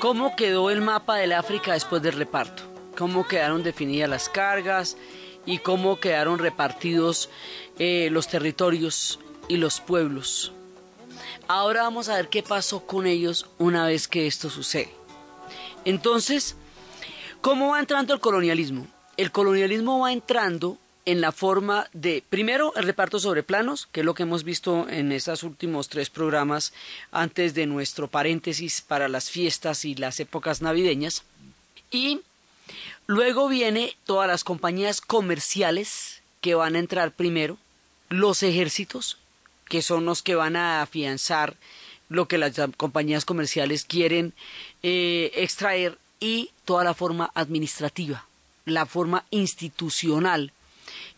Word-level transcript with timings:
cómo 0.00 0.36
quedó 0.36 0.70
el 0.70 0.80
mapa 0.80 1.16
del 1.16 1.32
África 1.32 1.72
después 1.72 2.00
del 2.02 2.14
reparto, 2.14 2.62
cómo 2.96 3.26
quedaron 3.26 3.62
definidas 3.62 4.08
las 4.08 4.28
cargas 4.28 4.96
y 5.44 5.58
cómo 5.58 5.98
quedaron 5.98 6.38
repartidos 6.38 7.28
eh, 7.78 8.08
los 8.10 8.28
territorios 8.28 9.18
y 9.48 9.56
los 9.56 9.80
pueblos. 9.80 10.52
Ahora 11.48 11.82
vamos 11.82 12.08
a 12.08 12.16
ver 12.16 12.28
qué 12.28 12.42
pasó 12.42 12.86
con 12.86 13.06
ellos 13.06 13.46
una 13.58 13.86
vez 13.86 14.08
que 14.08 14.26
esto 14.26 14.48
sucede. 14.48 14.92
Entonces, 15.84 16.56
¿cómo 17.40 17.70
va 17.70 17.80
entrando 17.80 18.14
el 18.14 18.20
colonialismo? 18.20 18.86
El 19.16 19.32
colonialismo 19.32 20.00
va 20.00 20.12
entrando 20.12 20.78
en 21.06 21.20
la 21.20 21.30
forma 21.30 21.88
de, 21.92 22.22
primero, 22.28 22.74
el 22.74 22.82
reparto 22.82 23.20
sobre 23.20 23.44
planos, 23.44 23.88
que 23.92 24.00
es 24.00 24.06
lo 24.06 24.14
que 24.14 24.24
hemos 24.24 24.42
visto 24.42 24.88
en 24.88 25.12
estos 25.12 25.44
últimos 25.44 25.88
tres 25.88 26.10
programas 26.10 26.72
antes 27.12 27.54
de 27.54 27.66
nuestro 27.66 28.08
paréntesis 28.08 28.80
para 28.80 29.08
las 29.08 29.30
fiestas 29.30 29.84
y 29.84 29.94
las 29.94 30.18
épocas 30.18 30.62
navideñas. 30.62 31.22
Y 31.92 32.22
luego 33.06 33.48
viene 33.48 33.96
todas 34.04 34.26
las 34.26 34.42
compañías 34.42 35.00
comerciales 35.00 36.22
que 36.40 36.56
van 36.56 36.74
a 36.74 36.80
entrar 36.80 37.12
primero, 37.12 37.56
los 38.08 38.42
ejércitos, 38.42 39.16
que 39.68 39.82
son 39.82 40.04
los 40.04 40.22
que 40.22 40.34
van 40.34 40.56
a 40.56 40.82
afianzar 40.82 41.54
lo 42.08 42.26
que 42.26 42.38
las 42.38 42.52
compañías 42.76 43.24
comerciales 43.24 43.84
quieren 43.84 44.32
eh, 44.82 45.30
extraer 45.36 45.98
y 46.18 46.50
toda 46.64 46.82
la 46.82 46.94
forma 46.94 47.30
administrativa, 47.34 48.26
la 48.64 48.86
forma 48.86 49.24
institucional 49.30 50.52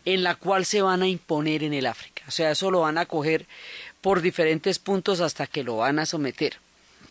en 0.05 0.23
la 0.23 0.35
cual 0.35 0.65
se 0.65 0.81
van 0.81 1.01
a 1.01 1.07
imponer 1.07 1.63
en 1.63 1.73
el 1.73 1.85
África. 1.85 2.23
O 2.27 2.31
sea, 2.31 2.51
eso 2.51 2.71
lo 2.71 2.81
van 2.81 2.97
a 2.97 3.05
coger 3.05 3.47
por 4.01 4.21
diferentes 4.21 4.79
puntos 4.79 5.19
hasta 5.19 5.47
que 5.47 5.63
lo 5.63 5.77
van 5.77 5.99
a 5.99 6.05
someter. 6.05 6.57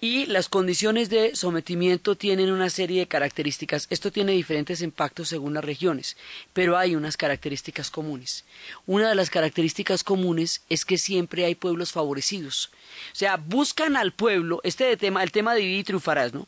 Y 0.01 0.27
las 0.27 0.49
condiciones 0.49 1.11
de 1.11 1.35
sometimiento 1.35 2.15
tienen 2.15 2.53
una 2.53 2.71
serie 2.71 3.01
de 3.01 3.09
características. 3.09 3.89
Esto 3.91 4.13
tiene 4.13 4.31
diferentes 4.31 4.81
impactos 4.81 5.29
según 5.29 5.55
las 5.55 5.65
regiones, 5.65 6.17
pero 6.53 6.79
hay 6.79 6.95
unas 6.95 7.17
características 7.17 7.91
comunes. 7.91 8.45
Una 8.87 9.09
de 9.09 9.17
las 9.17 9.29
características 9.29 10.05
comunes 10.05 10.63
es 10.69 10.85
que 10.85 10.99
siempre 10.99 11.45
hay 11.45 11.57
pueblos 11.57 11.91
favorecidos. 11.91 12.71
O 13.13 13.17
sea, 13.17 13.39
buscan 13.39 13.97
al 13.97 14.13
pueblo, 14.13 14.61
este 14.63 14.97
tema, 14.97 15.25
el 15.25 15.33
tema 15.33 15.55
de 15.55 15.63
y 15.63 15.83
triunfarás, 15.83 16.33
¿no? 16.33 16.47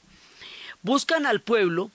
Buscan 0.82 1.26
al 1.26 1.40
pueblo 1.40 1.90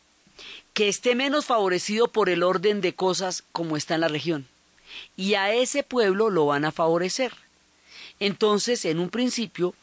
que 0.75 0.89
esté 0.89 1.15
menos 1.15 1.45
favorecido 1.45 2.09
por 2.09 2.29
el 2.29 2.43
orden 2.43 2.81
de 2.81 2.93
cosas 2.93 3.45
como 3.53 3.77
está 3.77 3.95
en 3.95 4.01
la 4.01 4.09
región. 4.09 4.45
Y 5.15 5.35
a 5.35 5.53
ese 5.53 5.83
pueblo 5.83 6.29
lo 6.29 6.47
van 6.47 6.65
a 6.65 6.73
favorecer. 6.73 7.31
Entonces, 8.19 8.83
en 8.83 8.99
un 8.99 9.09
principio, 9.09 9.73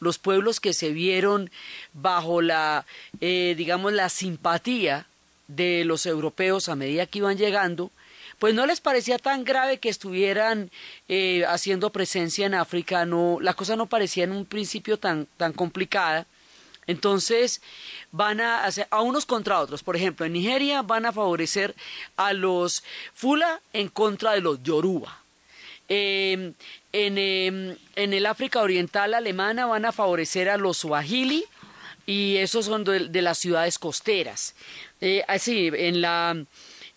los 0.00 0.18
pueblos 0.18 0.58
que 0.58 0.72
se 0.72 0.90
vieron 0.90 1.52
bajo 1.92 2.42
la, 2.42 2.84
eh, 3.20 3.54
digamos, 3.56 3.92
la 3.92 4.08
simpatía 4.08 5.06
de 5.46 5.84
los 5.84 6.04
europeos 6.04 6.68
a 6.68 6.74
medida 6.74 7.06
que 7.06 7.18
iban 7.18 7.38
llegando, 7.38 7.92
pues 8.40 8.52
no 8.52 8.66
les 8.66 8.80
parecía 8.80 9.18
tan 9.18 9.44
grave 9.44 9.78
que 9.78 9.88
estuvieran 9.88 10.72
eh, 11.08 11.44
haciendo 11.46 11.90
presencia 11.90 12.46
en 12.46 12.54
África, 12.54 13.06
no, 13.06 13.38
la 13.40 13.54
cosa 13.54 13.76
no 13.76 13.86
parecía 13.86 14.24
en 14.24 14.32
un 14.32 14.46
principio 14.46 14.98
tan, 14.98 15.28
tan 15.36 15.52
complicada, 15.52 16.26
entonces, 16.90 17.62
van 18.12 18.40
a 18.40 18.64
hacer 18.64 18.86
a 18.90 19.00
unos 19.02 19.26
contra 19.26 19.60
otros. 19.60 19.82
Por 19.82 19.96
ejemplo, 19.96 20.26
en 20.26 20.32
Nigeria 20.32 20.82
van 20.82 21.06
a 21.06 21.12
favorecer 21.12 21.74
a 22.16 22.32
los 22.32 22.82
Fula 23.14 23.60
en 23.72 23.88
contra 23.88 24.32
de 24.32 24.40
los 24.40 24.62
Yoruba. 24.62 25.20
Em, 25.88 26.54
em, 26.92 27.76
en, 27.96 28.12
el 28.12 28.26
África 28.26 28.60
Oriental 28.60 29.14
alemana 29.14 29.66
van 29.66 29.84
a 29.84 29.92
favorecer 29.92 30.48
a 30.48 30.56
los 30.56 30.78
Swahili 30.78 31.44
y 32.06 32.36
esos 32.36 32.66
son 32.66 32.84
de, 32.84 33.22
las 33.22 33.38
ciudades 33.38 33.78
costeras. 33.78 34.54
Eh, 35.00 35.24
así, 35.26 35.70
en, 35.74 36.00
la, 36.00 36.36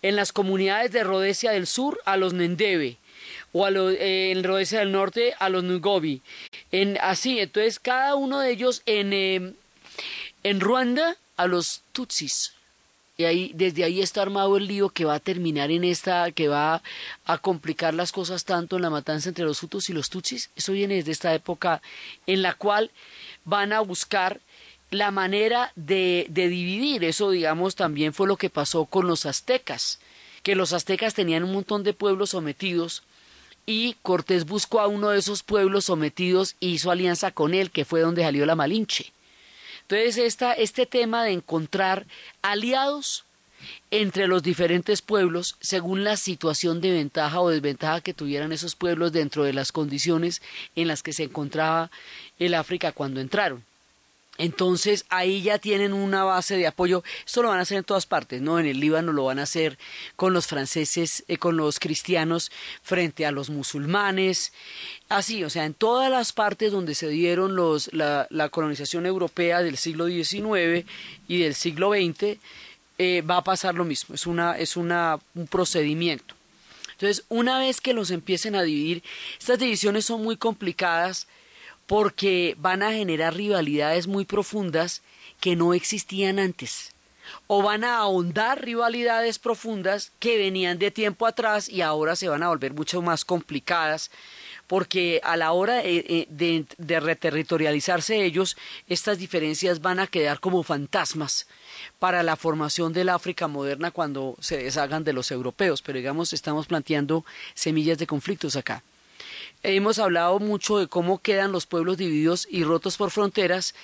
en 0.02 0.16
las 0.16 0.32
comunidades 0.32 0.92
de 0.92 1.02
Rhodesia 1.02 1.52
del 1.52 1.66
Sur 1.66 2.00
a 2.04 2.16
los 2.16 2.34
Nendebe 2.34 2.98
o 3.52 3.64
a 3.64 3.70
eh, 3.70 4.32
en 4.32 4.44
Rhodesia 4.44 4.80
del 4.80 4.92
Norte 4.92 5.34
a 5.38 5.48
los 5.48 5.64
Nugobi. 5.64 6.22
En, 6.70 6.98
así, 7.00 7.38
entonces 7.38 7.78
cada 7.80 8.14
uno 8.14 8.40
de 8.40 8.50
ellos 8.50 8.82
en, 8.86 9.12
em, 9.12 9.54
en 10.44 10.60
Ruanda 10.60 11.16
a 11.36 11.46
los 11.46 11.80
Tutsis. 11.92 12.52
Y 13.16 13.24
ahí, 13.24 13.52
desde 13.54 13.84
ahí 13.84 14.00
está 14.00 14.22
armado 14.22 14.56
el 14.56 14.66
lío 14.66 14.90
que 14.90 15.04
va 15.04 15.14
a 15.14 15.20
terminar 15.20 15.70
en 15.70 15.84
esta, 15.84 16.30
que 16.32 16.48
va 16.48 16.82
a 17.24 17.38
complicar 17.38 17.94
las 17.94 18.12
cosas 18.12 18.44
tanto 18.44 18.76
en 18.76 18.82
la 18.82 18.90
matanza 18.90 19.28
entre 19.28 19.44
los 19.44 19.62
Hutus 19.62 19.88
y 19.88 19.92
los 19.92 20.10
Tutsis. 20.10 20.50
Eso 20.56 20.72
viene 20.72 20.96
desde 20.96 21.12
esta 21.12 21.34
época 21.34 21.80
en 22.26 22.42
la 22.42 22.54
cual 22.54 22.90
van 23.44 23.72
a 23.72 23.80
buscar 23.80 24.40
la 24.90 25.10
manera 25.10 25.72
de, 25.76 26.26
de 26.28 26.48
dividir. 26.48 27.04
Eso, 27.04 27.30
digamos, 27.30 27.76
también 27.76 28.12
fue 28.12 28.26
lo 28.26 28.36
que 28.36 28.50
pasó 28.50 28.84
con 28.84 29.06
los 29.06 29.26
aztecas, 29.26 30.00
que 30.42 30.56
los 30.56 30.72
aztecas 30.72 31.14
tenían 31.14 31.44
un 31.44 31.52
montón 31.52 31.84
de 31.84 31.94
pueblos 31.94 32.30
sometidos 32.30 33.04
y 33.64 33.96
Cortés 34.02 34.44
buscó 34.44 34.80
a 34.80 34.88
uno 34.88 35.10
de 35.10 35.20
esos 35.20 35.42
pueblos 35.42 35.86
sometidos 35.86 36.56
y 36.60 36.70
hizo 36.70 36.90
alianza 36.90 37.30
con 37.30 37.54
él, 37.54 37.70
que 37.70 37.84
fue 37.84 38.00
donde 38.00 38.22
salió 38.22 38.44
la 38.44 38.56
Malinche. 38.56 39.12
Entonces, 39.88 40.38
este 40.58 40.86
tema 40.86 41.24
de 41.24 41.32
encontrar 41.32 42.06
aliados 42.42 43.24
entre 43.90 44.26
los 44.26 44.42
diferentes 44.42 45.02
pueblos 45.02 45.56
según 45.60 46.04
la 46.04 46.16
situación 46.16 46.80
de 46.80 46.90
ventaja 46.92 47.40
o 47.40 47.50
desventaja 47.50 48.00
que 48.00 48.14
tuvieran 48.14 48.52
esos 48.52 48.74
pueblos 48.74 49.12
dentro 49.12 49.44
de 49.44 49.52
las 49.52 49.72
condiciones 49.72 50.42
en 50.74 50.88
las 50.88 51.02
que 51.02 51.12
se 51.12 51.24
encontraba 51.24 51.90
el 52.38 52.54
África 52.54 52.92
cuando 52.92 53.20
entraron. 53.20 53.64
Entonces 54.36 55.04
ahí 55.10 55.42
ya 55.42 55.58
tienen 55.58 55.92
una 55.92 56.24
base 56.24 56.56
de 56.56 56.66
apoyo. 56.66 57.04
Esto 57.24 57.42
lo 57.42 57.50
van 57.50 57.60
a 57.60 57.62
hacer 57.62 57.78
en 57.78 57.84
todas 57.84 58.06
partes, 58.06 58.42
¿no? 58.42 58.58
En 58.58 58.66
el 58.66 58.80
Líbano 58.80 59.12
lo 59.12 59.24
van 59.24 59.38
a 59.38 59.44
hacer 59.44 59.78
con 60.16 60.32
los 60.32 60.48
franceses, 60.48 61.24
eh, 61.28 61.36
con 61.36 61.56
los 61.56 61.78
cristianos 61.78 62.50
frente 62.82 63.26
a 63.26 63.30
los 63.30 63.48
musulmanes. 63.48 64.52
Así, 65.08 65.44
o 65.44 65.50
sea, 65.50 65.66
en 65.66 65.74
todas 65.74 66.10
las 66.10 66.32
partes 66.32 66.72
donde 66.72 66.96
se 66.96 67.08
dieron 67.08 67.54
los, 67.54 67.92
la, 67.92 68.26
colonización 68.50 69.06
europea 69.06 69.62
del 69.62 69.76
siglo 69.76 70.06
XIX 70.06 70.84
y 71.28 71.38
del 71.38 71.54
siglo 71.54 71.92
XX, 71.92 72.38
eh, 72.98 73.22
va 73.22 73.38
a 73.38 73.44
pasar 73.44 73.76
lo 73.76 73.84
mismo. 73.84 74.16
Es, 74.16 74.26
una, 74.26 74.58
es 74.58 74.76
una, 74.76 75.20
un 75.34 75.46
procedimiento. 75.46 76.34
Entonces, 76.92 77.24
una 77.28 77.60
vez 77.60 77.80
que 77.80 77.92
los 77.92 78.10
empiecen 78.10 78.56
a 78.56 78.62
dividir, 78.62 79.04
estas 79.38 79.58
divisiones 79.60 80.04
son 80.04 80.22
muy 80.22 80.36
complicadas 80.36 81.28
porque 81.86 82.56
van 82.58 82.82
a 82.82 82.92
generar 82.92 83.34
rivalidades 83.34 84.06
muy 84.06 84.24
profundas 84.24 85.02
que 85.40 85.56
no 85.56 85.74
existían 85.74 86.38
antes. 86.38 86.92
O 87.46 87.62
van 87.62 87.84
a 87.84 87.98
ahondar 87.98 88.62
rivalidades 88.64 89.38
profundas 89.38 90.12
que 90.18 90.36
venían 90.36 90.78
de 90.78 90.90
tiempo 90.90 91.26
atrás 91.26 91.68
y 91.68 91.80
ahora 91.80 92.16
se 92.16 92.28
van 92.28 92.42
a 92.42 92.48
volver 92.48 92.74
mucho 92.74 93.00
más 93.02 93.24
complicadas 93.24 94.10
porque 94.66 95.20
a 95.24 95.36
la 95.36 95.52
hora 95.52 95.76
de, 95.82 96.26
de, 96.78 97.00
reterritorializarse 97.00 98.24
ellos, 98.24 98.56
estas 98.88 99.18
diferencias 99.18 99.80
van 99.80 100.00
a 100.00 100.06
quedar 100.06 100.40
como 100.40 100.62
fantasmas 100.62 101.46
para 101.98 102.22
la 102.22 102.36
formación 102.36 102.92
del 102.92 103.10
África 103.10 103.46
moderna 103.46 103.90
cuando 103.90 104.36
se 104.40 104.58
deshagan 104.58 105.04
de 105.04 105.12
los 105.12 105.30
europeos. 105.30 105.82
Pero 105.82 105.98
digamos, 105.98 106.32
estamos 106.32 106.66
planteando 106.66 107.24
semillas 107.54 107.98
de 107.98 108.06
conflictos 108.06 108.56
acá. 108.56 108.82
Hemos 109.66 109.98
hablado 109.98 110.40
mucho 110.40 110.76
de 110.76 110.88
cómo 110.88 111.22
quedan 111.22 111.50
los 111.50 111.64
pueblos 111.64 111.96
divididos 111.96 112.46
y 112.50 112.64
rotos 112.64 112.98
por 112.98 113.10
fronteras, 113.10 113.74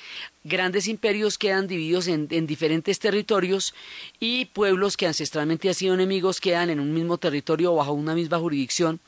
grandes 0.44 0.86
imperios 0.86 1.38
quedan 1.38 1.66
divididos 1.66 2.06
en, 2.06 2.28
diferentes 2.46 2.98
territorios 2.98 3.72
y 4.20 4.44
pueblos 4.44 4.98
que 4.98 5.06
ancestralmente 5.06 5.68
han 5.68 5.74
sido 5.74 5.94
enemigos 5.94 6.38
quedan 6.38 6.68
en 6.68 6.80
un 6.80 6.92
mismo 6.92 7.16
territorio 7.16 7.72
o 7.72 7.76
bajo 7.76 7.92
una 7.92 8.14
misma 8.14 8.38
jurisdicción, 8.38 9.00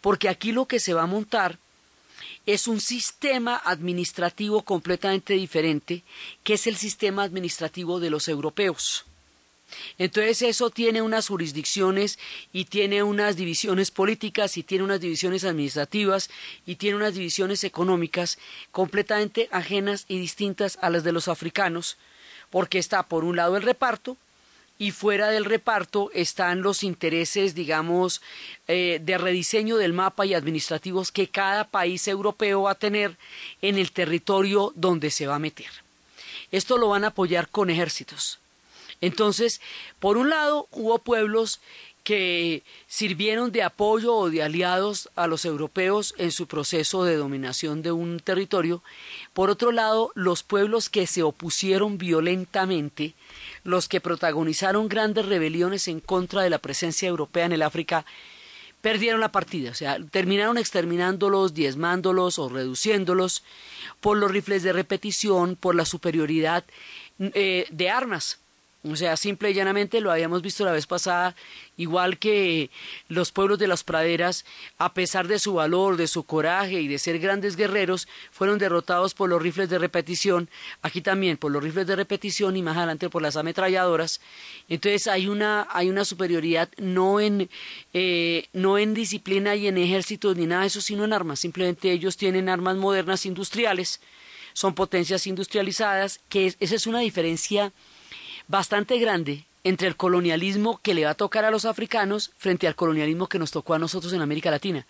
porque 0.00 0.28
aquí 0.28 0.52
lo 0.52 0.66
que 0.66 0.78
se 0.78 0.94
va 0.94 1.02
a 1.02 1.06
montar 1.06 1.58
es 2.46 2.68
un 2.68 2.80
sistema 2.80 3.60
administrativo 3.64 4.62
completamente 4.62 5.34
diferente, 5.34 6.04
que 6.44 6.54
es 6.54 6.68
el 6.68 6.76
sistema 6.76 7.24
administrativo 7.24 7.98
de 7.98 8.10
los 8.10 8.28
europeos. 8.28 9.06
Entonces 9.98 10.42
eso 10.42 10.70
tiene 10.70 11.02
unas 11.02 11.28
jurisdicciones 11.28 12.18
y 12.52 12.66
tiene 12.66 13.02
unas 13.02 13.36
divisiones 13.36 13.90
políticas 13.90 14.56
y 14.56 14.62
tiene 14.62 14.84
unas 14.84 15.00
divisiones 15.00 15.44
administrativas 15.44 16.30
y 16.66 16.76
tiene 16.76 16.96
unas 16.96 17.14
divisiones 17.14 17.64
económicas 17.64 18.38
completamente 18.70 19.48
ajenas 19.52 20.04
y 20.08 20.18
distintas 20.18 20.78
a 20.80 20.90
las 20.90 21.04
de 21.04 21.12
los 21.12 21.28
africanos, 21.28 21.96
porque 22.50 22.78
está 22.78 23.02
por 23.02 23.24
un 23.24 23.36
lado 23.36 23.56
el 23.56 23.62
reparto 23.62 24.16
y 24.78 24.90
fuera 24.90 25.28
del 25.28 25.44
reparto 25.44 26.10
están 26.12 26.62
los 26.62 26.82
intereses, 26.82 27.54
digamos, 27.54 28.20
eh, 28.66 29.00
de 29.02 29.18
rediseño 29.18 29.76
del 29.76 29.92
mapa 29.92 30.26
y 30.26 30.34
administrativos 30.34 31.12
que 31.12 31.28
cada 31.28 31.64
país 31.68 32.08
europeo 32.08 32.62
va 32.62 32.72
a 32.72 32.76
tener 32.76 33.16
en 33.60 33.78
el 33.78 33.92
territorio 33.92 34.72
donde 34.74 35.10
se 35.10 35.26
va 35.26 35.36
a 35.36 35.38
meter. 35.38 35.70
Esto 36.50 36.78
lo 36.78 36.88
van 36.88 37.04
a 37.04 37.08
apoyar 37.08 37.48
con 37.48 37.70
ejércitos 37.70 38.41
entonces, 39.02 39.60
por 39.98 40.16
un 40.16 40.30
lado, 40.30 40.68
hubo 40.70 40.98
pueblos 41.00 41.60
que 42.04 42.64
sirvieron 42.86 43.52
de 43.52 43.62
apoyo 43.62 44.14
o 44.14 44.30
de 44.30 44.42
aliados 44.42 45.08
a 45.14 45.26
los 45.26 45.44
europeos 45.44 46.14
en 46.18 46.32
su 46.32 46.46
proceso 46.46 47.04
de 47.04 47.16
dominación 47.16 47.82
de 47.82 47.92
un 47.92 48.18
territorio. 48.18 48.82
Por 49.32 49.50
otro 49.50 49.70
lado, 49.70 50.10
los 50.14 50.42
pueblos 50.42 50.88
que 50.88 51.06
se 51.06 51.22
opusieron 51.22 51.98
violentamente, 51.98 53.14
los 53.62 53.88
que 53.88 54.00
protagonizaron 54.00 54.88
grandes 54.88 55.26
rebeliones 55.26 55.86
en 55.86 56.00
contra 56.00 56.42
de 56.42 56.50
la 56.50 56.58
presencia 56.58 57.08
europea 57.08 57.46
en 57.46 57.52
el 57.52 57.62
África, 57.62 58.04
perdieron 58.80 59.20
la 59.20 59.30
partida, 59.30 59.70
o 59.70 59.74
sea, 59.74 59.98
terminaron 60.10 60.58
exterminándolos, 60.58 61.54
diezmándolos 61.54 62.40
o 62.40 62.48
reduciéndolos 62.48 63.44
por 64.00 64.16
los 64.16 64.30
rifles 64.30 64.64
de 64.64 64.72
repetición, 64.72 65.54
por 65.54 65.76
la 65.76 65.84
superioridad 65.84 66.64
eh, 67.20 67.66
de 67.70 67.90
armas. 67.90 68.41
O 68.84 68.96
sea, 68.96 69.16
simple 69.16 69.50
y 69.50 69.54
llanamente 69.54 70.00
lo 70.00 70.10
habíamos 70.10 70.42
visto 70.42 70.64
la 70.64 70.72
vez 70.72 70.88
pasada, 70.88 71.36
igual 71.76 72.18
que 72.18 72.68
los 73.06 73.30
pueblos 73.30 73.60
de 73.60 73.68
las 73.68 73.84
praderas, 73.84 74.44
a 74.76 74.92
pesar 74.92 75.28
de 75.28 75.38
su 75.38 75.54
valor, 75.54 75.96
de 75.96 76.08
su 76.08 76.24
coraje 76.24 76.80
y 76.80 76.88
de 76.88 76.98
ser 76.98 77.20
grandes 77.20 77.54
guerreros, 77.54 78.08
fueron 78.32 78.58
derrotados 78.58 79.14
por 79.14 79.30
los 79.30 79.40
rifles 79.40 79.68
de 79.68 79.78
repetición, 79.78 80.50
aquí 80.82 81.00
también 81.00 81.36
por 81.36 81.52
los 81.52 81.62
rifles 81.62 81.86
de 81.86 81.94
repetición 81.94 82.56
y 82.56 82.62
más 82.62 82.76
adelante 82.76 83.08
por 83.08 83.22
las 83.22 83.36
ametralladoras. 83.36 84.20
Entonces 84.68 85.06
hay 85.06 85.28
una, 85.28 85.68
hay 85.70 85.88
una 85.88 86.04
superioridad 86.04 86.68
no 86.76 87.20
en, 87.20 87.48
eh, 87.94 88.48
no 88.52 88.78
en 88.78 88.94
disciplina 88.94 89.54
y 89.54 89.68
en 89.68 89.78
ejércitos 89.78 90.36
ni 90.36 90.46
nada 90.46 90.62
de 90.62 90.66
eso, 90.66 90.80
sino 90.80 91.04
en 91.04 91.12
armas. 91.12 91.38
Simplemente 91.38 91.92
ellos 91.92 92.16
tienen 92.16 92.48
armas 92.48 92.76
modernas 92.76 93.26
industriales, 93.26 94.00
son 94.54 94.74
potencias 94.74 95.28
industrializadas, 95.28 96.18
que 96.28 96.56
esa 96.58 96.74
es 96.74 96.88
una 96.88 96.98
diferencia 96.98 97.72
bastante 98.48 98.98
grande 98.98 99.44
entre 99.64 99.88
el 99.88 99.96
colonialismo 99.96 100.80
que 100.82 100.94
le 100.94 101.04
va 101.04 101.10
a 101.10 101.14
tocar 101.14 101.44
a 101.44 101.50
los 101.50 101.64
africanos 101.64 102.32
frente 102.36 102.66
al 102.66 102.74
colonialismo 102.74 103.28
que 103.28 103.38
nos 103.38 103.52
tocó 103.52 103.74
a 103.74 103.78
nosotros 103.78 104.12
en 104.12 104.20
América 104.20 104.50
Latina. 104.50 104.86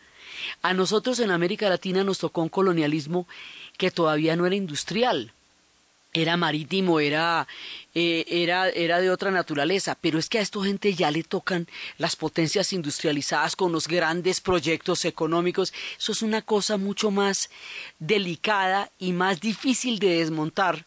A 0.63 0.73
nosotros 0.73 1.21
en 1.21 1.31
América 1.31 1.69
Latina 1.69 2.05
nos 2.05 2.19
tocó 2.19 2.43
un 2.43 2.49
colonialismo 2.49 3.27
que 3.77 3.91
todavía 3.91 4.35
no 4.35 4.47
era 4.47 4.57
industrial, 4.57 5.33
era 6.15 6.37
marítimo, 6.37 7.01
era, 7.01 7.47
eh, 7.95 8.25
era, 8.29 8.69
era 8.69 9.01
de 9.01 9.11
otra 9.11 9.31
naturaleza, 9.31 9.97
pero 10.01 10.19
es 10.19 10.29
que 10.29 10.39
a 10.39 10.43
esta 10.43 10.63
gente 10.63 10.95
ya 10.95 11.11
le 11.11 11.23
tocan 11.23 11.67
las 11.97 12.17
potencias 12.17 12.73
industrializadas 12.73 13.57
con 13.57 13.73
los 13.73 13.89
grandes 13.89 14.41
proyectos 14.41 15.05
económicos. 15.05 15.73
Eso 15.99 16.13
es 16.13 16.23
una 16.23 16.43
cosa 16.43 16.77
mucho 16.77 17.11
más 17.11 17.51
delicada 17.99 18.91
y 18.99 19.13
más 19.13 19.41
difícil 19.41 19.99
de 19.99 20.19
desmontar 20.19 20.85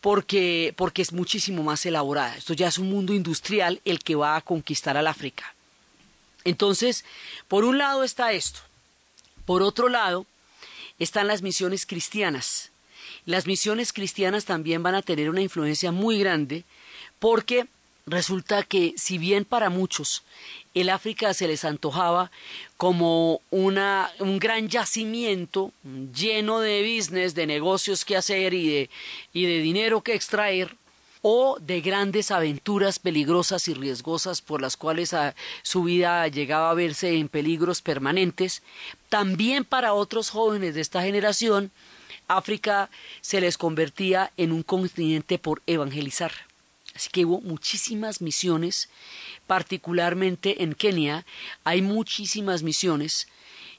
porque, 0.00 0.74
porque 0.76 1.02
es 1.02 1.12
muchísimo 1.12 1.62
más 1.62 1.84
elaborada. 1.86 2.36
Esto 2.36 2.54
ya 2.54 2.68
es 2.68 2.78
un 2.78 2.90
mundo 2.90 3.12
industrial 3.12 3.80
el 3.84 4.00
que 4.00 4.14
va 4.14 4.36
a 4.36 4.40
conquistar 4.40 4.96
al 4.96 5.06
África. 5.06 5.54
Entonces, 6.44 7.04
por 7.48 7.64
un 7.64 7.78
lado 7.78 8.02
está 8.02 8.32
esto. 8.32 8.60
Por 9.44 9.62
otro 9.62 9.88
lado, 9.88 10.26
están 10.98 11.26
las 11.26 11.42
misiones 11.42 11.86
cristianas. 11.86 12.70
Las 13.26 13.46
misiones 13.46 13.92
cristianas 13.92 14.44
también 14.44 14.82
van 14.82 14.94
a 14.94 15.02
tener 15.02 15.28
una 15.28 15.42
influencia 15.42 15.92
muy 15.92 16.18
grande 16.18 16.64
porque 17.18 17.66
resulta 18.10 18.62
que 18.62 18.94
si 18.96 19.18
bien 19.18 19.44
para 19.44 19.70
muchos 19.70 20.22
el 20.74 20.90
África 20.90 21.34
se 21.34 21.48
les 21.48 21.64
antojaba 21.64 22.30
como 22.76 23.40
una, 23.50 24.10
un 24.18 24.38
gran 24.38 24.68
yacimiento 24.68 25.72
lleno 26.14 26.60
de 26.60 26.82
business, 26.82 27.34
de 27.34 27.46
negocios 27.46 28.04
que 28.04 28.16
hacer 28.16 28.54
y 28.54 28.68
de, 28.68 28.90
y 29.32 29.46
de 29.46 29.60
dinero 29.60 30.02
que 30.02 30.14
extraer, 30.14 30.76
o 31.22 31.58
de 31.60 31.80
grandes 31.82 32.30
aventuras 32.30 32.98
peligrosas 32.98 33.68
y 33.68 33.74
riesgosas 33.74 34.40
por 34.40 34.62
las 34.62 34.76
cuales 34.76 35.14
su 35.62 35.82
vida 35.84 36.26
llegaba 36.28 36.70
a 36.70 36.74
verse 36.74 37.18
en 37.18 37.28
peligros 37.28 37.82
permanentes, 37.82 38.62
también 39.10 39.64
para 39.64 39.92
otros 39.92 40.30
jóvenes 40.30 40.74
de 40.74 40.80
esta 40.80 41.02
generación, 41.02 41.70
África 42.26 42.88
se 43.20 43.40
les 43.40 43.58
convertía 43.58 44.32
en 44.36 44.52
un 44.52 44.62
continente 44.62 45.38
por 45.38 45.62
evangelizar. 45.66 46.32
Así 47.00 47.08
que 47.08 47.24
hubo 47.24 47.40
muchísimas 47.40 48.20
misiones 48.20 48.90
particularmente 49.46 50.62
en 50.62 50.74
Kenia, 50.74 51.24
hay 51.64 51.80
muchísimas 51.80 52.62
misiones 52.62 53.26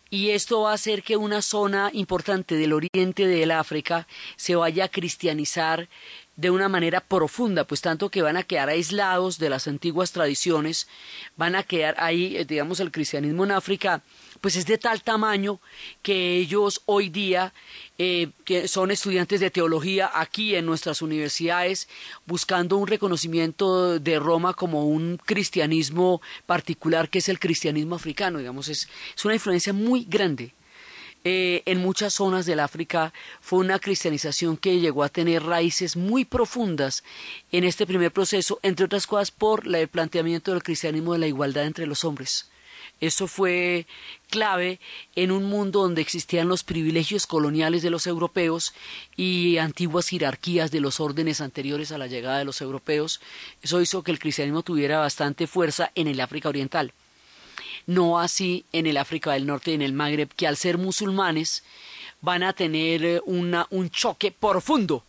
y 0.09 0.31
esto 0.31 0.61
va 0.61 0.71
a 0.71 0.73
hacer 0.73 1.03
que 1.03 1.17
una 1.17 1.43
zona 1.43 1.91
importante 1.93 2.55
del 2.55 2.73
oriente 2.73 3.27
del 3.27 3.51
África 3.51 4.07
se 4.37 4.55
vaya 4.55 4.85
a 4.85 4.89
cristianizar 4.89 5.87
de 6.35 6.49
una 6.49 6.69
manera 6.69 7.01
profunda, 7.01 7.65
pues 7.65 7.81
tanto 7.81 8.09
que 8.09 8.21
van 8.21 8.37
a 8.37 8.43
quedar 8.43 8.69
aislados 8.69 9.37
de 9.37 9.49
las 9.49 9.67
antiguas 9.67 10.11
tradiciones, 10.11 10.87
van 11.37 11.55
a 11.55 11.63
quedar 11.63 11.95
ahí, 11.99 12.37
eh, 12.37 12.45
digamos, 12.45 12.79
el 12.79 12.91
cristianismo 12.91 13.43
en 13.43 13.51
África 13.51 14.01
pues 14.41 14.55
es 14.55 14.65
de 14.65 14.77
tal 14.79 15.03
tamaño 15.03 15.61
que 16.01 16.37
ellos 16.37 16.81
hoy 16.85 17.09
día 17.09 17.53
eh, 17.99 18.31
son 18.65 18.89
estudiantes 18.89 19.39
de 19.39 19.51
teología 19.51 20.11
aquí 20.13 20.55
en 20.55 20.65
nuestras 20.65 21.03
universidades, 21.03 21.87
buscando 22.25 22.77
un 22.77 22.87
reconocimiento 22.87 23.99
de 23.99 24.19
Roma 24.19 24.55
como 24.55 24.87
un 24.87 25.17
cristianismo 25.23 26.21
particular 26.47 27.09
que 27.09 27.19
es 27.19 27.29
el 27.29 27.39
cristianismo 27.39 27.95
africano, 27.95 28.39
digamos, 28.39 28.67
es, 28.67 28.89
es 29.15 29.25
una 29.25 29.35
influencia 29.35 29.73
muy 29.73 30.05
grande. 30.05 30.53
Eh, 31.23 31.61
en 31.65 31.77
muchas 31.77 32.15
zonas 32.15 32.47
del 32.47 32.59
África 32.59 33.13
fue 33.41 33.59
una 33.59 33.77
cristianización 33.77 34.57
que 34.57 34.79
llegó 34.79 35.03
a 35.03 35.09
tener 35.09 35.43
raíces 35.43 35.95
muy 35.95 36.25
profundas 36.25 37.03
en 37.51 37.63
este 37.63 37.85
primer 37.85 38.11
proceso, 38.11 38.59
entre 38.63 38.87
otras 38.87 39.05
cosas 39.05 39.29
por 39.29 39.67
el 39.67 39.87
planteamiento 39.87 40.51
del 40.51 40.63
cristianismo 40.63 41.13
de 41.13 41.19
la 41.19 41.27
igualdad 41.27 41.65
entre 41.65 41.85
los 41.85 42.05
hombres 42.05 42.49
Eso 42.99 43.27
fue 43.27 43.85
clave 44.31 44.79
en 45.15 45.31
un 45.31 45.43
mundo 45.43 45.83
donde 45.83 46.01
existían 46.01 46.47
los 46.47 46.63
privilegios 46.63 47.27
coloniales 47.27 47.83
de 47.83 47.91
los 47.91 48.07
europeos 48.07 48.73
y 49.15 49.57
antiguas 49.57 50.07
jerarquías 50.07 50.71
de 50.71 50.79
los 50.79 50.99
órdenes 50.99 51.39
anteriores 51.39 51.91
a 51.91 51.99
la 51.99 52.07
llegada 52.07 52.39
de 52.39 52.45
los 52.45 52.61
europeos. 52.61 53.21
Eso 53.61 53.79
hizo 53.79 54.01
que 54.03 54.11
el 54.11 54.19
cristianismo 54.19 54.63
tuviera 54.63 54.97
bastante 54.99 55.45
fuerza 55.45 55.91
en 55.93 56.07
el 56.07 56.19
África 56.19 56.49
Oriental. 56.49 56.93
No 57.87 58.19
así 58.19 58.65
en 58.71 58.87
el 58.87 58.97
África 58.97 59.33
del 59.33 59.45
Norte 59.45 59.71
y 59.71 59.75
en 59.75 59.81
el 59.81 59.93
Magreb, 59.93 60.29
que 60.35 60.47
al 60.47 60.57
ser 60.57 60.77
musulmanes 60.77 61.63
van 62.21 62.43
a 62.43 62.53
tener 62.53 63.03
eh, 63.03 63.21
un 63.25 63.89
choque 63.89 64.31
profundo 64.31 65.03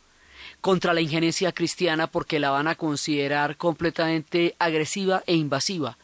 contra 0.61 0.95
la 0.95 1.00
injerencia 1.00 1.52
cristiana 1.52 2.07
porque 2.07 2.38
la 2.38 2.50
van 2.50 2.69
a 2.69 2.76
considerar 2.76 3.57
completamente 3.57 4.55
agresiva 4.59 5.23
e 5.26 5.35
invasiva 5.35 5.99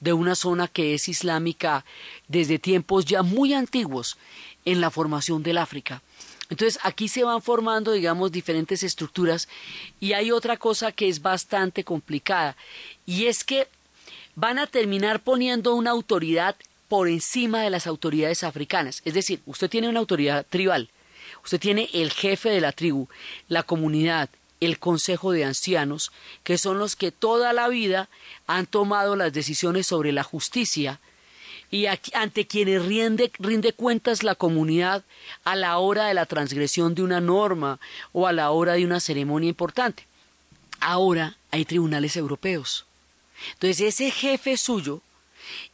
de 0.00 0.14
una 0.14 0.34
zona 0.34 0.66
que 0.66 0.94
es 0.94 1.08
islámica 1.08 1.84
desde 2.26 2.58
tiempos 2.58 3.04
ya 3.04 3.22
muy 3.22 3.52
antiguos 3.52 4.16
en 4.64 4.80
la 4.80 4.90
formación 4.90 5.42
del 5.42 5.58
África. 5.58 6.02
Entonces 6.48 6.80
aquí 6.82 7.08
se 7.08 7.22
van 7.22 7.42
formando, 7.42 7.92
digamos, 7.92 8.32
diferentes 8.32 8.82
estructuras 8.82 9.48
y 10.00 10.14
hay 10.14 10.32
otra 10.32 10.56
cosa 10.56 10.90
que 10.90 11.08
es 11.08 11.22
bastante 11.22 11.84
complicada 11.84 12.56
y 13.06 13.26
es 13.26 13.44
que 13.44 13.68
van 14.40 14.58
a 14.58 14.66
terminar 14.66 15.20
poniendo 15.20 15.74
una 15.74 15.90
autoridad 15.90 16.56
por 16.88 17.08
encima 17.08 17.60
de 17.62 17.68
las 17.68 17.86
autoridades 17.86 18.42
africanas. 18.42 19.02
Es 19.04 19.12
decir, 19.12 19.42
usted 19.44 19.68
tiene 19.68 19.90
una 19.90 20.00
autoridad 20.00 20.46
tribal, 20.48 20.88
usted 21.44 21.60
tiene 21.60 21.90
el 21.92 22.10
jefe 22.10 22.48
de 22.48 22.62
la 22.62 22.72
tribu, 22.72 23.06
la 23.48 23.64
comunidad, 23.64 24.30
el 24.60 24.78
Consejo 24.78 25.32
de 25.32 25.44
Ancianos, 25.44 26.10
que 26.42 26.56
son 26.56 26.78
los 26.78 26.96
que 26.96 27.12
toda 27.12 27.52
la 27.52 27.68
vida 27.68 28.08
han 28.46 28.64
tomado 28.64 29.14
las 29.14 29.30
decisiones 29.34 29.86
sobre 29.86 30.10
la 30.10 30.22
justicia 30.22 31.00
y 31.70 31.84
ante 32.14 32.46
quienes 32.46 32.82
rinde, 32.86 33.30
rinde 33.38 33.74
cuentas 33.74 34.22
la 34.22 34.34
comunidad 34.34 35.04
a 35.44 35.54
la 35.54 35.76
hora 35.78 36.06
de 36.06 36.14
la 36.14 36.24
transgresión 36.24 36.94
de 36.94 37.02
una 37.02 37.20
norma 37.20 37.78
o 38.12 38.26
a 38.26 38.32
la 38.32 38.50
hora 38.50 38.72
de 38.72 38.86
una 38.86 39.00
ceremonia 39.00 39.50
importante. 39.50 40.06
Ahora 40.80 41.36
hay 41.50 41.66
tribunales 41.66 42.16
europeos. 42.16 42.86
Entonces 43.54 43.80
ese 43.80 44.10
jefe 44.10 44.56
suyo 44.56 45.02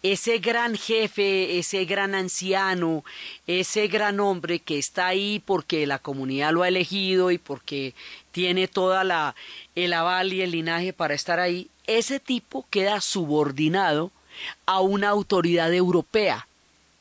ese 0.02 0.38
gran 0.38 0.76
jefe, 0.76 1.58
ese 1.58 1.84
gran 1.84 2.14
anciano, 2.14 3.04
ese 3.46 3.88
gran 3.88 4.20
hombre 4.20 4.60
que 4.60 4.78
está 4.78 5.08
ahí 5.08 5.42
porque 5.44 5.86
la 5.86 5.98
comunidad 5.98 6.52
lo 6.52 6.62
ha 6.62 6.68
elegido 6.68 7.30
y 7.30 7.38
porque 7.38 7.94
tiene 8.32 8.68
toda 8.68 9.04
la 9.04 9.34
el 9.74 9.92
aval 9.92 10.32
y 10.32 10.42
el 10.42 10.52
linaje 10.52 10.92
para 10.92 11.14
estar 11.14 11.40
ahí, 11.40 11.68
ese 11.86 12.20
tipo 12.20 12.66
queda 12.70 13.00
subordinado 13.00 14.10
a 14.66 14.80
una 14.80 15.08
autoridad 15.08 15.72
europea, 15.72 16.46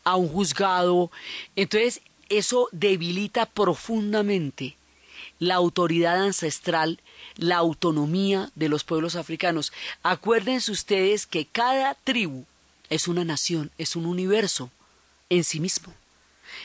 a 0.04 0.16
un 0.16 0.30
juzgado. 0.30 1.12
Entonces, 1.56 2.02
eso 2.30 2.70
debilita 2.72 3.46
profundamente 3.46 4.76
la 5.40 5.56
autoridad 5.56 6.24
ancestral, 6.24 7.00
la 7.36 7.58
autonomía 7.58 8.52
de 8.56 8.70
los 8.70 8.84
pueblos 8.84 9.16
africanos. 9.16 9.74
Acuérdense 10.04 10.72
ustedes 10.72 11.26
que 11.26 11.46
cada 11.46 11.96
tribu 11.96 12.46
es 12.90 13.08
una 13.08 13.26
nación, 13.26 13.72
es 13.78 13.96
un 13.96 14.06
universo 14.06 14.70
en 15.30 15.44
sí 15.44 15.60
mismo. 15.60 15.94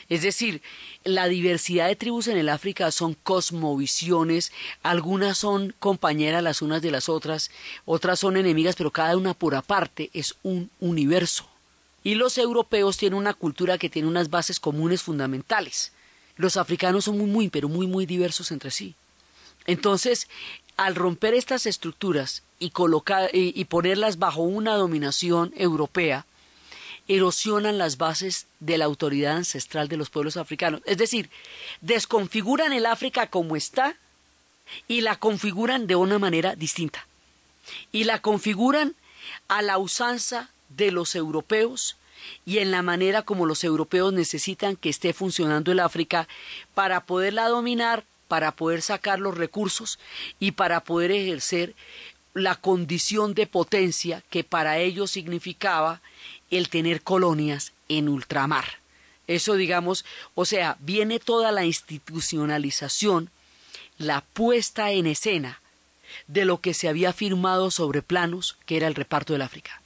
Es 0.09 0.21
decir, 0.21 0.61
la 1.03 1.27
diversidad 1.27 1.87
de 1.87 1.95
tribus 1.95 2.27
en 2.27 2.37
el 2.37 2.49
África 2.49 2.91
son 2.91 3.15
cosmovisiones, 3.15 4.51
algunas 4.83 5.37
son 5.37 5.73
compañeras 5.79 6.43
las 6.43 6.61
unas 6.61 6.81
de 6.81 6.91
las 6.91 7.09
otras, 7.09 7.51
otras 7.85 8.19
son 8.19 8.37
enemigas, 8.37 8.75
pero 8.75 8.91
cada 8.91 9.17
una 9.17 9.33
por 9.33 9.55
aparte 9.55 10.09
es 10.13 10.35
un 10.43 10.69
universo. 10.79 11.47
Y 12.03 12.15
los 12.15 12.37
europeos 12.37 12.97
tienen 12.97 13.17
una 13.17 13.33
cultura 13.33 13.77
que 13.77 13.89
tiene 13.89 14.07
unas 14.07 14.29
bases 14.29 14.59
comunes 14.59 15.03
fundamentales. 15.03 15.91
Los 16.41 16.57
africanos 16.57 17.05
son 17.05 17.19
muy, 17.19 17.27
muy, 17.27 17.49
pero 17.49 17.69
muy, 17.69 17.85
muy 17.85 18.07
diversos 18.07 18.49
entre 18.51 18.71
sí. 18.71 18.95
Entonces, 19.67 20.27
al 20.75 20.95
romper 20.95 21.35
estas 21.35 21.67
estructuras 21.67 22.41
y, 22.57 22.71
colocar, 22.71 23.29
y, 23.31 23.63
ponerlas 23.65 24.17
bajo 24.17 24.41
una 24.41 24.73
dominación 24.73 25.53
europea, 25.55 26.25
erosionan 27.07 27.77
las 27.77 27.97
bases 27.97 28.47
de 28.59 28.79
la 28.79 28.85
autoridad 28.85 29.35
ancestral 29.35 29.87
de 29.87 29.97
los 29.97 30.09
pueblos 30.09 30.35
africanos. 30.35 30.81
Es 30.85 30.97
decir, 30.97 31.29
desconfiguran 31.81 32.73
el 32.73 32.87
África 32.87 33.27
como 33.27 33.55
está 33.55 33.95
y 34.87 35.01
la 35.01 35.17
configuran 35.17 35.85
de 35.85 35.95
una 35.95 36.17
manera 36.17 36.55
distinta. 36.55 37.05
Y 37.91 38.05
la 38.05 38.19
configuran 38.19 38.95
a 39.47 39.61
la 39.61 39.77
usanza 39.77 40.49
de 40.69 40.91
los 40.91 41.13
europeos 41.13 41.97
y 42.45 42.59
en 42.59 42.71
la 42.71 42.81
manera 42.81 43.21
como 43.21 43.45
los 43.45 43.63
europeos 43.63 44.13
necesitan 44.13 44.75
que 44.75 44.89
esté 44.89 45.13
funcionando 45.13 45.71
el 45.71 45.79
África 45.79 46.27
para 46.73 47.05
poderla 47.05 47.47
dominar 47.47 48.03
para 48.27 48.53
poder 48.53 48.81
sacar 48.81 49.19
los 49.19 49.37
recursos 49.37 49.99
y 50.39 50.51
para 50.51 50.85
poder 50.85 51.11
ejercer 51.11 51.75
la 52.33 52.55
condición 52.55 53.33
de 53.33 53.45
potencia 53.45 54.23
que 54.29 54.45
para 54.45 54.77
ellos 54.77 55.11
significaba 55.11 56.01
el 56.49 56.69
tener 56.69 57.01
colonias 57.01 57.73
en 57.89 58.07
ultramar. 58.07 58.79
Eso 59.27 59.55
digamos, 59.55 60.05
o 60.33 60.45
sea, 60.45 60.77
viene 60.79 61.19
toda 61.19 61.51
la 61.51 61.65
institucionalización, 61.65 63.29
la 63.97 64.21
puesta 64.21 64.91
en 64.91 65.07
escena 65.07 65.60
de 66.27 66.45
lo 66.45 66.61
que 66.61 66.73
se 66.73 66.87
había 66.89 67.13
firmado 67.13 67.71
sobre 67.71 68.01
planos, 68.01 68.57
que 68.65 68.77
era 68.77 68.87
el 68.87 68.95
reparto 68.95 69.33
del 69.33 69.41
África. 69.41 69.81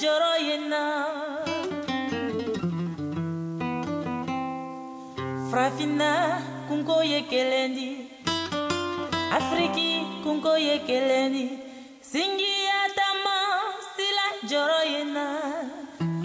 jɔrɔ 0.00 0.32
ye 0.46 0.56
na 0.70 0.82
farafinna 5.50 6.10
kunko 6.68 6.96
ye 7.02 7.20
kelen 7.30 7.74
di 7.76 7.90
afiriki 9.36 9.88
kunko 10.22 10.52
ye 10.66 10.76
kelen 10.88 11.32
di 11.32 11.44
singiya 12.10 12.80
tama 12.98 13.36
sila 13.94 14.26
jɔrɔ 14.50 14.80
ye 14.92 15.02
na 15.14 15.24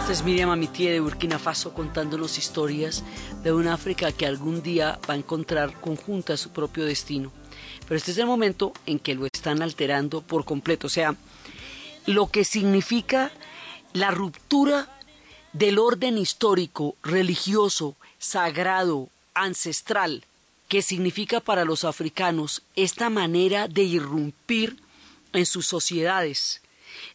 Esta 0.00 0.12
es 0.12 0.24
Miriam 0.24 0.50
Amitié 0.50 0.90
de 0.92 1.00
Burkina 1.00 1.38
Faso 1.38 1.72
contándonos 1.72 2.38
historias 2.38 3.04
de 3.42 3.52
una 3.52 3.74
África 3.74 4.10
que 4.10 4.26
algún 4.26 4.62
día 4.62 4.98
va 5.08 5.14
a 5.14 5.16
encontrar 5.16 5.80
conjunta 5.80 6.36
su 6.36 6.50
propio 6.50 6.84
destino. 6.84 7.30
Pero 7.86 7.96
este 7.96 8.10
es 8.10 8.18
el 8.18 8.26
momento 8.26 8.72
en 8.86 8.98
que 8.98 9.14
lo 9.14 9.26
están 9.26 9.62
alterando 9.62 10.22
por 10.22 10.44
completo. 10.44 10.88
O 10.88 10.90
sea, 10.90 11.14
lo 12.06 12.26
que 12.26 12.44
significa 12.44 13.30
la 13.92 14.10
ruptura 14.10 14.88
del 15.52 15.78
orden 15.78 16.18
histórico, 16.18 16.96
religioso, 17.02 17.94
sagrado, 18.18 19.08
ancestral, 19.34 20.24
que 20.68 20.82
significa 20.82 21.40
para 21.40 21.64
los 21.64 21.84
africanos 21.84 22.62
esta 22.76 23.10
manera 23.10 23.68
de 23.68 23.82
irrumpir 23.82 24.76
en 25.32 25.46
sus 25.46 25.66
sociedades, 25.66 26.62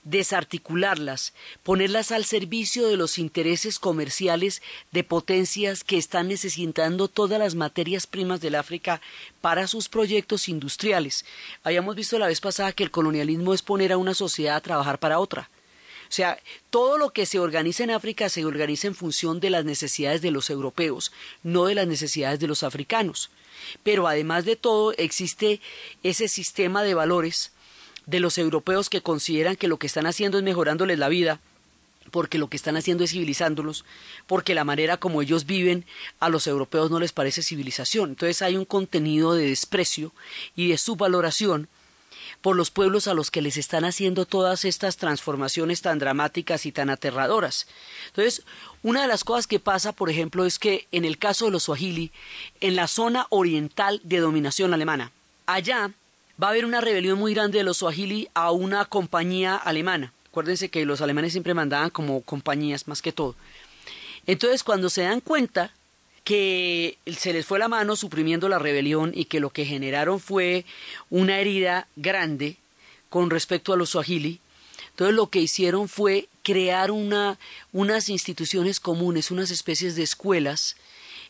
desarticularlas, 0.03 1.34
ponerlas 1.63 2.12
al 2.12 2.25
servicio 2.25 2.88
de 2.88 2.98
los 2.98 3.18
intereses 3.18 3.79
comerciales 3.79 4.62
de 4.91 5.03
potencias 5.03 5.84
que 5.84 5.98
están 5.98 6.27
necesitando 6.27 7.08
todas 7.08 7.39
las 7.39 7.56
materias 7.56 8.08
primas 8.08 8.41
del 8.41 8.56
África 8.56 9.01
para 9.41 9.68
sus 9.68 9.89
proyectos 9.89 10.50
industriales. 10.50 11.25
Habíamos 11.63 11.96
visto 11.96 12.20
la 12.20 12.27
vez 12.27 12.41
pasada 12.41 12.74
que 12.74 12.84
el 12.84 12.91
colonialismo 12.91 13.53
es 13.53 13.62
poner 13.62 13.94
a 13.94 13.98
una 13.98 14.13
sociedad 14.13 14.58
a 14.58 14.62
trabajar 14.62 15.00
para 15.00 15.20
otra. 15.20 15.50
O 16.10 16.12
sea, 16.12 16.39
todo 16.72 16.98
lo 16.98 17.12
que 17.12 17.28
se 17.28 17.38
organiza 17.38 17.84
en 17.84 17.92
África 17.92 18.30
se 18.30 18.44
organiza 18.44 18.88
en 18.88 18.96
función 18.96 19.39
de 19.39 19.51
las 19.51 19.63
necesidades 19.63 20.24
de 20.24 20.32
los 20.32 20.50
europeos, 20.50 21.12
no 21.44 21.66
de 21.66 21.75
las 21.75 21.88
necesidades 21.88 22.39
de 22.39 22.48
los 22.48 22.63
africanos. 22.63 23.30
Pero 23.84 24.08
además 24.08 24.44
de 24.44 24.56
todo, 24.56 24.94
existe 24.94 25.62
ese 26.01 26.28
sistema 26.28 26.82
de 26.82 26.96
valores 26.96 27.51
de 28.08 28.20
los 28.20 28.39
europeos 28.39 28.89
que 28.89 29.04
consideran 29.04 29.56
que 29.56 29.68
lo 29.68 29.78
que 29.78 29.86
están 29.86 30.08
haciendo 30.08 30.39
es 30.39 30.44
mejorándoles 30.44 30.98
la 30.98 31.10
vida, 31.10 31.39
porque 32.10 32.39
lo 32.39 32.50
que 32.50 32.58
están 32.58 32.75
haciendo 32.75 33.04
es 33.04 33.12
civilizándolos, 33.12 33.86
porque 34.25 34.56
la 34.56 34.63
manera 34.63 34.98
como 34.98 35.22
ellos 35.22 35.46
viven 35.46 35.86
a 36.20 36.30
los 36.30 36.48
europeos 36.48 36.89
no 36.89 37.00
les 37.00 37.12
parece 37.12 37.44
civilización. 37.44 38.10
Entonces 38.10 38.42
hay 38.42 38.58
un 38.58 38.66
contenido 38.66 39.36
de 39.36 39.50
desprecio 39.50 40.12
y 40.56 40.70
de 40.70 40.80
subvaloración 40.80 41.70
por 42.41 42.55
los 42.55 42.72
pueblos 42.72 43.08
a 43.08 43.13
los 43.13 43.31
que 43.31 43.41
les 43.41 43.58
están 43.58 43.86
haciendo 43.86 44.25
todas 44.25 44.65
estas 44.65 44.98
transformaciones 44.98 45.81
tan 45.81 46.00
dramáticas 46.00 46.65
y 46.65 46.72
tan 46.72 46.89
aterradoras. 46.89 47.67
Entonces, 48.08 48.43
una 48.81 49.01
de 49.01 49.08
las 49.08 49.24
cosas 49.24 49.48
que 49.48 49.60
pasa, 49.60 49.91
por 49.91 50.10
ejemplo, 50.10 50.46
es 50.46 50.60
que 50.60 50.88
en 50.91 51.05
el 51.05 51.17
caso 51.17 51.46
de 51.46 51.51
los 51.51 51.63
Swahili, 51.63 52.12
en 52.62 52.75
la 52.75 52.88
zona 52.88 53.27
oriental 53.29 54.00
de 54.03 54.19
dominación 54.19 54.74
alemana, 54.74 55.12
allá 55.46 55.91
va 56.41 56.48
a 56.48 56.50
haber 56.51 56.65
una 56.65 56.81
rebelión 56.81 57.19
muy 57.19 57.34
grande 57.34 57.58
de 57.58 57.63
los 57.63 57.77
Swahili 57.77 58.29
a 58.34 58.51
una 58.51 58.86
compañía 58.86 59.55
alemana. 59.55 60.13
Acuérdense 60.29 60.69
que 60.69 60.86
los 60.86 61.01
alemanes 61.01 61.34
siempre 61.34 61.53
mandaban 61.53 61.89
como 61.89 62.22
compañías 62.22 62.88
más 62.88 63.01
que 63.01 63.12
todo. 63.12 63.36
Entonces, 64.27 64.63
cuando 64.63 64.89
se 64.89 65.01
dan 65.01 65.22
cuenta 65.22 65.74
que 66.24 66.98
se 67.18 67.34
les 67.34 67.46
fue 67.46 67.60
la 67.60 67.68
mano 67.68 67.96
suprimiendo 67.96 68.50
la 68.50 68.60
rebelión 68.60 69.12
y 69.14 69.26
que 69.26 69.40
lo 69.40 69.50
que 69.50 69.66
generaron 69.66 70.20
fue 70.20 70.66
una 71.10 71.40
herida 71.40 71.88
grande 71.96 72.58
con 73.10 73.30
respecto 73.30 73.74
a 73.74 73.78
los 73.78 73.92
Swahili. 73.92 74.40
Entonces 74.92 75.16
lo 75.16 75.30
que 75.30 75.40
hicieron 75.40 75.88
fue 75.88 76.28
crear 76.44 76.92
una, 76.92 77.40
unas 77.72 78.10
instituciones 78.10 78.80
comunes, 78.80 79.32
unas 79.32 79.52
especies 79.52 79.96
de 79.96 80.04
escuelas 80.04 80.76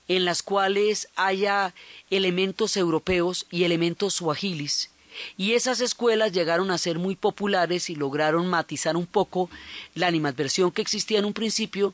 en 0.08 0.26
las 0.26 0.42
cuales 0.42 1.08
haya 1.16 1.74
elementos 2.10 2.76
europeos 2.76 3.46
y 3.52 3.64
elementos 3.64 4.16
suahilis. 4.16 4.90
Y 5.38 5.54
esas 5.54 5.82
escuelas 5.82 6.32
llegaron 6.32 6.72
a 6.72 6.78
ser 6.78 6.98
muy 6.98 7.16
populares 7.16 7.90
y 7.90 7.96
lograron 7.96 8.48
matizar 8.48 8.98
un 8.98 9.06
poco 9.06 9.50
la 9.94 10.08
animadversión 10.08 10.72
que 10.72 10.82
existía 10.82 11.20
en 11.20 11.26
un 11.26 11.34
principio, 11.34 11.94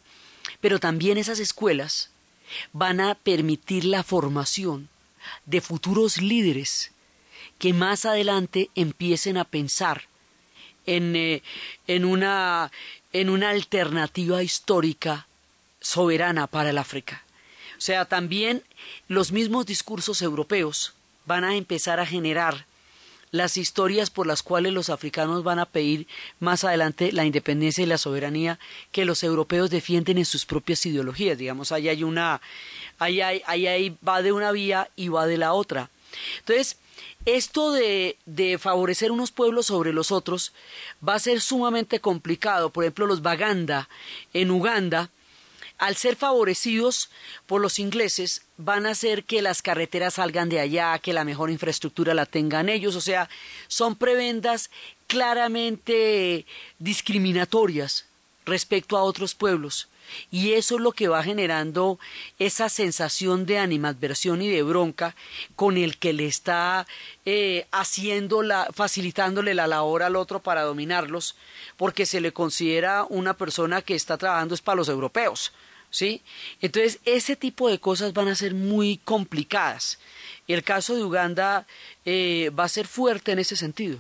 pero 0.61 0.79
también 0.79 1.17
esas 1.17 1.39
escuelas 1.39 2.09
van 2.73 2.99
a 2.99 3.15
permitir 3.15 3.85
la 3.85 4.03
formación 4.03 4.89
de 5.45 5.61
futuros 5.61 6.21
líderes 6.21 6.91
que 7.57 7.73
más 7.73 8.05
adelante 8.05 8.69
empiecen 8.75 9.37
a 9.37 9.45
pensar 9.45 10.03
en, 10.85 11.15
eh, 11.15 11.41
en, 11.87 12.05
una, 12.05 12.71
en 13.13 13.29
una 13.29 13.49
alternativa 13.49 14.43
histórica 14.43 15.27
soberana 15.79 16.47
para 16.47 16.69
el 16.69 16.77
África. 16.77 17.23
O 17.77 17.81
sea, 17.81 18.05
también 18.05 18.63
los 19.07 19.31
mismos 19.31 19.65
discursos 19.65 20.21
europeos 20.21 20.93
van 21.25 21.43
a 21.43 21.55
empezar 21.55 21.99
a 21.99 22.05
generar 22.05 22.65
las 23.35 23.57
historias 23.57 24.09
por 24.09 24.27
las 24.27 24.43
cuales 24.43 24.71
los 24.71 24.89
africanos 24.89 25.43
van 25.43 25.59
a 25.59 25.65
pedir 25.65 26.07
más 26.39 26.63
adelante 26.63 27.11
la 27.11 27.25
independencia 27.25 27.83
y 27.83 27.87
la 27.87 27.97
soberanía 27.97 28.59
que 28.93 29.03
los 29.03 29.23
europeos 29.23 29.69
defienden 29.69 30.17
en 30.17 30.25
sus 30.25 30.45
propias 30.45 30.85
ideologías. 30.85 31.37
Digamos, 31.37 31.71
ahí 31.71 31.89
hay 31.89 32.03
una, 32.03 32.41
ahí, 32.97 33.19
ahí, 33.21 33.97
va 34.07 34.21
de 34.21 34.31
una 34.31 34.51
vía 34.51 34.89
y 34.95 35.09
va 35.09 35.27
de 35.27 35.37
la 35.37 35.51
otra. 35.51 35.89
Entonces, 36.39 36.77
esto 37.25 37.73
de, 37.73 38.17
de, 38.25 38.57
favorecer 38.57 39.11
unos 39.11 39.31
pueblos 39.31 39.65
sobre 39.65 39.91
los 39.91 40.11
otros 40.11 40.53
va 41.05 41.15
a 41.15 41.19
ser 41.19 41.41
sumamente 41.41 41.99
complicado. 41.99 42.69
Por 42.69 42.85
ejemplo, 42.85 43.05
los 43.05 43.21
Baganda 43.21 43.89
en 44.33 44.49
Uganda 44.49 45.09
al 45.77 45.95
ser 45.95 46.15
favorecidos 46.15 47.09
por 47.45 47.61
los 47.61 47.79
ingleses, 47.79 48.43
van 48.57 48.85
a 48.85 48.91
hacer 48.91 49.23
que 49.23 49.41
las 49.41 49.61
carreteras 49.61 50.15
salgan 50.15 50.49
de 50.49 50.59
allá, 50.59 50.97
que 50.99 51.13
la 51.13 51.25
mejor 51.25 51.49
infraestructura 51.49 52.13
la 52.13 52.25
tengan 52.25 52.69
ellos, 52.69 52.95
o 52.95 53.01
sea, 53.01 53.29
son 53.67 53.95
prebendas 53.95 54.69
claramente 55.07 56.45
discriminatorias 56.79 58.05
respecto 58.45 58.97
a 58.97 59.03
otros 59.03 59.35
pueblos. 59.35 59.89
Y 60.31 60.53
eso 60.53 60.75
es 60.75 60.81
lo 60.81 60.91
que 60.91 61.07
va 61.07 61.23
generando 61.23 61.99
esa 62.37 62.69
sensación 62.69 63.45
de 63.45 63.57
animadversión 63.57 64.41
y 64.41 64.49
de 64.49 64.63
bronca 64.63 65.15
con 65.55 65.77
el 65.77 65.97
que 65.97 66.13
le 66.13 66.27
está 66.27 66.85
eh, 67.25 67.67
haciendo 67.71 68.43
la, 68.43 68.67
facilitándole 68.71 69.53
la 69.53 69.67
labor 69.67 70.03
al 70.03 70.15
otro 70.15 70.41
para 70.41 70.61
dominarlos, 70.61 71.35
porque 71.77 72.05
se 72.05 72.21
le 72.21 72.33
considera 72.33 73.05
una 73.09 73.35
persona 73.35 73.81
que 73.81 73.95
está 73.95 74.17
trabajando 74.17 74.55
es 74.55 74.61
para 74.61 74.77
los 74.77 74.89
europeos. 74.89 75.51
¿sí? 75.89 76.21
Entonces, 76.61 76.99
ese 77.05 77.35
tipo 77.35 77.69
de 77.69 77.79
cosas 77.79 78.13
van 78.13 78.27
a 78.27 78.35
ser 78.35 78.53
muy 78.53 78.97
complicadas. 78.97 79.97
El 80.47 80.63
caso 80.63 80.95
de 80.95 81.03
Uganda 81.03 81.65
eh, 82.05 82.51
va 82.57 82.65
a 82.65 82.69
ser 82.69 82.85
fuerte 82.87 83.31
en 83.31 83.39
ese 83.39 83.55
sentido. 83.55 83.97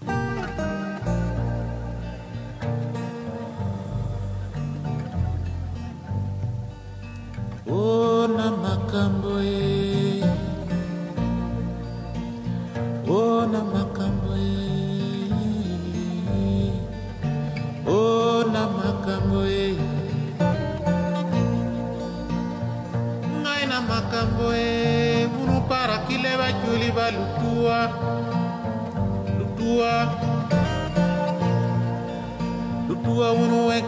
Lutua, 29.37 30.09
lutua, 32.87 33.33
doigt, 33.33 33.83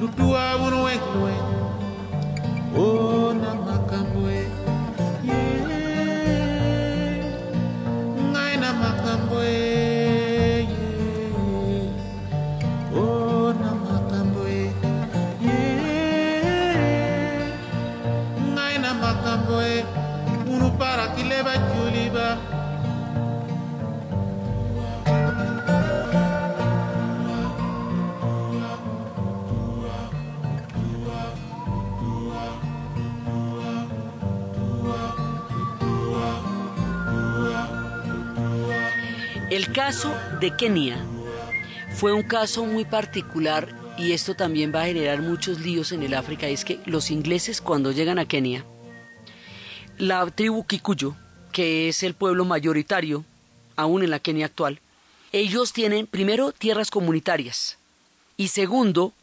le 0.00 0.06
lutua, 0.06 0.40
on 0.60 0.88
est 0.88 1.00
oh, 2.76 3.32
non. 3.34 3.67
El 39.50 39.72
caso 39.72 40.14
de 40.40 40.54
Kenia 40.54 41.02
fue 41.94 42.12
un 42.12 42.22
caso 42.22 42.66
muy 42.66 42.84
particular 42.84 43.74
y 43.96 44.12
esto 44.12 44.34
también 44.34 44.74
va 44.74 44.82
a 44.82 44.86
generar 44.86 45.22
muchos 45.22 45.60
líos 45.60 45.90
en 45.92 46.02
el 46.02 46.12
África. 46.12 46.48
Es 46.48 46.66
que 46.66 46.80
los 46.84 47.10
ingleses 47.10 47.62
cuando 47.62 47.90
llegan 47.90 48.18
a 48.18 48.26
Kenia, 48.26 48.66
la 49.96 50.26
tribu 50.26 50.66
Kikuyu, 50.66 51.14
que 51.50 51.88
es 51.88 52.02
el 52.02 52.12
pueblo 52.12 52.44
mayoritario 52.44 53.24
aún 53.74 54.02
en 54.02 54.10
la 54.10 54.20
Kenia 54.20 54.44
actual, 54.44 54.80
ellos 55.32 55.72
tienen 55.72 56.06
primero 56.06 56.52
tierras 56.52 56.90
comunitarias 56.90 57.78
y 58.36 58.48
segundo, 58.48 59.14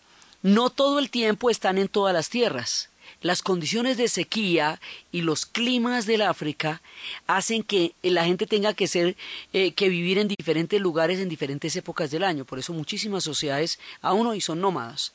no 0.42 0.72
todo 0.72 0.98
el 0.98 1.12
tiempo 1.12 1.52
están 1.52 1.78
en 1.78 1.88
todas 1.88 2.16
las 2.16 2.32
tierras 2.32 2.90
las 3.22 3.42
condiciones 3.42 3.98
de 3.98 4.08
sequía 4.08 4.80
y 5.12 5.22
los 5.22 5.46
climas 5.46 6.06
del 6.06 6.22
África 6.22 6.82
hacen 7.28 7.64
que 7.64 7.94
la 8.04 8.26
gente 8.26 8.46
tenga 8.46 8.74
que 8.74 8.88
ser 8.88 9.16
eh, 9.54 9.74
que 9.74 9.90
vivir 9.90 10.18
en 10.18 10.28
diferentes 10.28 10.80
lugares 10.80 11.20
en 11.20 11.30
diferentes 11.30 11.76
épocas 11.76 12.12
del 12.12 12.24
año. 12.24 12.46
Por 12.46 12.60
eso 12.60 12.74
muchísimas 12.74 13.24
sociedades 13.24 13.80
aún 14.02 14.28
hoy 14.28 14.42
son 14.42 14.62
nómadas. 14.62 15.14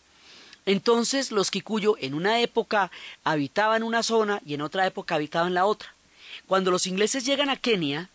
Entonces 0.67 1.31
los 1.31 1.51
Kikuyo 1.51 1.97
en 2.01 2.15
una 2.15 2.41
época 2.41 2.91
habitaban 3.25 3.83
una 3.83 4.03
zona 4.03 4.41
y 4.45 4.55
en 4.55 4.63
otra 4.63 4.87
época 4.87 5.15
habitaban 5.15 5.55
la 5.55 5.67
otra. 5.67 5.95
Cuando 6.47 6.71
los 6.71 6.87
ingleses 6.87 7.25
llegan 7.25 7.49
a 7.49 7.57
Kenia, 7.57 8.09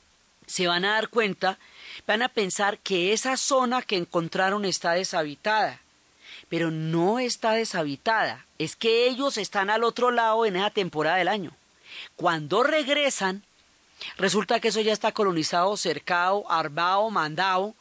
se 0.46 0.68
van 0.68 0.86
a 0.86 0.94
dar 0.94 1.10
cuenta, 1.10 1.58
van 2.06 2.22
a 2.22 2.30
pensar 2.30 2.78
que 2.80 3.14
esa 3.14 3.38
zona 3.38 3.82
que 3.82 3.98
encontraron 3.98 4.66
está 4.66 4.92
deshabitada 4.92 5.82
pero 6.50 6.72
no 6.72 7.20
está 7.20 7.54
deshabitada. 7.54 8.46
Es 8.58 8.76
que 8.76 9.08
ellos 9.08 9.38
están 9.38 9.70
al 9.70 9.84
otro 9.84 10.12
lado 10.12 10.46
en 10.46 10.56
esa 10.56 10.70
temporada 10.70 11.18
del 11.18 11.28
año. 11.28 11.56
Cuando 12.16 12.64
regresan, 12.64 13.44
resulta 14.18 14.60
que 14.60 14.70
eso 14.70 14.82
ya 14.82 14.94
está 14.94 15.12
colonizado, 15.12 15.76
cercado, 15.78 16.50
armado, 16.50 17.10
mandado, 17.10 17.76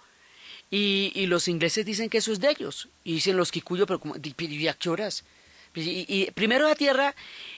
Y, 0.71 1.27
los 1.27 1.47
ingleses 1.47 1.87
dicen 1.87 2.11
que 2.11 2.19
eso 2.19 2.33
es 2.33 2.41
de 2.41 2.51
ellos. 2.51 2.89
Y 3.05 3.15
dicen 3.15 3.37
los 3.37 3.53
Kikuyo, 3.53 3.87
pero 3.87 4.01
como, 4.01 4.17
¿y 4.17 4.69
a 4.69 4.75
qué 4.75 4.89
horas? 4.91 5.25
Y, 5.75 6.05
y 6.09 6.31
primero 6.33 6.69
la 6.69 6.75
tierra, 6.75 7.15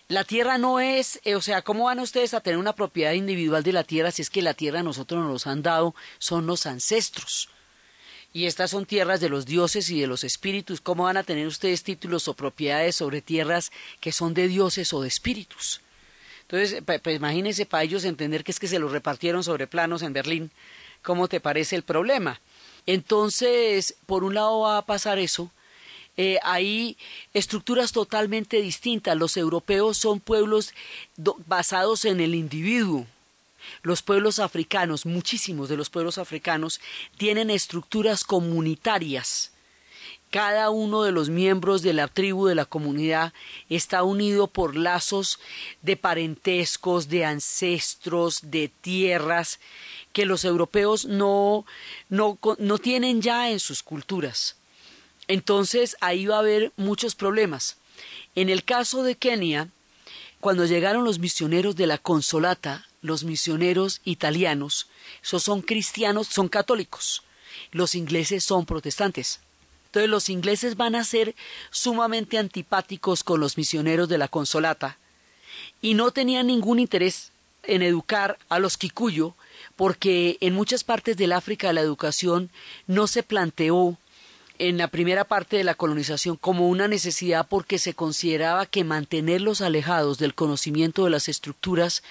la 0.09 0.25
tierra 0.25 0.59
no 0.59 0.81
es, 0.81 1.21
eh, 1.25 1.35
o 1.35 1.41
sea, 1.41 1.63
¿cómo 1.63 1.85
van 1.85 2.01
ustedes 2.01 2.35
a 2.35 2.41
tener 2.41 2.59
una 2.59 2.75
propiedad 2.75 3.13
individual 3.13 3.63
de 3.63 3.73
la 3.73 3.85
tierra 3.85 4.11
si 4.11 4.23
es 4.23 4.31
que 4.31 4.43
la 4.43 4.55
tierra 4.55 4.83
nosotros 4.83 5.25
nos 5.25 5.47
han 5.47 5.63
dado, 5.63 5.95
son 6.19 6.47
los 6.47 6.67
ancestros? 6.67 7.49
Y 8.37 8.45
estas 8.45 8.73
son 8.73 8.85
tierras 8.85 9.21
de 9.21 9.31
los 9.31 9.47
dioses 9.47 9.89
y 9.89 9.99
de 9.99 10.07
los 10.07 10.23
espíritus. 10.23 10.83
¿Cómo 10.83 11.05
van 11.05 11.17
a 11.17 11.23
tener 11.23 11.47
ustedes 11.47 11.83
títulos 11.83 12.29
o 12.29 12.35
propiedades 12.35 12.95
sobre 12.95 13.23
tierras 13.23 13.73
que 13.99 14.13
son 14.13 14.35
de 14.35 14.47
dioses 14.47 14.93
o 14.93 15.01
de 15.01 15.09
espíritus? 15.09 15.81
Entonces, 16.43 16.83
pues 16.85 17.17
imagínense 17.17 17.65
para 17.65 17.85
ellos 17.85 18.05
entender 18.05 18.45
que 18.45 18.53
es 18.53 18.61
que 18.61 18.69
se 18.69 18.79
los 18.79 18.93
repartieron 18.93 19.43
sobre 19.43 19.67
planos 19.67 20.03
en 20.03 20.13
Berlín. 20.13 20.51
¿Cómo 21.01 21.29
te 21.29 21.41
parece 21.41 21.77
el 21.77 21.83
problema? 21.83 22.43
Entonces, 22.85 23.95
por 24.05 24.23
un 24.23 24.35
lado 24.35 24.61
va 24.61 24.77
a 24.77 24.85
pasar 24.85 25.19
eso, 25.19 25.51
eh, 26.19 26.39
hay 26.43 26.99
estructuras 27.33 27.93
totalmente 27.93 28.61
distintas. 28.61 29.17
Los 29.17 29.39
europeos 29.39 29.97
son 29.97 30.21
pueblos 30.21 30.75
basados 31.47 32.05
en 32.05 32.21
el 32.21 32.35
individuo. 32.35 33.07
Los 33.83 34.03
pueblos 34.03 34.39
africanos, 34.39 35.07
muchísimos 35.07 35.69
de 35.69 35.77
los 35.77 35.91
pueblos 35.91 36.19
africanos, 36.19 36.81
tienen 37.17 37.51
estructuras 37.51 38.25
comunitarias. 38.25 39.53
Cada 40.31 40.71
uno 40.71 41.03
de 41.03 41.13
los 41.13 41.31
miembros 41.31 41.83
de 41.83 41.93
la 41.93 42.09
tribu, 42.09 42.47
de 42.47 42.57
la 42.57 42.65
comunidad, 42.65 43.33
está 43.69 44.03
unido 44.03 44.49
por 44.49 44.77
lazos 44.77 45.39
de 45.83 45.97
parentescos, 45.97 47.09
de 47.09 47.25
ancestros, 47.25 48.41
de 48.51 48.69
tierras, 48.69 49.61
que 50.13 50.27
los 50.27 50.45
europeos 50.45 51.05
no, 51.05 51.65
no, 52.09 52.39
no 52.59 52.79
tienen 52.79 53.23
ya 53.23 53.51
en 53.51 53.61
sus 53.61 53.83
culturas. 53.83 54.57
Entonces 55.29 55.97
ahí 56.01 56.27
va 56.27 56.37
a 56.37 56.41
haber 56.41 56.73
muchos 56.77 57.15
problemas. 57.15 57.77
En 58.35 58.51
el 58.51 58.65
caso 58.65 59.03
de 59.03 59.17
Kenia, 59.17 59.71
cuando 60.41 60.67
llegaron 60.67 61.05
los 61.05 61.19
misioneros 61.19 61.77
de 61.77 61.87
la 61.87 61.99
Consolata, 61.99 62.87
los 63.07 63.25
misioneros 63.25 64.01
italianos, 64.05 64.89
esos 65.23 65.43
son 65.43 65.63
cristianos, 65.63 66.27
son 66.27 66.49
católicos. 66.49 67.23
Los 67.73 67.95
ingleses 67.95 68.45
son 68.45 68.67
protestantes. 68.67 69.41
Entonces 69.87 70.11
los 70.11 70.29
ingleses 70.29 70.77
van 70.77 70.95
a 70.95 71.05
ser 71.05 71.35
sumamente 71.71 72.37
antipáticos 72.37 73.25
con 73.25 73.41
los 73.41 73.57
misioneros 73.57 74.09
de 74.09 74.19
la 74.19 74.29
Consolata 74.29 74.99
y 75.81 75.95
no 75.95 76.11
tenían 76.11 76.49
ningún 76.49 76.79
interés 76.79 77.33
en 77.63 77.83
educar 77.83 78.39
a 78.49 78.59
los 78.59 78.77
Kikuyo 78.77 79.35
porque 79.75 80.37
en 80.41 80.55
muchas 80.55 80.85
partes 80.85 81.17
del 81.17 81.33
África 81.33 81.73
la 81.73 81.81
educación 81.81 82.51
no 82.87 83.07
se 83.07 83.23
planteó 83.23 83.97
en 84.59 84.79
la 84.79 84.89
primera 84.89 85.25
parte 85.25 85.57
de 85.57 85.65
la 85.65 85.75
colonización 85.75 86.37
como 86.37 86.69
una 86.69 86.89
necesidad 86.89 87.47
porque 87.49 87.79
se 87.79 87.95
consideraba 87.95 88.67
que 88.67 88.85
mantenerlos 88.85 89.61
alejados 89.61 90.19
del 90.19 90.35
conocimiento 90.35 91.05
de 91.05 91.11
las 91.11 91.29
estructuras 91.29 92.03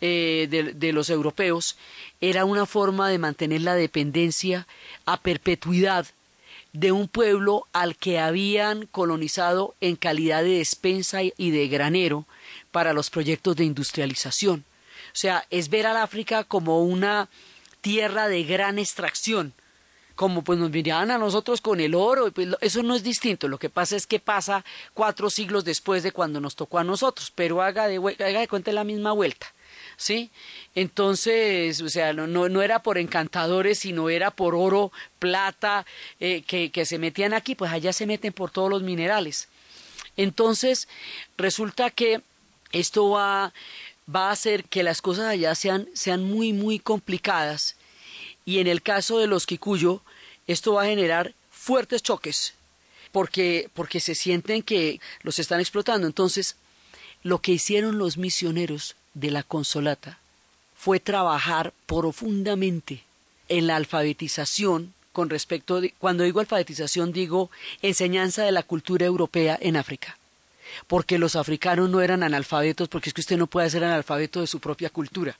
eh, 0.00 0.46
de, 0.50 0.72
de, 0.74 0.92
los 0.92 1.10
europeos 1.10 1.76
era 2.20 2.44
una 2.44 2.66
forma 2.66 3.08
de 3.08 3.18
mantener 3.18 3.62
la 3.62 3.74
dependencia 3.74 4.66
a 5.06 5.18
perpetuidad 5.18 6.06
de 6.72 6.92
un 6.92 7.08
pueblo 7.08 7.66
al 7.72 7.96
que 7.96 8.18
habían 8.18 8.86
colonizado 8.86 9.74
en 9.80 9.96
calidad 9.96 10.42
de 10.42 10.58
despensa 10.58 11.22
y 11.22 11.50
de 11.50 11.68
granero 11.68 12.26
para 12.70 12.92
los 12.92 13.10
proyectos 13.10 13.56
de 13.56 13.64
industrialización. 13.64 14.64
O 15.12 15.16
sea, 15.16 15.44
es 15.50 15.68
ver 15.68 15.86
al 15.86 15.96
África 15.96 16.44
como 16.44 16.84
una 16.84 17.28
tierra 17.80 18.28
de 18.28 18.44
gran 18.44 18.78
extracción, 18.78 19.52
como 20.14 20.42
pues 20.42 20.58
nos 20.58 20.70
miraban 20.70 21.10
a 21.10 21.18
nosotros 21.18 21.60
con 21.60 21.80
el 21.80 21.94
oro, 21.94 22.30
pues 22.30 22.48
eso 22.60 22.82
no 22.82 22.94
es 22.94 23.02
distinto, 23.02 23.48
lo 23.48 23.58
que 23.58 23.70
pasa 23.70 23.96
es 23.96 24.06
que 24.06 24.20
pasa 24.20 24.64
cuatro 24.92 25.30
siglos 25.30 25.64
después 25.64 26.02
de 26.02 26.12
cuando 26.12 26.40
nos 26.40 26.56
tocó 26.56 26.78
a 26.78 26.84
nosotros, 26.84 27.32
pero 27.34 27.62
haga 27.62 27.88
de, 27.88 27.96
haga 27.96 28.40
de 28.40 28.48
cuenta 28.48 28.70
la 28.72 28.84
misma 28.84 29.12
vuelta. 29.12 29.52
¿Sí? 30.00 30.30
Entonces, 30.74 31.82
o 31.82 31.90
sea, 31.90 32.14
no, 32.14 32.26
no, 32.26 32.62
era 32.62 32.82
por 32.82 32.96
encantadores, 32.96 33.80
sino 33.80 34.08
era 34.08 34.30
por 34.30 34.54
oro, 34.54 34.92
plata, 35.18 35.84
eh, 36.20 36.40
que, 36.46 36.70
que 36.70 36.86
se 36.86 36.98
metían 36.98 37.34
aquí, 37.34 37.54
pues 37.54 37.70
allá 37.70 37.92
se 37.92 38.06
meten 38.06 38.32
por 38.32 38.50
todos 38.50 38.70
los 38.70 38.82
minerales. 38.82 39.48
Entonces, 40.16 40.88
resulta 41.36 41.90
que 41.90 42.22
esto 42.72 43.10
va, 43.10 43.52
va 44.08 44.30
a 44.30 44.32
hacer 44.32 44.64
que 44.64 44.82
las 44.82 45.02
cosas 45.02 45.26
allá 45.26 45.54
sean, 45.54 45.86
sean 45.92 46.24
muy, 46.24 46.54
muy 46.54 46.78
complicadas. 46.78 47.76
Y 48.46 48.60
en 48.60 48.68
el 48.68 48.80
caso 48.80 49.18
de 49.18 49.26
los 49.26 49.44
Kikuyo, 49.44 50.00
esto 50.46 50.72
va 50.72 50.84
a 50.84 50.86
generar 50.86 51.34
fuertes 51.50 52.02
choques 52.02 52.54
porque, 53.12 53.68
porque 53.74 54.00
se 54.00 54.14
sienten 54.14 54.62
que 54.62 54.98
los 55.20 55.38
están 55.38 55.60
explotando. 55.60 56.06
Entonces, 56.06 56.56
lo 57.22 57.42
que 57.42 57.52
hicieron 57.52 57.98
los 57.98 58.16
misioneros 58.16 58.96
de 59.14 59.30
la 59.30 59.42
Consolata 59.42 60.18
fue 60.76 61.00
trabajar 61.00 61.72
profundamente 61.86 63.04
en 63.48 63.66
la 63.66 63.76
alfabetización 63.76 64.94
con 65.12 65.28
respecto 65.28 65.80
de, 65.80 65.92
cuando 65.98 66.24
digo 66.24 66.40
alfabetización 66.40 67.12
digo 67.12 67.50
enseñanza 67.82 68.44
de 68.44 68.52
la 68.52 68.62
cultura 68.62 69.06
europea 69.06 69.58
en 69.60 69.76
África. 69.76 70.16
Porque 70.86 71.18
los 71.18 71.34
africanos 71.34 71.90
no 71.90 72.00
eran 72.00 72.22
analfabetos, 72.22 72.88
porque 72.88 73.10
es 73.10 73.14
que 73.14 73.20
usted 73.20 73.36
no 73.36 73.48
puede 73.48 73.68
ser 73.70 73.82
analfabeto 73.82 74.40
de 74.40 74.46
su 74.46 74.60
propia 74.60 74.88
cultura. 74.88 75.36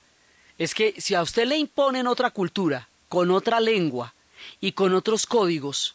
Es 0.59 0.75
que 0.75 0.95
si 0.99 1.15
a 1.15 1.23
usted 1.23 1.47
le 1.47 1.57
imponen 1.57 2.09
otra 2.09 2.31
cultura, 2.31 2.89
con 3.09 3.31
otra 3.31 3.61
lengua, 3.61 4.13
y 4.61 4.73
con 4.73 4.95
otros 4.95 5.27
códigos, 5.27 5.95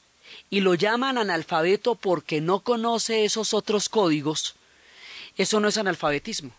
y 0.49 0.61
lo 0.61 0.73
llaman 0.73 1.17
analfabeto 1.17 1.95
porque 1.95 2.41
no 2.41 2.59
conoce 2.59 3.25
esos 3.25 3.53
otros 3.53 3.89
códigos, 3.89 4.55
eso 5.37 5.59
no 5.59 5.67
es 5.67 5.77
analfabetismo. 5.77 6.51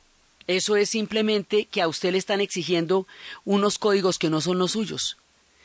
Eso 0.47 0.77
es 0.77 0.91
simplemente 0.91 1.67
que 1.67 1.83
a 1.83 1.89
usted 1.89 2.13
le 2.13 2.19
están 2.19 2.41
exigiendo 2.41 3.07
unos 3.45 3.79
códigos 3.79 4.19
que 4.19 4.31
no 4.31 4.41
son 4.41 4.59
los 4.59 4.73
suyos. 4.73 5.17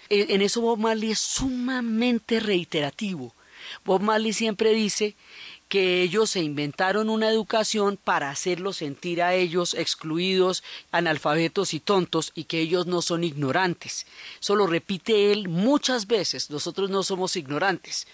E, 0.10 0.34
en 0.34 0.42
eso 0.42 0.62
Bob 0.62 0.80
Marley 0.80 1.12
es 1.12 1.20
sumamente 1.20 2.40
reiterativo. 2.40 3.34
Bob 3.86 4.02
Marley 4.02 4.34
siempre 4.34 4.74
dice 4.74 5.16
que 5.72 6.02
ellos 6.02 6.32
se 6.32 6.42
inventaron 6.42 7.10
una 7.10 7.30
educación 7.30 7.96
para 7.96 8.30
hacerlos 8.30 8.76
sentir 8.76 9.22
a 9.22 9.36
ellos 9.36 9.74
excluidos, 9.74 10.66
analfabetos 10.92 11.74
y 11.74 11.80
tontos 11.80 12.34
y 12.36 12.44
que 12.44 12.60
ellos 12.60 12.88
no 12.88 13.02
son 13.02 13.24
ignorantes. 13.24 14.06
Eso 14.42 14.58
lo 14.58 14.68
repite 14.68 15.32
él 15.32 15.48
muchas 15.48 16.08
veces. 16.08 16.50
Nosotros 16.50 16.90
no 16.90 17.04
somos 17.04 17.38
ignorantes. 17.38 18.06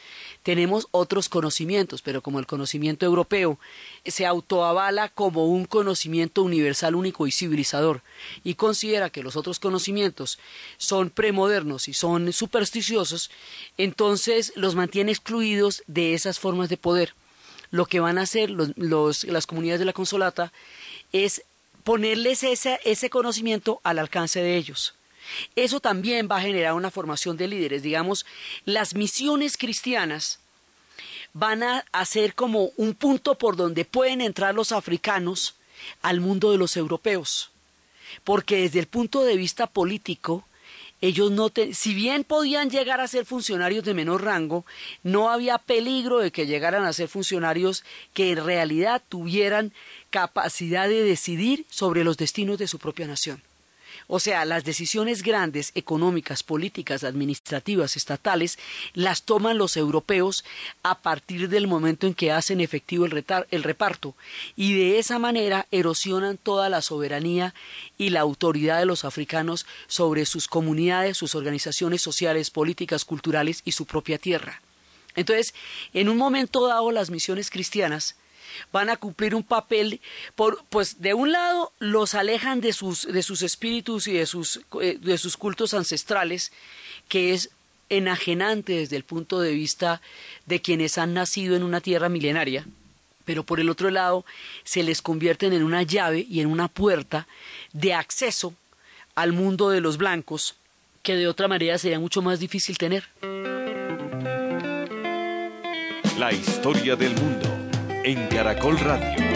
Tenemos 0.43 0.87
otros 0.91 1.29
conocimientos, 1.29 2.03
pero 2.03 2.21
como 2.21 2.37
el 2.37 2.45
conocimiento 2.45 3.07
europeo 3.07 3.57
se 4.05 4.27
autoavala 4.27 5.09
como 5.09 5.47
un 5.47 5.65
conocimiento 5.65 6.43
universal 6.43 6.93
único 6.93 7.25
y 7.25 7.31
civilizador 7.31 8.03
y 8.43 8.53
considera 8.53 9.09
que 9.09 9.23
los 9.23 9.35
otros 9.35 9.59
conocimientos 9.59 10.37
son 10.77 11.09
premodernos 11.09 11.87
y 11.87 11.95
son 11.95 12.31
supersticiosos, 12.33 13.31
entonces 13.79 14.53
los 14.55 14.75
mantiene 14.75 15.11
excluidos 15.11 15.81
de 15.87 16.13
esas 16.13 16.37
formas 16.37 16.69
de 16.69 16.77
poder 16.77 17.15
lo 17.71 17.85
que 17.85 17.99
van 17.99 18.17
a 18.17 18.21
hacer 18.21 18.49
los, 18.49 19.23
las 19.23 19.47
comunidades 19.47 19.79
de 19.79 19.85
la 19.85 19.93
consolata 19.93 20.51
es 21.11 21.43
ponerles 21.83 22.43
ese, 22.43 22.79
ese 22.83 23.09
conocimiento 23.09 23.79
al 23.83 23.99
alcance 23.99 24.41
de 24.41 24.57
ellos. 24.57 24.93
Eso 25.55 25.79
también 25.79 26.27
va 26.31 26.37
a 26.37 26.41
generar 26.41 26.73
una 26.73 26.91
formación 26.91 27.37
de 27.37 27.47
líderes. 27.47 27.83
Digamos, 27.83 28.25
las 28.65 28.95
misiones 28.95 29.57
cristianas 29.57 30.39
van 31.33 31.63
a 31.63 32.05
ser 32.05 32.33
como 32.33 32.71
un 32.77 32.93
punto 32.93 33.35
por 33.35 33.55
donde 33.55 33.85
pueden 33.85 34.21
entrar 34.21 34.55
los 34.55 34.71
africanos 34.71 35.55
al 36.01 36.21
mundo 36.21 36.51
de 36.51 36.57
los 36.57 36.77
europeos. 36.77 37.51
Porque 38.23 38.61
desde 38.61 38.79
el 38.79 38.87
punto 38.87 39.23
de 39.23 39.35
vista 39.35 39.67
político, 39.67 40.46
ellos 41.01 41.31
no 41.31 41.51
si 41.73 41.93
bien 41.93 42.23
podían 42.23 42.69
llegar 42.69 43.01
a 43.01 43.07
ser 43.07 43.25
funcionarios 43.25 43.83
de 43.83 43.93
menor 43.93 44.23
rango, 44.23 44.65
no 45.03 45.29
había 45.29 45.57
peligro 45.57 46.19
de 46.19 46.31
que 46.31 46.47
llegaran 46.47 46.85
a 46.85 46.93
ser 46.93 47.07
funcionarios 47.07 47.83
que 48.13 48.31
en 48.31 48.43
realidad 48.43 49.03
tuvieran 49.07 49.73
capacidad 50.09 50.87
de 50.87 51.03
decidir 51.03 51.65
sobre 51.69 52.03
los 52.03 52.17
destinos 52.17 52.57
de 52.57 52.67
su 52.67 52.79
propia 52.79 53.07
nación. 53.07 53.41
O 54.07 54.19
sea, 54.19 54.45
las 54.45 54.63
decisiones 54.63 55.21
grandes, 55.21 55.71
económicas, 55.75 56.41
políticas, 56.41 57.03
administrativas, 57.03 57.97
estatales, 57.97 58.57
las 58.93 59.23
toman 59.23 59.57
los 59.57 59.75
europeos 59.75 60.45
a 60.81 60.99
partir 61.01 61.49
del 61.49 61.67
momento 61.67 62.07
en 62.07 62.13
que 62.13 62.31
hacen 62.31 62.61
efectivo 62.61 63.05
el, 63.05 63.25
el 63.51 63.63
reparto 63.63 64.15
y 64.55 64.73
de 64.73 64.99
esa 64.99 65.19
manera 65.19 65.67
erosionan 65.71 66.37
toda 66.37 66.69
la 66.69 66.81
soberanía 66.81 67.53
y 67.97 68.09
la 68.09 68.21
autoridad 68.21 68.79
de 68.79 68.85
los 68.85 69.03
africanos 69.03 69.65
sobre 69.87 70.25
sus 70.25 70.47
comunidades, 70.47 71.17
sus 71.17 71.35
organizaciones 71.35 72.01
sociales, 72.01 72.49
políticas, 72.49 73.03
culturales 73.03 73.61
y 73.65 73.73
su 73.73 73.85
propia 73.85 74.17
tierra. 74.17 74.61
Entonces, 75.15 75.53
en 75.93 76.09
un 76.09 76.17
momento 76.17 76.67
dado, 76.67 76.91
las 76.91 77.09
misiones 77.09 77.49
cristianas 77.49 78.15
van 78.71 78.89
a 78.89 78.97
cumplir 78.97 79.35
un 79.35 79.43
papel, 79.43 80.01
por, 80.35 80.63
pues 80.69 81.01
de 81.01 81.13
un 81.13 81.31
lado 81.31 81.71
los 81.79 82.15
alejan 82.15 82.61
de 82.61 82.73
sus, 82.73 83.03
de 83.03 83.23
sus 83.23 83.41
espíritus 83.41 84.07
y 84.07 84.13
de 84.13 84.25
sus, 84.25 84.61
eh, 84.81 84.97
de 84.99 85.17
sus 85.17 85.37
cultos 85.37 85.73
ancestrales, 85.73 86.51
que 87.07 87.33
es 87.33 87.49
enajenante 87.89 88.73
desde 88.73 88.97
el 88.97 89.03
punto 89.03 89.39
de 89.39 89.53
vista 89.53 90.01
de 90.45 90.61
quienes 90.61 90.97
han 90.97 91.13
nacido 91.13 91.55
en 91.55 91.63
una 91.63 91.81
tierra 91.81 92.09
milenaria, 92.09 92.65
pero 93.25 93.43
por 93.43 93.59
el 93.59 93.69
otro 93.69 93.89
lado 93.89 94.25
se 94.63 94.83
les 94.83 95.01
convierten 95.01 95.53
en 95.53 95.63
una 95.63 95.83
llave 95.83 96.25
y 96.29 96.41
en 96.41 96.47
una 96.47 96.67
puerta 96.67 97.27
de 97.73 97.93
acceso 97.93 98.53
al 99.15 99.33
mundo 99.33 99.69
de 99.69 99.81
los 99.81 99.97
blancos 99.97 100.55
que 101.01 101.15
de 101.15 101.27
otra 101.27 101.47
manera 101.47 101.77
sería 101.77 101.99
mucho 101.99 102.21
más 102.21 102.39
difícil 102.39 102.77
tener. 102.77 103.05
La 106.17 106.33
historia 106.33 106.95
del 106.95 107.13
mundo 107.15 107.56
en 108.07 108.25
Caracol 108.27 108.79
Radio. 108.79 109.26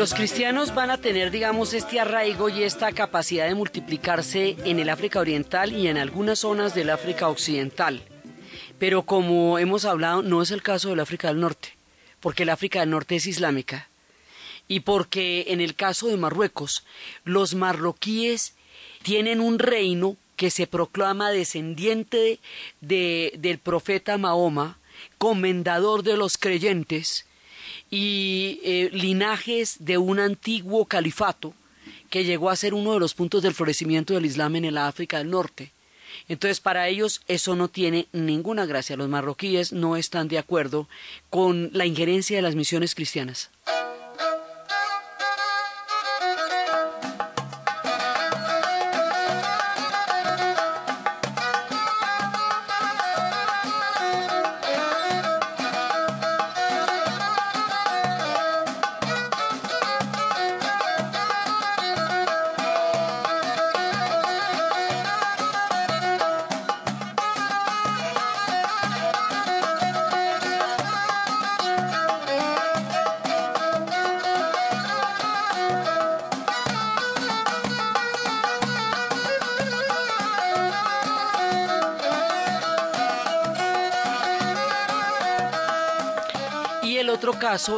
Los 0.00 0.14
cristianos 0.14 0.74
van 0.74 0.88
a 0.88 0.96
tener, 0.96 1.30
digamos, 1.30 1.74
este 1.74 2.00
arraigo 2.00 2.48
y 2.48 2.62
esta 2.62 2.90
capacidad 2.90 3.46
de 3.46 3.54
multiplicarse 3.54 4.56
en 4.64 4.78
el 4.78 4.88
África 4.88 5.20
Oriental 5.20 5.74
y 5.74 5.88
en 5.88 5.98
algunas 5.98 6.38
zonas 6.38 6.74
del 6.74 6.88
África 6.88 7.28
Occidental. 7.28 8.00
Pero 8.78 9.02
como 9.02 9.58
hemos 9.58 9.84
hablado, 9.84 10.22
no 10.22 10.40
es 10.40 10.52
el 10.52 10.62
caso 10.62 10.88
del 10.88 11.00
África 11.00 11.28
del 11.28 11.40
Norte, 11.40 11.76
porque 12.20 12.44
el 12.44 12.48
África 12.48 12.80
del 12.80 12.88
Norte 12.88 13.16
es 13.16 13.26
islámica. 13.26 13.90
Y 14.68 14.80
porque 14.80 15.44
en 15.48 15.60
el 15.60 15.74
caso 15.74 16.06
de 16.06 16.16
Marruecos, 16.16 16.82
los 17.24 17.54
marroquíes 17.54 18.54
tienen 19.02 19.38
un 19.38 19.58
reino 19.58 20.16
que 20.36 20.50
se 20.50 20.66
proclama 20.66 21.30
descendiente 21.30 22.40
de, 22.80 23.34
del 23.36 23.58
profeta 23.58 24.16
Mahoma, 24.16 24.78
comendador 25.18 26.04
de 26.04 26.16
los 26.16 26.38
creyentes, 26.38 27.26
y 27.90 28.60
eh, 28.62 28.90
linajes 28.92 29.76
de 29.80 29.98
un 29.98 30.18
antiguo 30.18 30.84
califato 30.86 31.54
que 32.10 32.24
llegó 32.24 32.50
a 32.50 32.56
ser 32.56 32.74
uno 32.74 32.92
de 32.92 33.00
los 33.00 33.14
puntos 33.14 33.42
del 33.42 33.54
florecimiento 33.54 34.14
del 34.14 34.26
Islam 34.26 34.56
en 34.56 34.64
el 34.64 34.78
África 34.78 35.18
del 35.18 35.30
Norte. 35.30 35.72
Entonces, 36.28 36.60
para 36.60 36.88
ellos 36.88 37.22
eso 37.28 37.54
no 37.56 37.68
tiene 37.68 38.08
ninguna 38.12 38.66
gracia. 38.66 38.96
Los 38.96 39.08
marroquíes 39.08 39.72
no 39.72 39.96
están 39.96 40.28
de 40.28 40.38
acuerdo 40.38 40.88
con 41.28 41.70
la 41.72 41.86
injerencia 41.86 42.36
de 42.36 42.42
las 42.42 42.56
misiones 42.56 42.94
cristianas. 42.94 43.50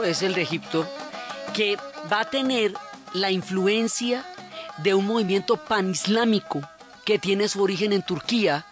Es 0.04 0.22
el 0.22 0.34
de 0.34 0.42
Egipto, 0.42 0.88
que 1.54 1.76
va 2.10 2.20
a 2.20 2.30
tener 2.30 2.72
la 3.14 3.30
influencia 3.30 4.24
de 4.78 4.94
un 4.94 5.06
movimiento 5.06 5.56
panislámico 5.56 6.60
que 7.04 7.18
tiene 7.18 7.48
su 7.48 7.60
origen 7.62 7.92
en 7.92 8.02
Turquía, 8.02 8.64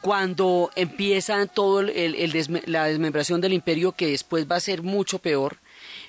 cuando 0.00 0.70
empieza 0.74 1.44
todo 1.46 1.80
el- 1.80 2.62
la 2.66 2.84
desmembración 2.84 3.40
del 3.40 3.52
imperio, 3.52 3.92
que 3.92 4.06
después 4.06 4.46
va 4.50 4.56
a 4.56 4.60
ser 4.60 4.82
mucho 4.82 5.18
peor, 5.18 5.58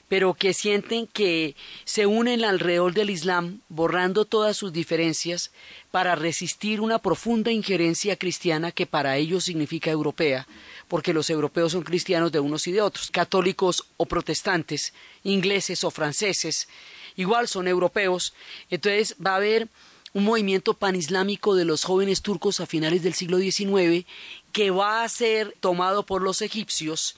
pero 0.08 0.34
que 0.34 0.54
sienten 0.54 1.06
que 1.06 1.56
se 1.84 2.06
unen 2.06 2.43
alrededor 2.45 2.93
del 2.93 3.10
Islam, 3.10 3.60
borrando 3.67 4.25
todas 4.25 4.56
sus 4.58 4.71
diferencias, 4.71 5.52
para 5.91 6.15
resistir 6.15 6.82
una 6.82 6.99
profunda 6.99 7.52
injerencia 7.52 8.15
cristiana 8.15 8.71
que 8.71 8.86
para 8.86 9.17
ellos 9.17 9.43
significa 9.43 9.91
europea, 9.91 10.47
porque 10.89 11.13
los 11.13 11.30
europeos 11.30 11.71
son 11.71 11.84
cristianos 11.84 12.32
de 12.34 12.41
unos 12.41 12.67
y 12.67 12.73
de 12.73 12.82
otros, 12.82 13.12
católicos 13.12 13.86
o 13.95 14.06
protestantes, 14.06 14.93
ingleses 15.23 15.84
o 15.86 15.91
franceses, 15.91 16.67
igual 17.15 17.47
son 17.47 17.67
europeos. 17.67 18.34
Entonces 18.69 19.15
va 19.25 19.34
a 19.34 19.38
haber 19.38 19.69
un 20.13 20.25
movimiento 20.25 20.73
panislámico 20.73 21.56
de 21.56 21.65
los 21.65 21.84
jóvenes 21.84 22.21
turcos 22.21 22.60
a 22.60 22.65
finales 22.65 23.04
del 23.04 23.13
siglo 23.13 23.38
XIX 23.38 24.06
que 24.52 24.71
va 24.71 25.04
a 25.04 25.10
ser 25.10 25.56
tomado 25.60 26.06
por 26.06 26.21
los 26.23 26.41
egipcios 26.41 27.15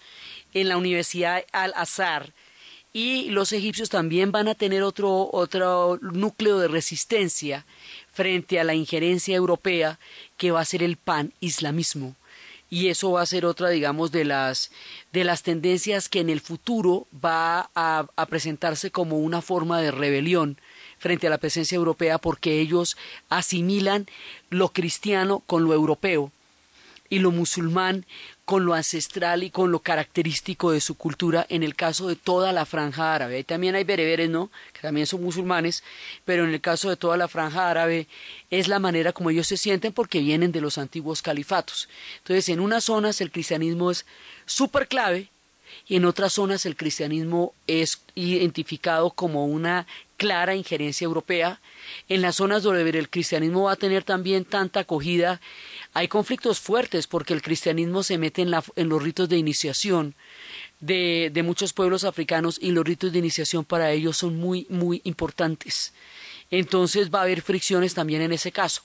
en 0.54 0.68
la 0.68 0.78
Universidad 0.78 1.46
Al-Azhar 1.54 2.34
y 2.94 3.30
los 3.30 3.54
egipcios 3.54 3.90
también 3.90 4.34
van 4.34 4.50
a 4.50 4.56
tener 4.56 4.84
otro, 4.84 5.30
otro 5.32 5.98
núcleo 6.02 6.60
de 6.60 6.68
resistencia 6.68 7.66
frente 8.12 8.60
a 8.60 8.66
la 8.66 8.76
injerencia 8.76 9.36
europea 9.36 9.98
que 10.36 10.52
va 10.52 10.60
a 10.60 10.66
ser 10.66 10.84
el 10.84 10.98
pan-islamismo. 10.98 12.18
Y 12.74 12.88
eso 12.88 13.12
va 13.12 13.22
a 13.22 13.26
ser 13.26 13.46
otra, 13.46 13.68
digamos, 13.70 14.14
de 14.14 14.24
las, 14.24 14.72
de 15.12 15.26
las 15.26 15.44
tendencias 15.44 16.08
que 16.08 16.22
en 16.22 16.30
el 16.30 16.40
futuro 16.40 17.06
va 17.14 17.70
a, 17.76 18.08
a 18.16 18.26
presentarse 18.28 18.92
como 18.92 19.18
una 19.20 19.42
forma 19.42 19.82
de 19.82 19.92
rebelión 19.92 20.58
frente 20.98 21.28
a 21.28 21.30
la 21.30 21.38
presencia 21.38 21.76
europea 21.76 22.18
porque 22.18 22.62
ellos 22.62 22.96
asimilan 23.28 24.08
lo 24.50 24.70
cristiano 24.70 25.44
con 25.46 25.66
lo 25.66 25.74
europeo 25.74 26.32
y 27.10 27.20
lo 27.20 27.32
musulmán 27.32 28.06
con 28.52 28.66
lo 28.66 28.74
ancestral 28.74 29.44
y 29.44 29.50
con 29.50 29.72
lo 29.72 29.80
característico 29.80 30.74
de 30.74 30.82
su 30.82 30.96
cultura 30.96 31.46
en 31.48 31.64
el 31.64 31.74
caso 31.74 32.10
de 32.10 32.18
toda 32.18 32.52
la 32.52 32.66
franja 32.66 33.16
árabe. 33.16 33.38
Ahí 33.38 33.46
también 33.46 33.76
hay 33.76 33.86
bereberes, 33.86 34.30
¿no? 34.30 34.52
Que 34.74 34.82
también 34.82 35.08
son 35.08 35.24
musulmanes, 35.24 35.86
pero 36.26 36.44
en 36.44 36.50
el 36.50 36.60
caso 36.60 36.90
de 36.90 36.98
toda 36.98 37.16
la 37.16 37.30
franja 37.30 37.70
árabe 37.70 38.08
es 38.50 38.68
la 38.68 38.80
manera 38.80 39.14
como 39.14 39.30
ellos 39.30 39.48
se 39.48 39.56
sienten 39.56 39.94
porque 39.94 40.20
vienen 40.20 40.52
de 40.52 40.60
los 40.60 40.78
antiguos 40.78 41.22
califatos. 41.22 41.88
Entonces, 42.18 42.50
en 42.50 42.60
unas 42.60 42.84
zonas 42.84 43.22
el 43.22 43.32
cristianismo 43.32 43.90
es 43.90 44.06
súper 44.46 44.90
clave 44.90 45.30
y 45.88 45.96
en 45.96 46.04
otras 46.04 46.34
zonas 46.34 46.66
el 46.66 46.76
cristianismo 46.76 47.54
es 47.68 48.02
identificado 48.16 49.12
como 49.12 49.46
una 49.46 49.88
clara 50.22 50.54
injerencia 50.54 51.06
europea. 51.06 51.60
En 52.08 52.22
las 52.22 52.36
zonas 52.36 52.62
donde 52.62 52.88
el 52.88 53.10
cristianismo 53.10 53.64
va 53.64 53.72
a 53.72 53.76
tener 53.76 54.04
también 54.04 54.46
tanta 54.46 54.82
acogida, 54.82 55.42
hay 55.94 56.08
conflictos 56.08 56.60
fuertes 56.60 57.08
porque 57.08 57.34
el 57.34 57.42
cristianismo 57.42 58.04
se 58.04 58.20
mete 58.20 58.44
en, 58.44 58.52
los 58.90 59.02
ritos 59.02 59.30
de 59.30 59.38
iniciación 59.38 60.14
de, 60.80 61.32
de, 61.34 61.42
muchos 61.42 61.74
pueblos 61.74 62.04
africanos 62.04 62.60
y 62.62 62.70
los 62.70 62.86
ritos 62.86 63.12
de 63.12 63.18
iniciación 63.18 63.66
para 63.66 63.90
ellos 63.90 64.16
son 64.16 64.38
muy, 64.38 64.68
muy 64.70 65.02
importantes. 65.06 65.92
Entonces 66.52 67.10
va 67.10 67.22
a 67.22 67.24
haber 67.24 67.42
fricciones 67.42 67.96
también 67.96 68.22
en 68.22 68.32
ese 68.32 68.52
caso. 68.52 68.84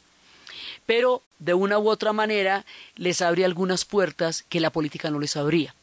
Pero 0.87 1.23
de 1.39 1.53
una 1.53 1.79
u 1.79 1.91
otra 1.91 2.15
manera 2.15 2.65
les 2.95 3.21
abre 3.21 3.45
algunas 3.45 3.85
puertas 3.85 4.43
que 4.49 4.61
la 4.61 4.71
política 4.71 5.11
no 5.11 5.21
les 5.21 5.37
abría. 5.37 5.75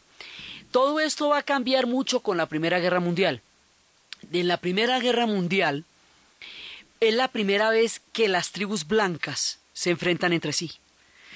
Todo 0.72 1.00
esto 1.00 1.30
va 1.30 1.38
a 1.38 1.44
cambiar 1.44 1.86
mucho 1.86 2.22
con 2.22 2.38
la 2.38 2.48
Primera 2.48 2.80
Guerra 2.80 3.00
Mundial. 3.00 3.44
En 4.32 4.48
la 4.48 4.58
Primera 4.58 5.00
Guerra 5.00 5.26
Mundial 5.26 5.86
es 7.00 7.14
la 7.14 7.28
primera 7.28 7.70
vez 7.70 8.02
que 8.14 8.28
las 8.28 8.52
tribus 8.52 8.88
blancas 8.88 9.60
se 9.74 9.90
enfrentan 9.90 10.34
entre 10.34 10.54
sí. 10.54 10.72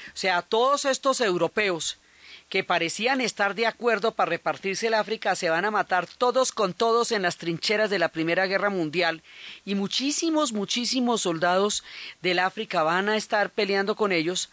O 0.08 0.17
sea, 0.17 0.41
todos 0.41 0.86
estos 0.86 1.19
europeos 1.21 1.97
que 2.50 2.63
parecían 2.63 3.19
estar 3.19 3.56
de 3.56 3.65
acuerdo 3.65 4.13
para 4.13 4.30
repartirse 4.30 4.88
el 4.88 4.93
África 4.93 5.36
se 5.36 5.50
van 5.50 5.65
a 5.65 5.71
matar 5.71 6.08
todos 6.08 6.54
con 6.54 6.73
todos 6.73 7.12
en 7.12 7.21
las 7.21 7.38
trincheras 7.38 7.89
de 7.89 8.00
la 8.00 8.08
Primera 8.08 8.45
Guerra 8.45 8.69
Mundial 8.69 9.21
y 9.65 9.76
muchísimos, 9.76 10.54
muchísimos 10.54 11.21
soldados 11.21 11.84
del 12.21 12.39
África 12.39 12.84
van 12.84 13.10
a 13.10 13.17
estar 13.17 13.50
peleando 13.50 13.95
con 13.95 14.13
ellos 14.13 14.50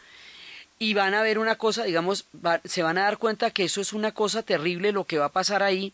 y 0.80 0.94
van 0.94 1.14
a 1.14 1.22
ver 1.22 1.38
una 1.38 1.56
cosa, 1.56 1.84
digamos, 1.84 2.24
se 2.64 2.82
van 2.82 2.98
a 2.98 3.04
dar 3.04 3.18
cuenta 3.18 3.52
que 3.52 3.64
eso 3.64 3.80
es 3.80 3.92
una 3.92 4.10
cosa 4.10 4.42
terrible 4.42 4.90
lo 4.90 5.04
que 5.04 5.18
va 5.18 5.26
a 5.26 5.32
pasar 5.32 5.62
ahí 5.62 5.92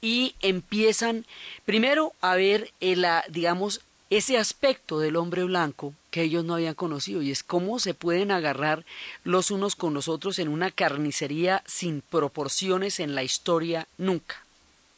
y 0.00 0.34
empiezan 0.40 1.26
primero 1.64 2.12
a 2.20 2.34
ver, 2.36 2.72
el, 2.80 3.06
digamos, 3.28 3.80
ese 4.10 4.38
aspecto 4.38 4.98
del 4.98 5.16
hombre 5.16 5.44
blanco 5.44 5.94
que 6.10 6.22
ellos 6.22 6.44
no 6.44 6.54
habían 6.54 6.74
conocido 6.74 7.22
y 7.22 7.30
es 7.30 7.44
cómo 7.44 7.78
se 7.78 7.94
pueden 7.94 8.32
agarrar 8.32 8.84
los 9.22 9.50
unos 9.52 9.76
con 9.76 9.94
los 9.94 10.08
otros 10.08 10.38
en 10.40 10.48
una 10.48 10.70
carnicería 10.70 11.62
sin 11.66 12.00
proporciones 12.00 12.98
en 12.98 13.14
la 13.14 13.22
historia 13.22 13.86
nunca. 13.98 14.44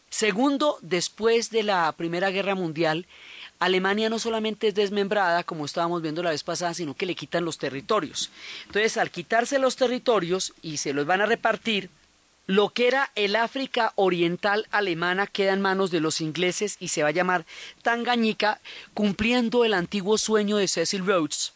Segundo, 0.09 0.79
después 0.83 1.51
de 1.51 1.63
la 1.63 1.91
Primera 1.93 2.31
Guerra 2.31 2.55
Mundial, 2.55 3.07
Alemania 3.59 4.11
no 4.11 4.19
solamente 4.19 4.69
es 4.69 4.75
desmembrada, 4.75 5.45
como 5.45 5.65
estábamos 5.65 6.03
viendo 6.03 6.23
la 6.23 6.31
vez 6.31 6.43
pasada, 6.43 6.75
sino 6.75 6.95
que 6.95 7.07
le 7.07 7.15
quitan 7.15 7.45
los 7.45 7.59
territorios. 7.59 8.31
Entonces, 8.67 8.97
al 8.97 9.11
quitarse 9.11 9.59
los 9.59 9.77
territorios 9.77 10.53
y 10.63 10.79
se 10.79 10.93
los 10.93 11.07
van 11.07 11.23
a 11.23 11.27
repartir, 11.27 11.89
lo 12.47 12.71
que 12.71 12.89
era 12.89 13.11
el 13.15 13.37
África 13.37 13.93
oriental 13.97 14.67
alemana 14.71 15.27
queda 15.27 15.53
en 15.53 15.61
manos 15.61 15.91
de 15.91 16.01
los 16.01 16.21
ingleses 16.21 16.77
y 16.81 16.89
se 16.89 17.03
va 17.03 17.09
a 17.09 17.13
llamar 17.13 17.45
Tanganyika, 17.83 18.61
cumpliendo 18.95 19.65
el 19.65 19.75
antiguo 19.75 20.19
sueño 20.19 20.57
de 20.57 20.69
Cecil 20.69 21.07
Rhodes 21.07 21.53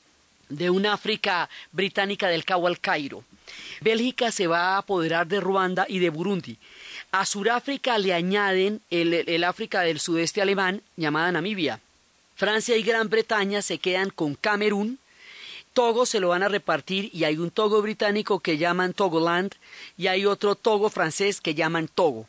de 0.49 0.71
un 0.71 0.87
África 0.87 1.49
británica 1.73 2.29
del 2.29 2.45
Cabo 2.45 2.67
al 2.69 2.79
Cairo. 2.79 3.25
Bélgica 3.81 4.31
se 4.31 4.47
va 4.47 4.75
a 4.75 4.79
apoderar 4.79 5.27
de 5.27 5.41
Ruanda 5.41 5.87
y 5.89 5.99
de 5.99 6.11
Burundi. 6.11 6.59
A 7.13 7.27
Suráfrica 7.27 7.99
le 7.99 8.15
añaden 8.15 8.81
el, 8.91 9.13
el 9.13 9.45
África 9.45 9.81
del 9.81 10.01
sudeste 10.01 10.43
alemán, 10.43 10.83
llamada 10.97 11.33
Namibia. 11.33 11.81
Francia 12.37 12.77
y 12.77 12.83
Gran 12.83 13.09
Bretaña 13.09 13.63
se 13.63 13.79
quedan 13.79 14.11
con 14.11 14.35
Camerún, 14.35 14.99
Togo 15.77 16.07
se 16.07 16.21
lo 16.21 16.29
van 16.29 16.43
a 16.43 16.49
repartir 16.49 17.11
y 17.13 17.25
hay 17.25 17.37
un 17.37 17.51
Togo 17.51 17.83
británico 17.83 18.41
que 18.41 18.57
llaman 18.57 18.95
Togoland 18.95 19.53
y 19.99 20.07
hay 20.07 20.25
otro 20.25 20.55
Togo 20.55 20.89
francés 20.89 21.43
que 21.43 21.55
llaman 21.55 21.87
Togo. 21.87 22.27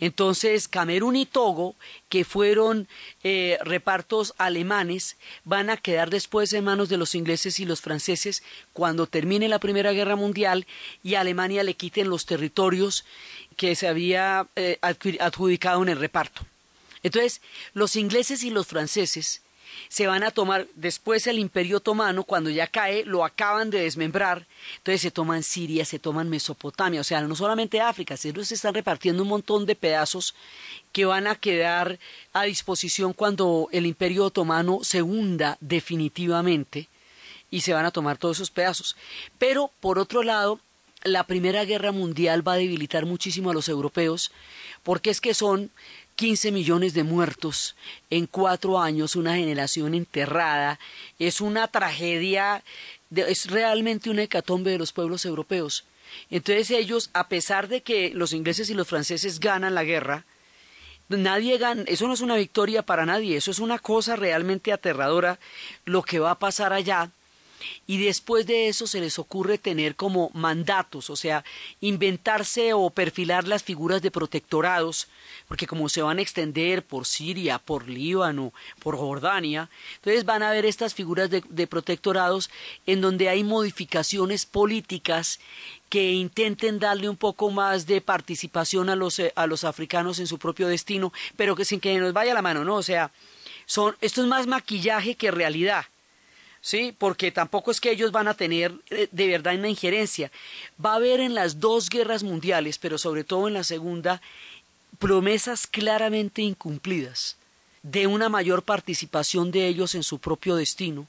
Entonces, 0.00 0.66
Camerún 0.66 1.14
y 1.14 1.24
Togo, 1.24 1.76
que 2.08 2.24
fueron 2.24 2.88
eh, 3.22 3.56
repartos 3.62 4.34
alemanes, 4.36 5.16
van 5.44 5.70
a 5.70 5.76
quedar 5.76 6.10
después 6.10 6.52
en 6.54 6.64
manos 6.64 6.88
de 6.88 6.96
los 6.96 7.14
ingleses 7.14 7.60
y 7.60 7.66
los 7.66 7.80
franceses 7.80 8.42
cuando 8.72 9.06
termine 9.06 9.46
la 9.46 9.60
Primera 9.60 9.92
Guerra 9.92 10.16
Mundial 10.16 10.66
y 11.04 11.14
a 11.14 11.20
Alemania 11.20 11.62
le 11.62 11.74
quiten 11.74 12.10
los 12.10 12.26
territorios 12.26 13.04
que 13.56 13.76
se 13.76 13.86
había 13.86 14.48
eh, 14.56 14.80
adjudicado 14.82 15.84
en 15.84 15.88
el 15.88 16.00
reparto. 16.00 16.44
Entonces, 17.04 17.42
los 17.74 17.94
ingleses 17.94 18.42
y 18.42 18.50
los 18.50 18.66
franceses 18.66 19.40
se 19.88 20.06
van 20.06 20.22
a 20.22 20.30
tomar 20.30 20.66
después 20.74 21.26
el 21.26 21.38
imperio 21.38 21.78
otomano, 21.78 22.24
cuando 22.24 22.50
ya 22.50 22.66
cae, 22.66 23.04
lo 23.04 23.24
acaban 23.24 23.70
de 23.70 23.80
desmembrar, 23.80 24.46
entonces 24.78 25.00
se 25.00 25.10
toman 25.10 25.42
Siria, 25.42 25.84
se 25.84 25.98
toman 25.98 26.28
Mesopotamia, 26.28 27.00
o 27.00 27.04
sea, 27.04 27.20
no 27.22 27.36
solamente 27.36 27.80
África, 27.80 28.16
sino 28.16 28.44
se 28.44 28.54
están 28.54 28.74
repartiendo 28.74 29.22
un 29.22 29.28
montón 29.28 29.66
de 29.66 29.74
pedazos 29.74 30.34
que 30.92 31.04
van 31.04 31.26
a 31.26 31.36
quedar 31.36 31.98
a 32.32 32.44
disposición 32.44 33.12
cuando 33.12 33.68
el 33.72 33.86
imperio 33.86 34.26
otomano 34.26 34.80
se 34.82 35.02
hunda 35.02 35.56
definitivamente 35.60 36.88
y 37.50 37.60
se 37.60 37.74
van 37.74 37.84
a 37.84 37.90
tomar 37.90 38.18
todos 38.18 38.38
esos 38.38 38.50
pedazos. 38.50 38.96
Pero, 39.38 39.70
por 39.80 39.98
otro 39.98 40.22
lado, 40.22 40.58
la 41.04 41.24
Primera 41.24 41.64
Guerra 41.64 41.92
Mundial 41.92 42.46
va 42.46 42.54
a 42.54 42.56
debilitar 42.56 43.06
muchísimo 43.06 43.50
a 43.50 43.54
los 43.54 43.68
europeos, 43.68 44.30
porque 44.82 45.10
es 45.10 45.20
que 45.20 45.34
son 45.34 45.70
15 46.22 46.52
millones 46.52 46.94
de 46.94 47.02
muertos 47.02 47.74
en 48.08 48.28
cuatro 48.28 48.80
años, 48.80 49.16
una 49.16 49.34
generación 49.34 49.92
enterrada, 49.92 50.78
es 51.18 51.40
una 51.40 51.66
tragedia, 51.66 52.62
es 53.10 53.50
realmente 53.50 54.08
una 54.08 54.22
hecatombe 54.22 54.70
de 54.70 54.78
los 54.78 54.92
pueblos 54.92 55.24
europeos. 55.24 55.84
Entonces 56.30 56.70
ellos, 56.70 57.10
a 57.12 57.26
pesar 57.26 57.66
de 57.66 57.80
que 57.80 58.12
los 58.14 58.32
ingleses 58.34 58.70
y 58.70 58.74
los 58.74 58.86
franceses 58.86 59.40
ganan 59.40 59.74
la 59.74 59.82
guerra, 59.82 60.24
nadie 61.08 61.58
gana, 61.58 61.82
eso 61.88 62.06
no 62.06 62.14
es 62.14 62.20
una 62.20 62.36
victoria 62.36 62.82
para 62.82 63.04
nadie, 63.04 63.36
eso 63.36 63.50
es 63.50 63.58
una 63.58 63.80
cosa 63.80 64.14
realmente 64.14 64.72
aterradora 64.72 65.40
lo 65.86 66.02
que 66.04 66.20
va 66.20 66.30
a 66.30 66.38
pasar 66.38 66.72
allá 66.72 67.10
y 67.86 68.04
después 68.04 68.46
de 68.46 68.68
eso 68.68 68.86
se 68.86 69.00
les 69.00 69.18
ocurre 69.18 69.58
tener 69.58 69.96
como 69.96 70.30
mandatos, 70.34 71.10
o 71.10 71.16
sea, 71.16 71.44
inventarse 71.80 72.72
o 72.72 72.90
perfilar 72.90 73.46
las 73.46 73.62
figuras 73.62 74.02
de 74.02 74.10
protectorados, 74.10 75.08
porque 75.48 75.66
como 75.66 75.88
se 75.88 76.02
van 76.02 76.18
a 76.18 76.22
extender 76.22 76.84
por 76.84 77.06
Siria, 77.06 77.58
por 77.58 77.88
Líbano, 77.88 78.52
por 78.80 78.96
Jordania, 78.96 79.68
entonces 79.96 80.24
van 80.24 80.42
a 80.42 80.50
haber 80.50 80.66
estas 80.66 80.94
figuras 80.94 81.30
de, 81.30 81.66
protectorados 81.66 82.50
en 82.86 83.00
donde 83.00 83.28
hay 83.28 83.44
modificaciones 83.44 84.46
políticas 84.46 85.40
que 85.88 86.12
intenten 86.12 86.78
darle 86.78 87.08
un 87.08 87.16
poco 87.16 87.50
más 87.50 87.86
de 87.86 88.00
participación 88.00 88.88
a 88.88 88.96
los, 88.96 89.18
eh, 89.18 89.32
a 89.36 89.46
los 89.46 89.64
africanos 89.64 90.18
en 90.18 90.26
su 90.26 90.38
propio 90.38 90.68
destino, 90.68 91.12
pero 91.36 91.54
que 91.54 91.64
sin 91.64 91.80
que 91.80 91.98
nos 91.98 92.12
vaya 92.12 92.34
la 92.34 92.42
mano, 92.42 92.64
¿no? 92.64 92.76
O 92.76 92.82
sea, 92.82 93.10
son, 93.66 93.96
esto 94.00 94.22
es 94.22 94.26
más 94.26 94.46
maquillaje 94.46 95.14
que 95.14 95.30
realidad. 95.30 95.84
¿Sí? 96.62 96.94
Porque 96.96 97.30
tampoco 97.30 97.70
es 97.70 97.80
que 97.80 97.90
ellos 97.90 98.12
van 98.12 98.28
a 98.28 98.34
tener 98.34 98.72
eh, 98.88 99.08
de 99.10 99.26
verdad 99.26 99.56
una 99.56 99.68
injerencia. 99.68 100.32
Va 100.82 100.92
a 100.92 100.96
haber 100.96 101.20
en 101.20 101.34
las 101.34 101.60
dos 101.60 101.90
guerras 101.90 102.22
mundiales, 102.22 102.78
pero 102.78 102.96
sobre 102.96 103.24
todo 103.24 103.48
en 103.48 103.54
la 103.54 103.64
segunda, 103.64 104.22
promesas 104.98 105.66
claramente 105.66 106.40
incumplidas 106.40 107.36
de 107.82 108.06
una 108.06 108.28
mayor 108.28 108.62
participación 108.62 109.50
de 109.50 109.66
ellos 109.66 109.94
en 109.94 110.04
su 110.04 110.20
propio 110.20 110.54
destino, 110.54 111.06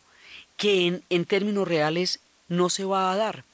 que 0.58 0.88
en, 0.88 1.04
en 1.10 1.24
términos 1.24 1.68
reales 1.68 2.20
no 2.50 2.70
se 2.70 2.84
va 2.84 3.12
a 3.12 3.16
dar. 3.16 3.46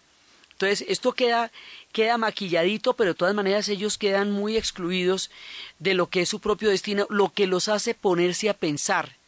Entonces, 0.53 0.85
esto 0.89 1.13
queda, 1.13 1.51
queda 1.91 2.17
maquilladito, 2.17 2.93
pero 2.93 3.11
de 3.11 3.17
todas 3.17 3.35
maneras 3.35 3.69
ellos 3.69 3.97
quedan 3.97 4.31
muy 4.31 4.57
excluidos 4.57 5.31
de 5.79 5.93
lo 5.93 6.07
que 6.07 6.21
es 6.21 6.29
su 6.29 6.39
propio 6.39 6.69
destino, 6.69 7.07
lo 7.09 7.31
que 7.31 7.47
los 7.47 7.67
hace 7.67 7.93
ponerse 7.93 8.49
a 8.49 8.53
pensar 8.53 9.18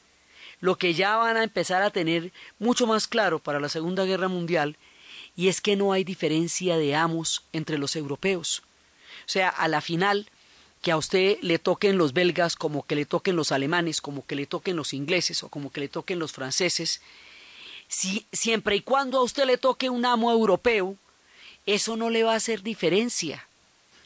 lo 0.62 0.78
que 0.78 0.94
ya 0.94 1.18
van 1.18 1.38
a 1.38 1.44
empezar 1.44 1.82
a 1.82 1.90
tener 1.90 2.32
mucho 2.60 2.88
más 2.88 3.08
claro 3.08 3.40
para 3.40 3.60
la 3.60 3.68
Segunda 3.68 4.06
Guerra 4.06 4.30
Mundial, 4.30 4.78
y 5.36 5.48
es 5.48 5.60
que 5.60 5.76
no 5.76 5.92
hay 5.92 6.04
diferencia 6.04 6.78
de 6.78 6.96
amos 6.96 7.44
entre 7.52 7.78
los 7.78 7.96
europeos. 7.96 8.64
O 9.26 9.30
sea, 9.30 9.50
a 9.50 9.68
la 9.68 9.82
final, 9.82 10.30
que 10.82 10.92
a 10.92 10.98
usted 10.98 11.38
le 11.42 11.60
toquen 11.60 11.98
los 11.98 12.14
belgas 12.14 12.56
como 12.56 12.86
que 12.86 12.96
le 12.96 13.06
toquen 13.06 13.36
los 13.36 13.52
alemanes, 13.52 14.02
como 14.02 14.26
que 14.26 14.36
le 14.36 14.46
toquen 14.46 14.76
los 14.76 14.94
ingleses 14.94 15.44
o 15.44 15.50
como 15.50 15.72
que 15.72 15.82
le 15.82 15.88
toquen 15.88 16.20
los 16.20 16.32
franceses, 16.32 17.02
si, 17.88 18.26
siempre 18.32 18.78
y 18.78 18.82
cuando 18.82 19.18
a 19.18 19.24
usted 19.24 19.46
le 19.46 19.58
toque 19.58 19.90
un 19.90 20.06
amo 20.06 20.32
europeo, 20.32 20.96
eso 21.66 21.98
no 21.98 22.10
le 22.10 22.24
va 22.24 22.34
a 22.34 22.38
hacer 22.38 22.64
diferencia. 22.64 23.48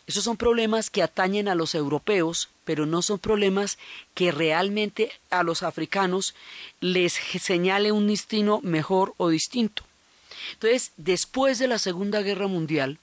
Esos 0.07 0.23
son 0.23 0.37
problemas 0.37 0.89
que 0.89 1.01
atañen 1.01 1.47
a 1.47 1.55
los 1.55 1.73
europeos, 1.73 2.49
pero 2.63 2.85
no 2.85 3.01
son 3.01 3.17
problemas 3.17 3.79
que 4.13 4.31
realmente 4.31 5.11
a 5.31 5.41
los 5.43 5.63
africanos 5.63 6.35
les 6.79 7.13
señale 7.13 7.91
un 7.91 8.07
destino 8.07 8.59
mejor 8.61 9.13
o 9.17 9.29
distinto. 9.29 9.83
Entonces, 10.53 10.91
después 10.97 11.57
de 11.57 11.67
la 11.67 11.79
Segunda 11.79 12.21
Guerra 12.21 12.47
Mundial, 12.47 12.99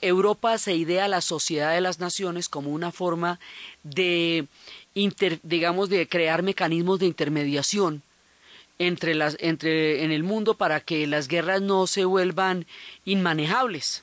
Europa 0.00 0.58
se 0.58 0.74
idea 0.74 1.08
la 1.08 1.20
sociedad 1.20 1.72
de 1.72 1.80
las 1.80 2.00
naciones 2.00 2.48
como 2.48 2.70
una 2.70 2.90
forma 2.90 3.38
de, 3.82 4.46
digamos, 5.42 5.88
de 5.88 6.08
crear 6.08 6.42
mecanismos 6.42 6.98
de 6.98 7.06
intermediación 7.06 8.02
entre 8.78 9.14
las, 9.14 9.36
entre, 9.40 10.04
en 10.04 10.10
el 10.10 10.22
mundo 10.22 10.54
para 10.54 10.80
que 10.80 11.06
las 11.06 11.28
guerras 11.28 11.60
no 11.60 11.86
se 11.86 12.06
vuelvan 12.06 12.66
inmanejables. 13.04 14.02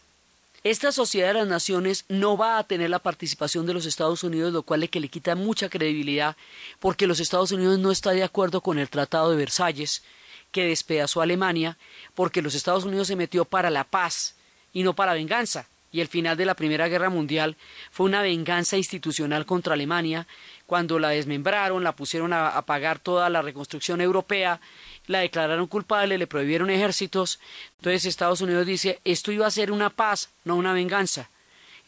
Esta 0.63 0.91
sociedad 0.91 1.30
de 1.30 1.34
las 1.36 1.48
naciones 1.48 2.06
no 2.10 2.36
va 2.36 2.58
a 2.58 2.63
tener 2.63 2.89
la 2.89 3.00
participación 3.00 3.65
de 3.65 3.74
los 3.74 3.86
Estados 3.86 4.24
Unidos, 4.24 4.52
lo 4.52 4.63
cual 4.63 4.80
le, 4.80 4.88
que 4.89 5.00
le 5.00 5.08
quita 5.08 5.36
mucha 5.36 5.70
credibilidad, 5.70 6.36
porque 6.80 7.08
los 7.08 7.20
Estados 7.20 7.52
Unidos 7.52 7.78
no 7.80 7.91
está 7.91 8.12
de 8.12 8.24
acuerdo 8.24 8.62
con 8.62 8.80
el 8.80 8.89
Tratado 8.89 9.30
de 9.30 9.38
Versalles, 9.38 10.04
que 10.52 10.65
despedazó 10.65 11.20
a 11.20 11.24
Alemania, 11.24 11.78
porque 12.15 12.41
los 12.41 12.56
Estados 12.56 12.86
Unidos 12.86 13.08
se 13.08 13.15
metió 13.15 13.46
para 13.46 13.70
la 13.70 13.84
paz 13.84 14.36
y 14.74 14.84
no 14.84 14.93
para 14.93 15.12
la 15.12 15.17
venganza. 15.17 15.67
Y 15.91 16.02
el 16.02 16.08
final 16.08 16.36
de 16.36 16.46
la 16.46 16.56
Primera 16.56 16.88
Guerra 16.88 17.10
Mundial 17.10 17.56
fue 17.91 18.08
una 18.08 18.22
venganza 18.22 18.78
institucional 18.78 19.46
contra 19.46 19.76
Alemania, 19.76 20.28
cuando 20.65 21.00
la 21.00 21.10
desmembraron, 21.10 21.84
la 21.84 21.96
pusieron 21.96 22.34
a, 22.34 22.50
a 22.50 22.65
pagar 22.65 23.00
toda 23.00 23.30
la 23.30 23.41
reconstrucción 23.41 24.02
europea 24.02 24.60
la 25.08 25.20
declararon 25.20 25.67
culpable, 25.67 26.17
le 26.17 26.28
prohibieron 26.28 26.69
ejércitos. 26.69 27.40
Entonces 27.77 28.06
Estados 28.06 28.42
Unidos 28.42 28.65
dice, 28.65 29.00
esto 29.04 29.31
iba 29.31 29.48
a 29.48 29.52
ser 29.52 29.71
una 29.71 29.90
paz, 29.90 30.29
no 30.44 30.56
una 30.56 30.73
venganza. 30.73 31.29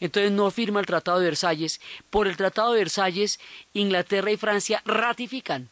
Entonces 0.00 0.32
no 0.32 0.50
firma 0.50 0.80
el 0.80 0.86
Tratado 0.86 1.20
de 1.20 1.26
Versalles. 1.26 1.80
Por 2.08 2.26
el 2.26 2.36
Tratado 2.36 2.72
de 2.72 2.78
Versalles, 2.80 3.38
Inglaterra 3.74 4.32
y 4.32 4.36
Francia 4.36 4.82
ratifican 4.84 5.68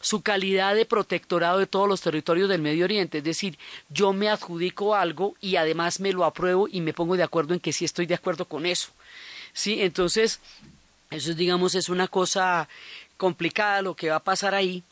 su 0.00 0.22
calidad 0.22 0.74
de 0.74 0.86
protectorado 0.86 1.58
de 1.58 1.66
todos 1.66 1.88
los 1.88 2.00
territorios 2.00 2.48
del 2.48 2.62
Medio 2.62 2.84
Oriente. 2.84 3.18
Es 3.18 3.24
decir, 3.24 3.58
yo 3.90 4.12
me 4.12 4.28
adjudico 4.28 4.94
algo 4.94 5.34
y 5.40 5.56
además 5.56 6.00
me 6.00 6.12
lo 6.12 6.24
apruebo 6.24 6.68
y 6.70 6.80
me 6.80 6.94
pongo 6.94 7.16
de 7.16 7.22
acuerdo 7.22 7.54
en 7.54 7.60
que 7.60 7.72
sí 7.72 7.84
estoy 7.84 8.06
de 8.06 8.14
acuerdo 8.14 8.46
con 8.46 8.66
eso. 8.66 8.88
¿Sí? 9.52 9.82
Entonces, 9.82 10.40
eso 11.10 11.34
digamos 11.34 11.74
es 11.74 11.88
una 11.88 12.08
cosa 12.08 12.68
complicada 13.16 13.82
lo 13.82 13.94
que 13.94 14.10
va 14.10 14.16
a 14.16 14.20
pasar 14.20 14.54
ahí. 14.54 14.82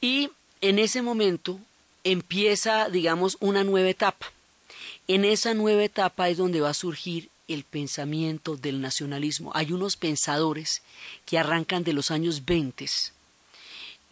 Y 0.00 0.30
en 0.60 0.78
ese 0.78 1.02
momento 1.02 1.58
empieza, 2.04 2.88
digamos, 2.88 3.36
una 3.40 3.64
nueva 3.64 3.88
etapa. 3.88 4.32
En 5.08 5.24
esa 5.24 5.54
nueva 5.54 5.84
etapa 5.84 6.28
es 6.28 6.36
donde 6.36 6.60
va 6.60 6.70
a 6.70 6.74
surgir 6.74 7.30
el 7.48 7.64
pensamiento 7.64 8.56
del 8.56 8.80
nacionalismo. 8.80 9.50
Hay 9.54 9.72
unos 9.72 9.96
pensadores 9.96 10.82
que 11.26 11.38
arrancan 11.38 11.82
de 11.82 11.92
los 11.92 12.10
años 12.10 12.44
20 12.44 12.86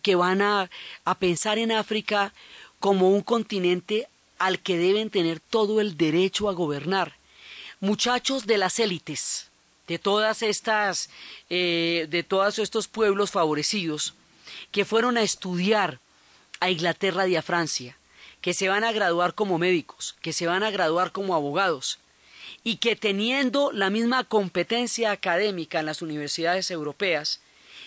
que 0.02 0.14
van 0.14 0.42
a, 0.42 0.70
a 1.04 1.14
pensar 1.16 1.58
en 1.58 1.72
África 1.72 2.32
como 2.80 3.10
un 3.10 3.22
continente 3.22 4.08
al 4.38 4.60
que 4.60 4.78
deben 4.78 5.10
tener 5.10 5.40
todo 5.40 5.80
el 5.80 5.96
derecho 5.96 6.48
a 6.48 6.52
gobernar. 6.52 7.16
Muchachos 7.80 8.46
de 8.46 8.58
las 8.58 8.78
élites, 8.78 9.48
de 9.86 9.98
todas 9.98 10.42
estas, 10.42 11.10
eh, 11.50 12.06
de 12.10 12.22
todos 12.22 12.58
estos 12.58 12.88
pueblos 12.88 13.30
favorecidos, 13.30 14.14
que 14.72 14.84
fueron 14.84 15.16
a 15.16 15.22
estudiar 15.22 16.00
a 16.60 16.70
Inglaterra 16.70 17.26
y 17.28 17.36
a 17.36 17.42
Francia, 17.42 17.96
que 18.40 18.54
se 18.54 18.68
van 18.68 18.84
a 18.84 18.92
graduar 18.92 19.34
como 19.34 19.58
médicos, 19.58 20.16
que 20.22 20.32
se 20.32 20.46
van 20.46 20.62
a 20.62 20.70
graduar 20.70 21.12
como 21.12 21.34
abogados, 21.34 21.98
y 22.64 22.76
que 22.76 22.96
teniendo 22.96 23.72
la 23.72 23.90
misma 23.90 24.24
competencia 24.24 25.10
académica 25.10 25.80
en 25.80 25.86
las 25.86 26.02
universidades 26.02 26.70
europeas, 26.70 27.40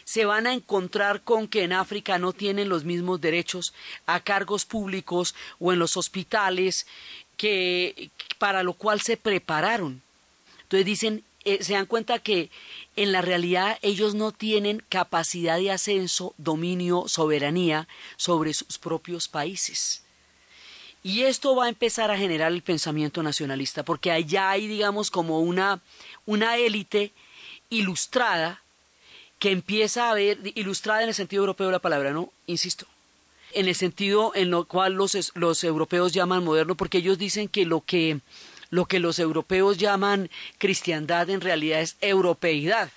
se 0.04 0.26
van 0.26 0.48
a 0.48 0.54
encontrar 0.54 1.22
con 1.22 1.48
que 1.48 1.64
en 1.64 1.74
África 1.74 2.18
no 2.18 2.34
tienen 2.34 2.70
los 2.70 2.84
mismos 2.84 3.22
derechos 3.22 3.74
a 4.06 4.20
cargos 4.20 4.66
públicos 4.66 5.36
o 5.60 5.72
en 5.72 5.80
los 5.80 5.98
hospitales 5.98 6.88
que 7.38 8.10
para 8.38 8.64
lo 8.64 8.74
cual 8.74 9.02
se 9.02 9.18
prepararon. 9.18 10.02
Entonces 10.64 10.86
dicen, 10.86 11.24
eh, 11.44 11.64
se 11.64 11.74
dan 11.74 11.86
cuenta 11.86 12.20
que 12.20 12.50
en 12.96 13.12
la 13.12 13.22
realidad 13.22 13.80
ellos 13.82 14.14
no 14.14 14.32
tienen 14.32 14.84
capacidad 14.90 15.58
de 15.58 15.72
ascenso, 15.72 16.34
dominio, 16.38 17.06
soberanía 17.08 17.88
sobre 18.18 18.54
sus 18.54 18.78
propios 18.78 19.28
países. 19.28 20.04
Y 21.04 21.24
esto 21.24 21.56
va 21.56 21.66
a 21.66 21.70
empezar 21.70 22.12
a 22.12 22.18
generar 22.18 22.52
el 22.52 22.62
pensamiento 22.62 23.24
nacionalista, 23.24 23.84
porque 23.84 24.12
allá 24.12 24.52
hay, 24.52 24.68
digamos, 24.68 25.10
como 25.10 25.40
una, 25.40 25.82
una 26.26 26.58
élite 26.58 27.12
ilustrada 27.72 28.62
que 29.40 29.50
empieza 29.50 30.12
a 30.12 30.14
ver, 30.14 30.40
ilustrada 30.54 31.02
en 31.02 31.10
el 31.10 31.16
sentido 31.16 31.42
europeo 31.42 31.68
de 31.68 31.74
la 31.74 31.80
palabra, 31.80 32.12
¿no? 32.12 32.32
Insisto, 32.46 32.86
en 33.54 33.68
el 33.68 33.74
sentido 33.74 34.32
en 34.36 34.52
lo 34.52 34.66
cual 34.66 34.94
los, 34.94 35.32
los 35.34 35.64
europeos 35.64 36.14
llaman 36.14 36.44
moderno, 36.44 36.76
porque 36.76 37.00
ellos 37.00 37.18
dicen 37.18 37.48
que 37.48 37.66
lo 37.66 37.82
que 37.82 38.20
lo 38.72 38.86
que 38.86 39.00
los 39.00 39.20
europeos 39.20 39.78
llaman 39.78 40.32
cristiandad 40.58 41.30
en 41.30 41.42
realidad 41.42 41.82
es 41.82 41.98
europeidad, 42.02 42.90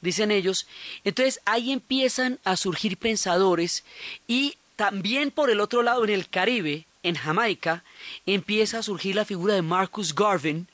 dicen 0.00 0.32
ellos. 0.32 0.66
Entonces 1.04 1.40
ahí 1.44 1.70
empiezan 1.70 2.40
a 2.42 2.56
surgir 2.56 2.96
pensadores 2.96 3.84
y 4.26 4.56
también 4.74 5.30
por 5.30 5.50
el 5.50 5.60
otro 5.60 5.82
lado 5.82 6.02
en 6.02 6.10
el 6.10 6.28
Caribe, 6.28 6.86
en 7.04 7.14
Jamaica, 7.14 7.84
empieza 8.26 8.78
a 8.78 8.82
surgir 8.82 9.14
la 9.14 9.24
figura 9.24 9.54
de 9.54 9.62
Marcus 9.62 10.14
Garvin, 10.14 10.66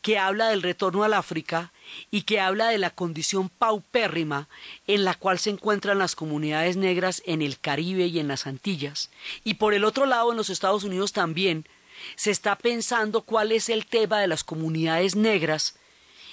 que 0.00 0.18
habla 0.18 0.48
del 0.48 0.62
retorno 0.62 1.04
al 1.04 1.14
África 1.14 1.72
y 2.10 2.22
que 2.22 2.40
habla 2.40 2.68
de 2.68 2.78
la 2.78 2.90
condición 2.90 3.48
paupérrima 3.48 4.48
en 4.86 5.04
la 5.04 5.14
cual 5.14 5.38
se 5.38 5.50
encuentran 5.50 5.98
las 5.98 6.14
comunidades 6.14 6.76
negras 6.76 7.22
en 7.26 7.42
el 7.42 7.58
Caribe 7.58 8.06
y 8.06 8.20
en 8.20 8.28
las 8.28 8.46
Antillas. 8.46 9.10
Y 9.42 9.54
por 9.54 9.74
el 9.74 9.84
otro 9.84 10.06
lado, 10.06 10.30
en 10.30 10.36
los 10.36 10.50
Estados 10.50 10.84
Unidos 10.84 11.12
también, 11.12 11.66
se 12.14 12.30
está 12.30 12.56
pensando 12.56 13.22
cuál 13.22 13.52
es 13.52 13.68
el 13.68 13.86
tema 13.86 14.20
de 14.20 14.28
las 14.28 14.44
comunidades 14.44 15.16
negras 15.16 15.74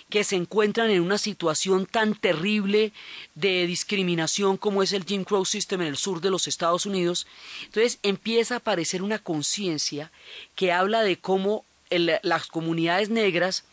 que 0.09 0.24
se 0.24 0.36
encuentran 0.36 0.89
en 0.91 1.01
una 1.01 1.18
situación 1.18 1.86
tan 1.86 2.14
terrible 2.14 2.93
de 3.36 3.66
discriminación 3.66 4.57
como 4.57 4.84
es 4.84 4.93
el 4.93 5.05
Jim 5.05 5.24
Crow 5.24 5.45
System 5.45 5.82
en 5.82 5.88
el 5.88 5.97
sur 5.97 6.22
de 6.22 6.30
los 6.30 6.47
Estados 6.47 6.86
Unidos. 6.86 7.26
Entonces 7.64 7.99
empieza 8.03 8.55
a 8.55 8.57
aparecer 8.57 9.01
una 9.01 9.20
conciencia 9.20 10.11
que 10.55 10.72
habla 10.72 11.01
de 11.01 11.18
cómo 11.18 11.66
las 11.89 12.47
comunidades 12.47 13.09
negras 13.09 13.66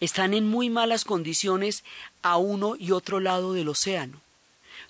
están 0.00 0.34
en 0.34 0.46
muy 0.46 0.70
malas 0.70 1.04
condiciones 1.04 1.84
a 2.22 2.36
uno 2.36 2.76
y 2.78 2.92
otro 2.92 3.20
lado 3.20 3.52
del 3.52 3.68
océano. 3.68 4.20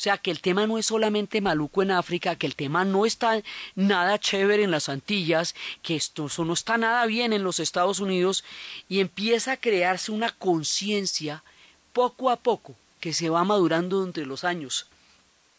O 0.01 0.03
sea, 0.03 0.17
que 0.17 0.31
el 0.31 0.41
tema 0.41 0.67
no 0.67 0.79
es 0.79 0.87
solamente 0.87 1.43
maluco 1.43 1.83
en 1.83 1.91
África, 1.91 2.35
que 2.35 2.47
el 2.47 2.57
tema 2.57 2.87
no 2.87 3.05
está 3.05 3.43
nada 3.75 4.19
chévere 4.19 4.65
en 4.65 4.71
las 4.71 4.89
Antillas, 4.89 5.55
que 5.83 5.95
esto 5.95 6.27
no 6.39 6.55
está 6.55 6.79
nada 6.79 7.05
bien 7.05 7.35
en 7.35 7.45
los 7.45 7.61
Estados 7.61 8.01
Unidos, 8.01 8.43
y 8.89 9.01
empieza 9.01 9.53
a 9.53 9.57
crearse 9.59 10.11
una 10.11 10.31
conciencia 10.31 11.45
poco 11.93 12.31
a 12.31 12.37
poco 12.37 12.77
que 12.99 13.13
se 13.13 13.29
va 13.29 13.45
madurando 13.45 14.03
entre 14.03 14.25
los 14.25 14.43
años, 14.43 14.87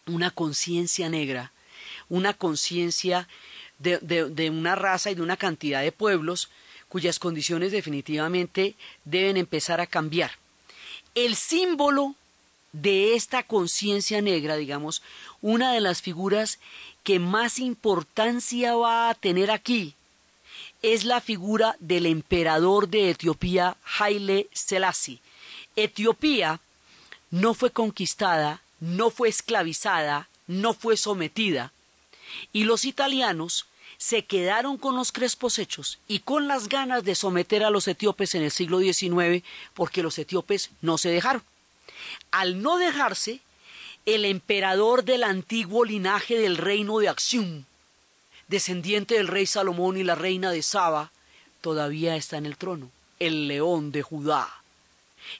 una 0.08 0.32
conciencia 0.32 1.08
negra, 1.08 1.52
una 2.10 2.34
conciencia 2.34 3.28
de, 3.78 4.00
de, 4.00 4.50
una 4.50 4.74
raza 4.74 5.12
y 5.12 5.14
de 5.14 5.22
una 5.22 5.38
cantidad 5.38 5.84
de 5.84 5.92
pueblos 5.92 6.50
cuyas 6.90 7.20
condiciones 7.20 7.72
definitivamente 7.72 8.74
deben 9.06 9.38
empezar 9.38 9.82
a 9.82 9.86
cambiar. 9.86 10.32
El 11.14 11.36
símbolo 11.36 12.16
de 12.74 13.16
esta 13.16 13.44
conciencia 13.44 14.22
negra, 14.22 14.56
digamos, 14.56 15.02
una 15.42 15.74
de 15.74 15.82
las 15.82 16.02
figuras 16.02 16.60
que 17.04 17.20
más 17.20 17.60
importancia 17.60 18.76
va 18.76 19.10
a 19.10 19.16
tener 19.16 19.52
aquí 19.52 19.96
es 20.82 21.06
la 21.06 21.22
figura 21.22 21.76
del 21.80 22.06
emperador 22.06 22.88
de 22.88 23.12
Etiopía, 23.12 23.78
Haile 24.00 24.48
Selassie. 24.52 25.20
Etiopía 25.76 26.60
no 27.30 27.54
fue 27.54 27.72
conquistada, 27.72 28.62
no 28.80 29.10
fue 29.12 29.30
esclavizada, 29.30 30.28
no 30.48 30.74
fue 30.74 30.98
sometida, 30.98 31.72
y 32.52 32.64
los 32.64 32.86
italianos 32.86 33.68
se 33.98 34.26
quedaron 34.26 34.78
con 34.78 34.96
los 34.96 35.12
crespos 35.12 35.60
hechos 35.60 36.00
y 36.08 36.20
con 36.20 36.48
las 36.48 36.68
ganas 36.68 37.04
de 37.04 37.14
someter 37.14 37.64
a 37.64 37.70
los 37.70 37.88
etíopes 37.88 38.34
en 38.34 38.42
el 38.42 38.52
siglo 38.52 38.80
XIX 38.80 39.44
porque 39.76 40.02
los 40.02 40.18
etíopes 40.18 40.72
no 40.82 40.98
se 40.98 41.10
dejaron. 41.10 41.44
Al 42.32 42.62
no 42.62 42.78
dejarse, 42.78 43.40
el 44.06 44.26
emperador 44.26 45.04
del 45.04 45.24
antiguo 45.24 45.86
linaje 45.86 46.40
del 46.40 46.58
reino 46.58 47.00
de 47.00 47.10
Acción, 47.10 47.66
descendiente 48.48 49.16
del 49.16 49.28
rey 49.28 49.46
Salomón 49.46 49.98
y 49.98 50.04
la 50.04 50.16
reina 50.16 50.52
de 50.52 50.62
Saba, 50.64 51.12
todavía 51.62 52.16
está 52.16 52.38
en 52.38 52.46
el 52.46 52.58
trono, 52.58 52.90
el 53.20 53.48
león 53.48 53.92
de 53.92 54.02
Judá. 54.02 54.62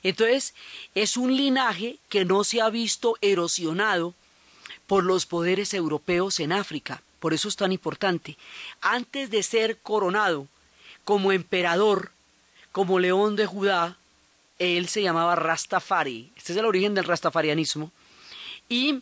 Entonces, 0.04 0.54
es 0.96 1.18
un 1.18 1.36
linaje 1.36 1.98
que 2.10 2.26
no 2.26 2.44
se 2.44 2.62
ha 2.62 2.70
visto 2.70 3.18
erosionado 3.22 4.14
por 4.88 5.04
los 5.04 5.26
poderes 5.26 5.74
europeos 5.74 6.40
en 6.40 6.52
África. 6.52 7.02
Por 7.20 7.34
eso 7.34 7.48
es 7.48 7.56
tan 7.56 7.72
importante. 7.72 8.38
Antes 8.82 9.30
de 9.30 9.44
ser 9.44 9.78
coronado 9.78 10.48
como 11.04 11.32
emperador, 11.32 12.12
como 12.72 13.00
león 13.00 13.36
de 13.36 13.46
Judá, 13.46 13.98
él 14.62 14.88
se 14.88 15.02
llamaba 15.02 15.36
Rastafari. 15.36 16.32
Este 16.36 16.54
es 16.54 16.58
el 16.60 16.66
origen 16.66 16.94
del 16.94 17.06
rastafarianismo. 17.06 17.92
Y 18.70 19.02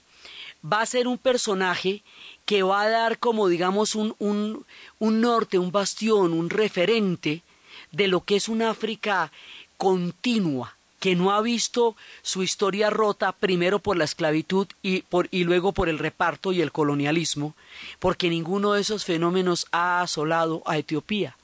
va 0.64 0.82
a 0.82 0.86
ser 0.86 1.08
un 1.08 1.18
personaje 1.18 2.02
que 2.46 2.64
va 2.64 2.82
a 2.82 2.90
dar 2.90 3.20
como 3.20 3.48
digamos 3.48 3.94
un, 3.94 4.16
un, 4.20 4.66
un 5.00 5.22
norte, 5.22 5.60
un 5.60 5.72
bastión, 5.72 6.34
un 6.34 6.50
referente 6.50 7.44
de 7.92 8.08
lo 8.08 8.24
que 8.24 8.38
es 8.38 8.50
una 8.50 8.70
África 8.70 9.32
continua, 9.78 10.76
que 11.00 11.16
no 11.16 11.32
ha 11.32 11.42
visto 11.42 11.96
su 12.22 12.42
historia 12.44 12.90
rota 12.90 13.32
primero 13.32 13.80
por 13.80 13.98
la 13.98 14.04
esclavitud 14.04 14.68
y, 14.82 15.04
y 15.32 15.44
luego 15.44 15.74
por 15.74 15.90
el 15.90 16.00
reparto 16.00 16.52
y 16.52 16.62
el 16.62 16.72
colonialismo, 16.72 17.54
porque 18.00 18.30
ninguno 18.30 18.74
de 18.74 18.82
esos 18.82 19.06
fenómenos 19.06 19.68
ha 19.72 20.02
asolado 20.02 20.62
a 20.66 20.78
Etiopía. 20.78 21.38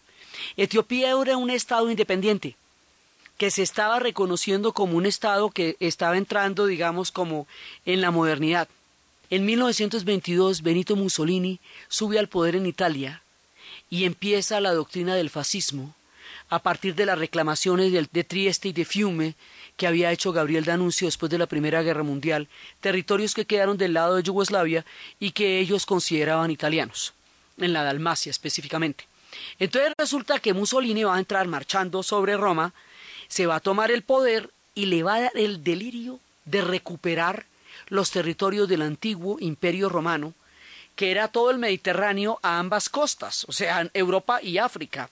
Etiopía 0.57 1.11
era 1.21 1.37
un 1.37 1.49
estado 1.49 1.89
independiente, 1.89 2.57
que 3.37 3.51
se 3.51 3.63
estaba 3.63 3.99
reconociendo 3.99 4.73
como 4.73 4.97
un 4.97 5.05
Estado 5.05 5.49
que 5.49 5.75
estaba 5.79 6.17
entrando, 6.17 6.65
digamos, 6.65 7.11
como 7.11 7.47
en 7.85 8.01
la 8.01 8.11
modernidad. 8.11 8.67
En 9.29 9.45
1922 9.45 10.61
Benito 10.61 10.95
Mussolini 10.95 11.59
sube 11.87 12.19
al 12.19 12.29
poder 12.29 12.55
en 12.55 12.65
Italia 12.65 13.21
y 13.89 14.05
empieza 14.05 14.59
la 14.61 14.73
doctrina 14.73 15.15
del 15.15 15.29
fascismo 15.29 15.95
a 16.49 16.59
partir 16.59 16.95
de 16.95 17.05
las 17.05 17.17
reclamaciones 17.17 17.91
de, 17.91 18.23
Trieste 18.23 18.69
y 18.69 18.73
de 18.73 18.85
Fiume 18.85 19.35
que 19.77 19.87
había 19.87 20.11
hecho 20.11 20.31
Gabriel 20.31 20.63
D'Annunzio 20.63 21.07
después 21.07 21.29
de 21.29 21.37
la 21.37 21.47
Primera 21.47 21.81
Guerra 21.81 22.03
Mundial, 22.03 22.47
territorios 22.79 23.33
que 23.33 23.45
quedaron 23.45 23.77
del 23.77 23.93
lado 23.93 24.15
de 24.15 24.23
Yugoslavia 24.23 24.85
y 25.19 25.31
que 25.31 25.59
ellos 25.59 25.85
consideraban 25.85 26.51
italianos, 26.51 27.13
en 27.57 27.73
la 27.73 27.83
Dalmacia 27.83 28.29
específicamente. 28.29 29.05
Entonces 29.59 29.93
resulta 29.97 30.39
que 30.39 30.53
Mussolini 30.53 31.03
va 31.03 31.15
a 31.15 31.19
entrar 31.19 31.47
marchando 31.47 32.03
sobre 32.03 32.37
Roma 32.37 32.73
se 33.27 33.45
va 33.45 33.55
a 33.55 33.59
tomar 33.59 33.91
el 33.91 34.03
poder 34.03 34.49
y 34.73 34.87
le 34.87 35.03
va 35.03 35.15
a 35.15 35.21
dar 35.21 35.31
el 35.35 35.63
delirio 35.63 36.19
de 36.45 36.61
recuperar 36.61 37.45
los 37.87 38.11
territorios 38.11 38.67
del 38.67 38.81
antiguo 38.81 39.37
imperio 39.39 39.89
romano, 39.89 40.33
que 40.95 41.11
era 41.11 41.27
todo 41.27 41.51
el 41.51 41.57
Mediterráneo 41.57 42.39
a 42.41 42.59
ambas 42.59 42.89
costas, 42.89 43.45
o 43.47 43.51
sea, 43.51 43.89
Europa 43.93 44.41
y 44.41 44.57
África. 44.57 45.09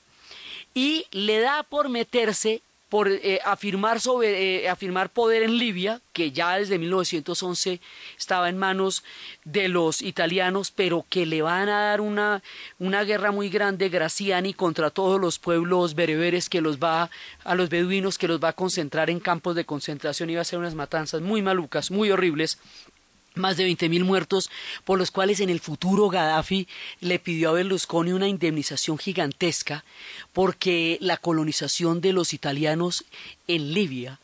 Y 0.73 1.05
le 1.11 1.39
da 1.39 1.63
por 1.63 1.89
meterse 1.89 2.61
por 2.93 3.09
eh, 3.09 3.39
afirmar, 3.43 3.99
sobre, 3.99 4.65
eh, 4.65 4.69
afirmar 4.69 5.09
poder 5.09 5.41
en 5.41 5.57
Libia, 5.57 5.99
que 6.13 6.31
ya 6.31 6.57
desde 6.59 6.77
1911 6.77 7.81
estaba 8.19 8.49
en 8.49 8.59
manos 8.59 9.03
de 9.45 9.67
los 9.67 10.03
italianos, 10.03 10.69
pero 10.69 11.03
que 11.09 11.25
le 11.25 11.41
van 11.41 11.69
a 11.69 11.85
dar 11.85 12.01
una, 12.01 12.43
guerra 12.77 13.31
muy 13.31 13.49
grande 13.49 13.89
Graciani 13.89 14.53
contra 14.53 14.91
todos 14.91 15.19
los 15.19 15.39
pueblos 15.39 15.95
bereberes 15.95 16.49
que 16.49 16.61
los 16.61 16.77
va, 16.77 17.09
a 17.43 17.55
los 17.55 17.69
beduinos 17.69 18.19
que 18.19 18.27
los 18.27 18.39
va 18.39 18.49
a 18.49 18.53
concentrar 18.53 19.09
en 19.09 19.19
campos 19.19 19.55
de 19.55 19.65
concentración. 19.65 20.29
Y 20.29 20.35
va 20.35 20.41
a 20.41 20.43
hacer 20.43 20.59
unas 20.59 20.75
matanzas 20.75 21.19
muy 21.19 21.41
malucas, 21.41 21.89
muy 21.89 22.11
horribles 22.11 22.59
más 23.35 23.57
de 23.57 23.67
20.000 23.67 24.03
muertos, 24.03 24.49
por 24.83 24.97
los 24.97 25.11
cuales 25.11 25.39
en 25.39 25.49
el 25.49 25.59
futuro 25.59 26.09
Gaddafi 26.09 26.67
le 26.99 27.19
pidió 27.19 27.49
a 27.49 27.53
Berlusconi 27.53 28.11
una 28.11 28.27
indemnización 28.27 28.97
gigantesca, 28.97 29.83
porque 30.33 30.97
la 31.01 31.17
colonización 31.17 32.01
de 32.01 32.13
los 32.13 32.33
italianos 32.33 33.05
en 33.47 33.73
Libia 33.73 34.19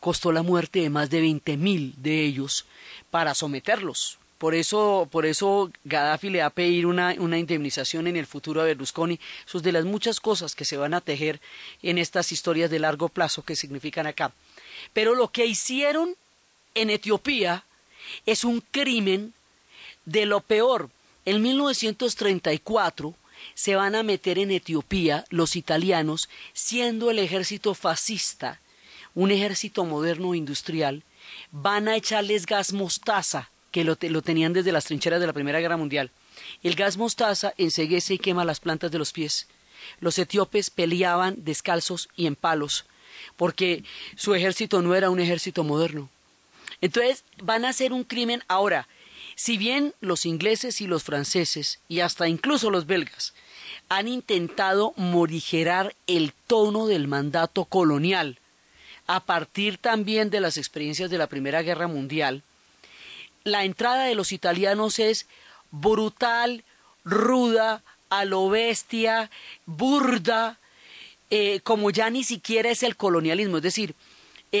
costó 0.00 0.32
la 0.32 0.42
muerte 0.42 0.80
de 0.80 0.90
más 0.90 1.10
de 1.10 1.22
20.000 1.22 1.94
de 1.96 2.24
ellos 2.24 2.66
para 3.10 3.34
someterlos. 3.34 4.18
Por 4.38 4.54
eso, 4.54 5.08
por 5.10 5.24
eso 5.24 5.70
Gaddafi 5.84 6.28
le 6.28 6.40
va 6.40 6.46
a 6.46 6.50
pedir 6.50 6.84
una, 6.84 7.14
una 7.18 7.38
indemnización 7.38 8.06
en 8.06 8.16
el 8.16 8.26
futuro 8.26 8.60
a 8.60 8.64
Berlusconi. 8.64 9.18
Eso 9.46 9.58
es 9.58 9.64
de 9.64 9.72
las 9.72 9.84
muchas 9.84 10.20
cosas 10.20 10.54
que 10.54 10.66
se 10.66 10.76
van 10.76 10.92
a 10.92 11.00
tejer 11.00 11.40
en 11.82 11.96
estas 11.96 12.32
historias 12.32 12.70
de 12.70 12.80
largo 12.80 13.08
plazo 13.08 13.42
que 13.42 13.56
significan 13.56 14.06
acá. 14.06 14.32
Pero 14.92 15.14
lo 15.14 15.28
que 15.28 15.46
hicieron 15.46 16.14
en 16.74 16.90
Etiopía 16.90 17.64
es 18.26 18.44
un 18.44 18.62
crimen 18.70 19.34
de 20.04 20.26
lo 20.26 20.40
peor. 20.40 20.90
En 21.24 21.42
1934 21.42 23.14
se 23.54 23.76
van 23.76 23.94
a 23.94 24.02
meter 24.02 24.38
en 24.38 24.50
Etiopía 24.50 25.24
los 25.30 25.56
italianos, 25.56 26.28
siendo 26.52 27.10
el 27.10 27.18
ejército 27.18 27.74
fascista 27.74 28.60
un 29.14 29.30
ejército 29.30 29.84
moderno 29.84 30.34
e 30.34 30.38
industrial, 30.38 31.02
van 31.50 31.88
a 31.88 31.96
echarles 31.96 32.46
gas 32.46 32.72
mostaza, 32.72 33.50
que 33.70 33.84
lo, 33.84 33.96
lo, 34.00 34.22
tenían 34.22 34.52
desde 34.52 34.72
las 34.72 34.84
trincheras 34.84 35.20
de 35.20 35.26
la 35.26 35.32
Primera 35.32 35.60
Guerra 35.60 35.76
Mundial. 35.76 36.10
El 36.62 36.74
gas 36.74 36.96
mostaza 36.96 37.54
enseguece 37.56 38.14
y 38.14 38.18
quema 38.18 38.44
las 38.44 38.60
plantas 38.60 38.90
de 38.90 38.98
los 38.98 39.12
pies. 39.12 39.48
Los 40.00 40.18
etíopes 40.18 40.70
peleaban 40.70 41.36
descalzos 41.44 42.08
y 42.16 42.26
en 42.26 42.36
palos, 42.36 42.86
porque 43.36 43.84
su 44.16 44.34
ejército 44.34 44.82
no 44.82 44.94
era 44.94 45.10
un 45.10 45.20
ejército 45.20 45.64
moderno. 45.64 46.10
Entonces 46.84 47.24
van 47.42 47.64
a 47.64 47.70
hacer 47.70 47.94
un 47.94 48.04
crimen 48.04 48.42
ahora. 48.46 48.88
Si 49.36 49.56
bien 49.56 49.94
los 50.00 50.26
ingleses 50.26 50.82
y 50.82 50.86
los 50.86 51.02
franceses, 51.02 51.80
y 51.88 52.00
hasta 52.00 52.28
incluso 52.28 52.68
los 52.68 52.84
belgas, 52.84 53.32
han 53.88 54.06
intentado 54.06 54.92
morigerar 54.98 55.96
el 56.06 56.34
tono 56.46 56.86
del 56.86 57.08
mandato 57.08 57.64
colonial, 57.64 58.38
a 59.06 59.20
partir 59.20 59.78
también 59.78 60.28
de 60.28 60.40
las 60.40 60.58
experiencias 60.58 61.08
de 61.08 61.16
la 61.16 61.26
Primera 61.26 61.62
Guerra 61.62 61.88
Mundial, 61.88 62.42
la 63.44 63.64
entrada 63.64 64.04
de 64.04 64.14
los 64.14 64.30
italianos 64.30 64.98
es 64.98 65.26
brutal, 65.70 66.64
ruda, 67.02 67.82
a 68.10 68.26
lo 68.26 68.50
bestia, 68.50 69.30
burda, 69.64 70.58
eh, 71.30 71.60
como 71.60 71.88
ya 71.88 72.10
ni 72.10 72.24
siquiera 72.24 72.68
es 72.68 72.82
el 72.82 72.94
colonialismo. 72.96 73.56
Es 73.56 73.62
decir, 73.62 73.94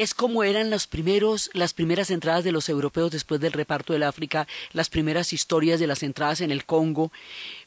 es 0.02 0.12
como 0.12 0.42
eran 0.42 0.70
los 0.70 0.88
primeros, 0.88 1.50
las 1.52 1.72
primeras 1.72 2.10
entradas 2.10 2.42
de 2.42 2.50
los 2.50 2.68
europeos 2.68 3.12
después 3.12 3.40
del 3.40 3.52
reparto 3.52 3.92
del 3.92 4.02
África, 4.02 4.48
las 4.72 4.90
primeras 4.90 5.32
historias 5.32 5.78
de 5.78 5.86
las 5.86 6.02
entradas 6.02 6.40
en 6.40 6.50
el 6.50 6.64
Congo, 6.64 7.12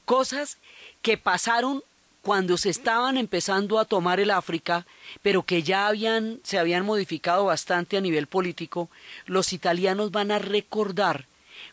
cosas 0.04 0.58
que 1.02 1.18
pasaron 1.18 1.84
cuando 2.22 2.58
se 2.58 2.70
estaban 2.70 3.18
empezando 3.18 3.80
a 3.80 3.86
tomar 3.86 4.20
el 4.20 4.32
África, 4.32 4.86
pero 5.22 5.44
que 5.44 5.64
ya 5.64 5.88
habían, 5.88 6.42
se 6.44 6.60
habían 6.60 6.86
modificado 6.86 7.46
bastante 7.46 7.96
a 7.96 8.02
nivel 8.02 8.28
político, 8.28 8.90
los 9.26 9.54
italianos 9.54 10.12
van 10.12 10.32
a 10.32 10.40
recordar 10.40 11.28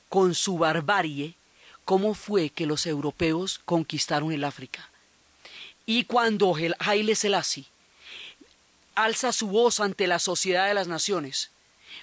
con 0.08 0.36
su 0.36 0.56
barbarie 0.56 1.34
cómo 1.84 2.14
fue 2.14 2.50
que 2.50 2.66
los 2.66 2.86
europeos 2.86 3.60
conquistaron 3.64 4.30
el 4.30 4.44
África. 4.44 4.88
Y 5.84 6.04
cuando 6.04 6.54
Haile 6.78 7.16
Selassie 7.16 7.66
alza 8.94 9.32
su 9.32 9.48
voz 9.48 9.80
ante 9.80 10.06
la 10.06 10.18
sociedad 10.18 10.68
de 10.68 10.74
las 10.74 10.88
naciones, 10.88 11.50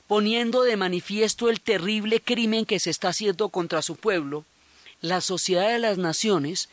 poniendo 0.07 0.63
de 0.63 0.77
manifiesto 0.77 1.49
el 1.49 1.61
terrible 1.61 2.21
crimen 2.21 2.65
que 2.65 2.79
se 2.79 2.89
está 2.89 3.09
haciendo 3.09 3.49
contra 3.49 3.81
su 3.81 3.95
pueblo, 3.95 4.45
la 5.01 5.21
sociedad 5.21 5.69
de 5.69 5.79
las 5.79 5.97
naciones 5.97 6.69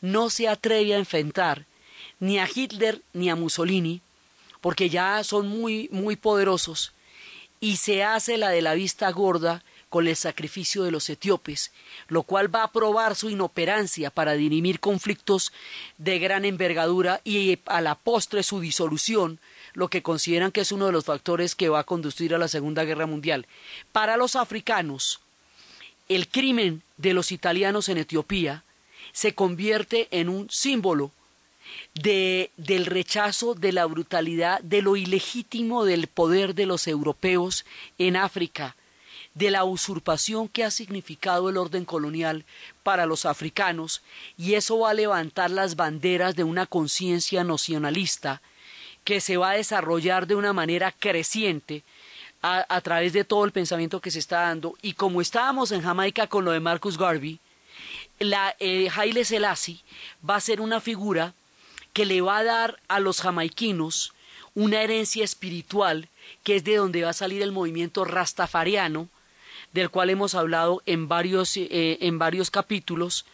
no 0.00 0.30
se 0.30 0.48
atreve 0.48 0.94
a 0.94 0.98
enfrentar 0.98 1.64
ni 2.20 2.38
a 2.38 2.48
Hitler 2.52 3.02
ni 3.12 3.30
a 3.30 3.36
Mussolini, 3.36 4.00
porque 4.60 4.90
ya 4.90 5.22
son 5.22 5.48
muy, 5.48 5.88
muy 5.92 6.16
poderosos, 6.16 6.92
y 7.60 7.76
se 7.76 8.04
hace 8.04 8.36
la 8.36 8.50
de 8.50 8.62
la 8.62 8.74
vista 8.74 9.10
gorda 9.10 9.62
con 9.88 10.06
el 10.06 10.16
sacrificio 10.16 10.82
de 10.82 10.90
los 10.90 11.08
etíopes, 11.08 11.72
lo 12.08 12.22
cual 12.22 12.54
va 12.54 12.64
a 12.64 12.72
probar 12.72 13.16
su 13.16 13.30
inoperancia 13.30 14.10
para 14.10 14.34
dirimir 14.34 14.80
conflictos 14.80 15.52
de 15.96 16.18
gran 16.18 16.44
envergadura 16.44 17.20
y 17.24 17.58
a 17.66 17.80
la 17.80 17.94
postre 17.94 18.42
su 18.42 18.60
disolución 18.60 19.40
lo 19.78 19.86
que 19.86 20.02
consideran 20.02 20.50
que 20.50 20.62
es 20.62 20.72
uno 20.72 20.86
de 20.86 20.92
los 20.92 21.04
factores 21.04 21.54
que 21.54 21.68
va 21.68 21.78
a 21.78 21.84
conducir 21.84 22.34
a 22.34 22.38
la 22.38 22.48
Segunda 22.48 22.82
Guerra 22.82 23.06
Mundial. 23.06 23.46
Para 23.92 24.16
los 24.16 24.34
africanos, 24.34 25.20
el 26.08 26.26
crimen 26.26 26.82
de 26.96 27.14
los 27.14 27.30
italianos 27.30 27.88
en 27.88 27.98
Etiopía 27.98 28.64
se 29.12 29.36
convierte 29.36 30.08
en 30.10 30.30
un 30.30 30.50
símbolo 30.50 31.12
de, 31.94 32.50
del 32.56 32.86
rechazo, 32.86 33.54
de 33.54 33.70
la 33.70 33.86
brutalidad, 33.86 34.60
de 34.62 34.82
lo 34.82 34.96
ilegítimo 34.96 35.84
del 35.84 36.08
poder 36.08 36.56
de 36.56 36.66
los 36.66 36.88
europeos 36.88 37.64
en 37.98 38.16
África, 38.16 38.74
de 39.34 39.52
la 39.52 39.62
usurpación 39.62 40.48
que 40.48 40.64
ha 40.64 40.72
significado 40.72 41.50
el 41.50 41.56
orden 41.56 41.84
colonial 41.84 42.44
para 42.82 43.06
los 43.06 43.26
africanos, 43.26 44.02
y 44.36 44.54
eso 44.54 44.80
va 44.80 44.90
a 44.90 44.94
levantar 44.94 45.52
las 45.52 45.76
banderas 45.76 46.34
de 46.34 46.42
una 46.42 46.66
conciencia 46.66 47.44
nacionalista 47.44 48.42
que 49.08 49.22
se 49.22 49.38
va 49.38 49.52
a 49.52 49.56
desarrollar 49.56 50.26
de 50.26 50.34
una 50.34 50.52
manera 50.52 50.92
creciente 50.92 51.82
a, 52.42 52.80
través 52.82 53.14
de 53.14 53.24
todo 53.24 53.46
el 53.46 53.52
pensamiento 53.52 54.02
que 54.02 54.10
se 54.10 54.18
está 54.18 54.40
dando. 54.42 54.76
Y 54.82 54.92
como 54.92 55.22
estábamos 55.22 55.72
en 55.72 55.80
Jamaica 55.80 56.26
con 56.26 56.44
lo 56.44 56.50
de 56.50 56.60
Marcus 56.60 56.98
Garvey, 56.98 57.40
la, 58.18 58.54
eh, 58.60 58.90
Selassie 59.24 59.80
va 60.28 60.36
a 60.36 60.42
ser 60.42 60.60
una 60.60 60.78
figura 60.82 61.32
que 61.94 62.04
le 62.04 62.20
va 62.20 62.36
a 62.36 62.44
dar 62.44 62.80
a 62.88 63.00
los 63.00 63.22
jamaiquinos 63.22 64.12
una 64.54 64.82
herencia 64.82 65.24
espiritual 65.24 66.10
que 66.44 66.56
es 66.56 66.64
de 66.64 66.76
donde 66.76 67.04
va 67.04 67.08
a 67.08 67.14
salir 67.14 67.40
el 67.40 67.50
movimiento 67.50 68.04
rastafariano, 68.04 69.08
del 69.72 69.88
cual 69.88 70.10
hemos 70.10 70.34
hablado 70.34 70.82
en 70.84 71.08
varios, 71.08 71.56
eh, 71.56 71.96
en 72.02 72.18
varios 72.18 72.50
capítulos, 72.50 73.24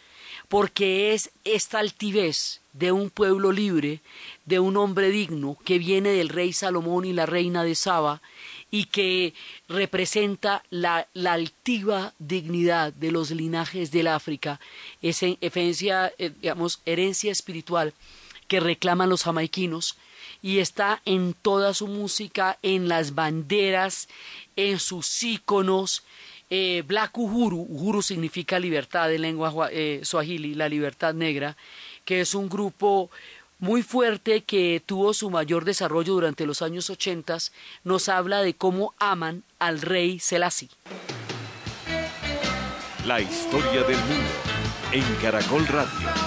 porque 0.47 1.13
es 1.13 1.31
esta 1.43 1.79
altivez 1.79 2.61
de 2.73 2.91
un 2.91 3.09
pueblo 3.09 3.51
libre, 3.51 4.01
de 4.45 4.59
un 4.59 4.77
hombre 4.77 5.09
digno 5.09 5.57
que 5.63 5.79
viene 5.79 6.09
del 6.09 6.29
rey 6.29 6.51
Salomón 6.53 7.05
y 7.05 7.13
la 7.13 7.25
reina 7.25 7.63
de 7.63 7.75
Saba 7.75 8.21
y 8.69 8.85
que 8.85 9.33
representa 9.69 10.63
la, 10.69 11.07
altiva 11.25 12.13
dignidad 12.19 12.91
de 12.93 13.11
los 13.11 13.31
linajes 13.31 13.91
del 13.91 14.07
África, 14.07 14.59
esa 15.01 15.27
herencia, 15.39 16.11
eh, 16.17 16.33
herencia 16.85 17.31
espiritual 17.31 17.93
que 18.47 18.59
reclaman 18.59 19.09
los 19.09 19.23
jamaiquinos 19.23 19.97
y 20.41 20.59
está 20.59 21.01
en 21.05 21.33
toda 21.33 21.73
su 21.73 21.87
música, 21.87 22.59
en 22.61 22.87
las 22.87 23.15
banderas, 23.15 24.09
en 24.55 24.79
sus 24.79 25.23
íconos, 25.23 26.03
eh, 26.49 26.83
Black 26.85 27.17
Uhuru, 27.17 27.65
Uhuru 27.69 28.01
significa 28.01 28.59
libertad 28.59 29.11
en 29.11 29.21
lengua 29.21 29.69
eh, 29.71 30.01
swahili, 30.03 30.53
la 30.53 30.69
libertad 30.69 31.13
negra, 31.13 31.57
que 32.03 32.21
es 32.21 32.35
un 32.35 32.49
grupo 32.49 33.09
muy 33.59 33.83
fuerte 33.83 34.41
que 34.41 34.81
tuvo 34.85 35.13
su 35.13 35.29
mayor 35.29 35.65
desarrollo 35.65 36.13
durante 36.13 36.45
los 36.45 36.61
años 36.61 36.89
80, 36.89 37.37
nos 37.83 38.09
habla 38.09 38.41
de 38.41 38.53
cómo 38.53 38.93
aman 38.99 39.43
al 39.59 39.81
rey 39.81 40.19
Selassie. 40.19 40.69
La 43.05 43.21
historia 43.21 43.83
del 43.83 43.97
mundo 43.97 44.31
en 44.91 45.03
Caracol 45.21 45.65
Radio. 45.67 46.24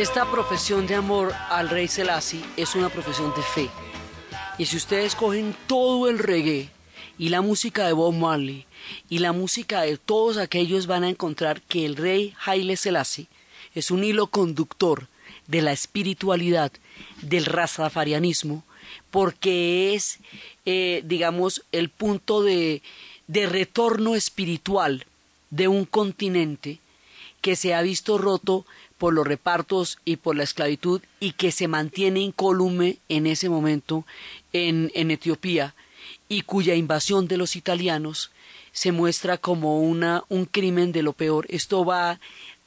Esta 0.00 0.24
profesión 0.30 0.86
de 0.86 0.94
amor 0.94 1.34
al 1.50 1.68
rey 1.68 1.86
Selassie 1.86 2.42
es 2.56 2.74
una 2.74 2.88
profesión 2.88 3.34
de 3.36 3.42
fe. 3.42 3.68
Y 4.56 4.64
si 4.64 4.78
ustedes 4.78 5.14
cogen 5.14 5.54
todo 5.66 6.08
el 6.08 6.18
reggae 6.18 6.70
y 7.18 7.28
la 7.28 7.42
música 7.42 7.86
de 7.86 7.92
Bob 7.92 8.14
Marley 8.14 8.64
y 9.10 9.18
la 9.18 9.32
música 9.32 9.82
de 9.82 9.98
todos 9.98 10.38
aquellos 10.38 10.86
van 10.86 11.04
a 11.04 11.10
encontrar 11.10 11.60
que 11.60 11.84
el 11.84 11.96
rey 11.96 12.34
Haile 12.46 12.78
Selassie 12.78 13.26
es 13.74 13.90
un 13.90 14.02
hilo 14.02 14.28
conductor 14.28 15.06
de 15.48 15.60
la 15.60 15.72
espiritualidad 15.72 16.72
del 17.20 17.44
rastafarianismo 17.44 18.64
porque 19.10 19.94
es, 19.94 20.20
eh, 20.64 21.02
digamos, 21.04 21.62
el 21.72 21.90
punto 21.90 22.42
de, 22.42 22.80
de 23.26 23.44
retorno 23.44 24.14
espiritual 24.14 25.04
de 25.50 25.68
un 25.68 25.84
continente 25.84 26.80
que 27.42 27.54
se 27.54 27.74
ha 27.74 27.82
visto 27.82 28.16
roto 28.16 28.64
por 29.00 29.14
los 29.14 29.26
repartos 29.26 29.98
y 30.04 30.16
por 30.16 30.36
la 30.36 30.44
esclavitud 30.44 31.00
y 31.20 31.32
que 31.32 31.52
se 31.52 31.68
mantiene 31.68 32.20
incólume 32.20 32.98
en 33.08 33.26
ese 33.26 33.48
momento 33.48 34.04
en, 34.52 34.92
en 34.94 35.10
Etiopía 35.10 35.74
y 36.28 36.42
cuya 36.42 36.74
invasión 36.74 37.26
de 37.26 37.38
los 37.38 37.56
italianos 37.56 38.30
se 38.72 38.92
muestra 38.92 39.38
como 39.38 39.80
una, 39.80 40.22
un 40.28 40.44
crimen 40.44 40.92
de 40.92 41.02
lo 41.02 41.14
peor. 41.14 41.46
Esto 41.48 41.82
va 41.82 42.20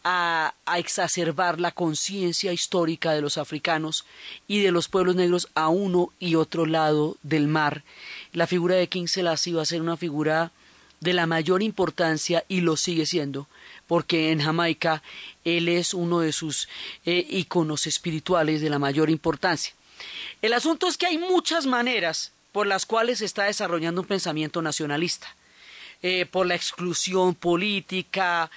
a, 0.04 0.56
a 0.66 0.80
exacerbar 0.80 1.62
la 1.62 1.72
conciencia 1.72 2.52
histórica 2.52 3.12
de 3.12 3.22
los 3.22 3.38
africanos 3.38 4.04
y 4.48 4.64
de 4.64 4.72
los 4.72 4.88
pueblos 4.88 5.16
negros 5.16 5.50
a 5.54 5.70
uno 5.70 6.14
y 6.20 6.34
otro 6.34 6.66
lado 6.66 7.16
del 7.22 7.48
mar. 7.48 7.84
La 8.32 8.48
figura 8.48 8.74
de 8.74 8.90
King 8.90 9.06
Selassie 9.06 9.54
va 9.54 9.62
a 9.62 9.66
ser 9.66 9.84
una 9.84 9.98
figura 9.98 10.52
de 11.00 11.14
la 11.14 11.28
mayor 11.28 11.62
importancia 11.62 12.44
y 12.48 12.62
lo 12.62 12.76
sigue 12.76 13.06
siendo, 13.06 13.48
porque 13.94 14.32
en 14.32 14.42
Jamaica 14.42 15.04
él 15.46 15.70
es 15.70 15.94
uno 15.94 16.22
de 16.22 16.32
sus 16.32 16.68
eh, 17.06 17.28
íconos 17.30 17.86
espirituales 17.86 18.60
de 18.60 18.72
la 18.72 18.80
mayor 18.80 19.12
importancia. 19.12 19.76
El 20.42 20.54
asunto 20.54 20.88
es 20.88 20.98
que 20.98 21.06
hay 21.06 21.20
muchas 21.20 21.68
maneras 21.68 22.32
por 22.52 22.66
las 22.66 22.88
cuales 22.88 23.20
se 23.20 23.26
está 23.26 23.44
desarrollando 23.44 24.02
un 24.02 24.08
pensamiento 24.08 24.64
nacionalista. 24.64 25.36
Eh, 26.02 26.26
por 26.26 26.48
la 26.48 26.56
exclusión 26.56 27.36
política, 27.36 28.50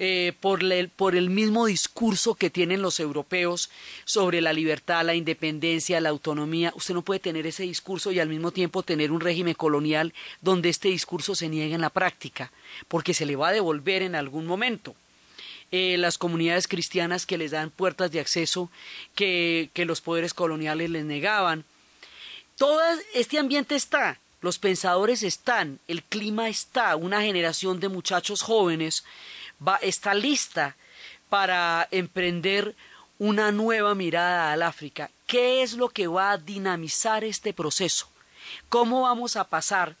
eh, 0.00 0.32
por, 0.40 0.64
el, 0.64 0.88
por, 0.88 1.14
el, 1.14 1.30
mismo 1.30 1.66
discurso 1.66 2.34
que 2.34 2.50
tienen 2.50 2.82
los 2.82 2.98
europeos 2.98 3.70
sobre 4.04 4.40
la 4.40 4.52
libertad, 4.52 5.04
la 5.04 5.14
independencia, 5.14 6.00
la 6.00 6.08
autonomía. 6.08 6.72
Usted 6.74 6.94
no 6.94 7.02
puede 7.02 7.20
tener 7.20 7.46
ese 7.46 7.62
discurso 7.62 8.10
y 8.10 8.18
al 8.18 8.28
mismo 8.28 8.50
tiempo 8.50 8.82
tener 8.82 9.12
un 9.12 9.20
régimen 9.20 9.54
colonial 9.54 10.12
donde 10.40 10.68
este 10.68 10.88
discurso 10.88 11.36
se 11.36 11.48
niegue 11.48 11.76
en 11.76 11.80
la 11.80 11.90
práctica, 11.90 12.50
porque 12.88 13.14
se 13.14 13.24
le 13.24 13.36
va 13.36 13.48
a 13.48 13.52
devolver 13.52 14.02
en 14.02 14.16
algún 14.16 14.46
momento. 14.46 14.96
Eh, 15.70 15.96
las 15.96 16.18
comunidades 16.18 16.66
cristianas 16.66 17.24
que 17.24 17.38
les 17.38 17.52
dan 17.52 17.70
puertas 17.70 18.10
de 18.10 18.18
acceso 18.18 18.70
que, 19.14 19.70
que 19.74 19.84
los 19.84 20.00
poderes 20.00 20.34
coloniales 20.34 20.90
les 20.90 21.04
negaban. 21.04 21.64
Todo 22.56 22.80
este 23.14 23.38
ambiente 23.38 23.76
está, 23.76 24.18
los 24.40 24.58
pensadores 24.58 25.22
están, 25.22 25.78
el 25.88 26.02
clima 26.02 26.48
está, 26.48 26.96
una 26.96 27.22
generación 27.22 27.80
de 27.80 27.88
muchachos 27.88 28.42
jóvenes 28.42 29.04
está 29.80 30.14
lista 30.14 30.76
para 31.28 31.88
emprender 31.90 32.74
una 33.18 33.52
nueva 33.52 33.94
mirada 33.94 34.52
al 34.52 34.62
África. 34.62 35.10
¿Qué 35.26 35.62
es 35.62 35.74
lo 35.74 35.88
que 35.88 36.06
va 36.06 36.32
a 36.32 36.38
dinamizar 36.38 37.24
este 37.24 37.52
proceso? 37.52 38.08
¿Cómo 38.68 39.02
vamos 39.02 39.36
a 39.36 39.44
pasar 39.44 39.96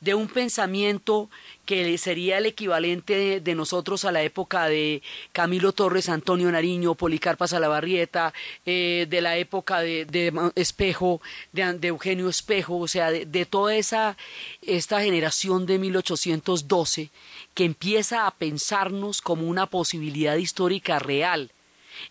de 0.00 0.14
un 0.14 0.28
pensamiento 0.28 1.28
que 1.66 1.98
sería 1.98 2.38
el 2.38 2.46
equivalente 2.46 3.40
de, 3.40 3.54
nosotros 3.54 4.04
a 4.04 4.12
la 4.12 4.22
época 4.22 4.66
de 4.68 5.02
Camilo 5.32 5.72
Torres, 5.72 6.08
Antonio 6.08 6.50
Nariño, 6.50 6.94
Policarpa 6.94 7.48
Salabarrieta, 7.48 8.32
eh, 8.64 9.06
de 9.10 9.20
la 9.20 9.36
época 9.36 9.80
de, 9.80 10.04
de 10.04 10.32
Espejo, 10.54 11.20
de, 11.52 11.72
de, 11.74 11.88
Eugenio 11.88 12.28
Espejo, 12.28 12.78
o 12.78 12.88
sea, 12.88 13.10
de, 13.10 13.46
toda 13.46 13.74
esa 13.74 14.16
esta 14.62 15.02
generación 15.02 15.66
de 15.66 15.78
1812 15.78 17.10
que 17.54 17.64
empieza 17.64 18.26
a 18.26 18.30
pensarnos 18.30 19.20
como 19.20 19.48
una 19.48 19.66
posibilidad 19.66 20.36
histórica 20.36 20.98
real. 20.98 21.50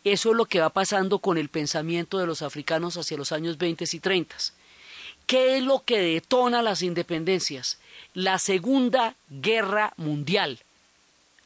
Eso 0.04 0.32
es 0.32 0.36
lo 0.36 0.46
que 0.46 0.60
va 0.60 0.70
pasando 0.70 1.20
con 1.20 1.38
el 1.38 1.48
pensamiento 1.50 2.18
de 2.18 2.28
los 2.28 2.42
africanos 2.42 2.98
hacia 2.98 3.18
los 3.18 3.32
años 3.32 3.58
20 3.58 3.86
y 3.92 4.00
30. 4.00 4.36
¿Qué 5.28 5.58
es 5.58 5.64
lo 5.64 5.84
que 5.84 6.00
detona 6.00 6.62
las 6.62 6.82
independencias? 6.82 7.80
La 8.14 8.40
Segunda 8.40 9.16
Guerra 9.30 9.94
Mundial. 9.98 10.60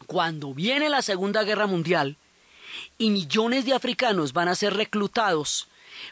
Cuando 0.06 0.54
viene 0.54 0.88
la 0.88 1.02
Segunda 1.02 1.44
Guerra 1.44 1.66
Mundial 1.66 2.16
y 3.00 3.10
millones 3.10 3.66
de 3.66 3.74
africanos 3.74 4.34
van 4.34 4.50
a 4.50 4.56
ser 4.56 4.76
reclutados 4.76 5.68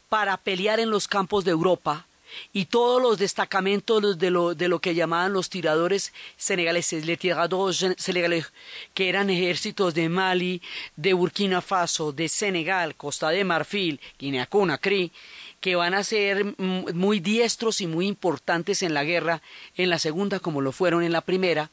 para 0.10 0.36
pelear 0.38 0.80
en 0.80 0.90
los 0.90 1.08
campos 1.08 1.46
de 1.46 1.52
Europa, 1.52 2.08
y 2.54 2.66
todos 2.66 3.02
los 3.02 3.18
destacamentos 3.18 4.18
de 4.18 4.30
lo, 4.30 4.80
que 4.80 4.96
llamaban 4.96 5.34
los 5.34 5.50
tiradores 5.50 6.14
senegaleses, 6.38 7.06
les 7.06 7.20
tiradores 7.20 7.86
senegaleses, 7.98 8.52
que 8.94 9.10
eran 9.10 9.30
ejércitos 9.30 9.94
de 9.94 10.10
Mali, 10.10 10.62
de 10.96 11.14
Burkina 11.14 11.62
Faso, 11.62 12.12
de 12.12 12.30
Senegal, 12.30 12.96
Costa 12.96 13.30
de 13.30 13.44
Marfil, 13.44 14.00
Guinea 14.18 14.46
Conakry, 14.46 15.12
que 15.60 15.76
van 15.76 15.94
a 15.94 16.04
ser 16.04 16.56
muy 16.58 17.20
diestros 17.20 17.82
y 17.82 17.88
muy 17.88 18.08
importantes 18.08 18.82
en 18.84 18.94
la 18.94 19.04
guerra, 19.04 19.42
en 19.76 19.90
la 19.90 20.00
segunda 20.00 20.40
como 20.40 20.62
lo 20.62 20.72
fueron 20.72 21.04
en 21.04 21.12
la 21.12 21.22
primera, 21.22 21.70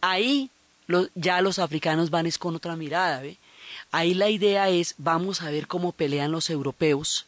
ahí 0.00 0.50
ya 1.14 1.40
los 1.40 1.58
africanos 1.58 2.10
van 2.10 2.26
es 2.26 2.38
con 2.38 2.56
otra 2.56 2.76
mirada. 2.76 3.22
Ahí 3.92 4.14
la 4.14 4.28
idea 4.28 4.68
es, 4.68 4.94
vamos 4.98 5.42
a 5.42 5.50
ver 5.50 5.66
cómo 5.66 5.92
pelean 5.92 6.32
los 6.32 6.50
europeos, 6.50 7.26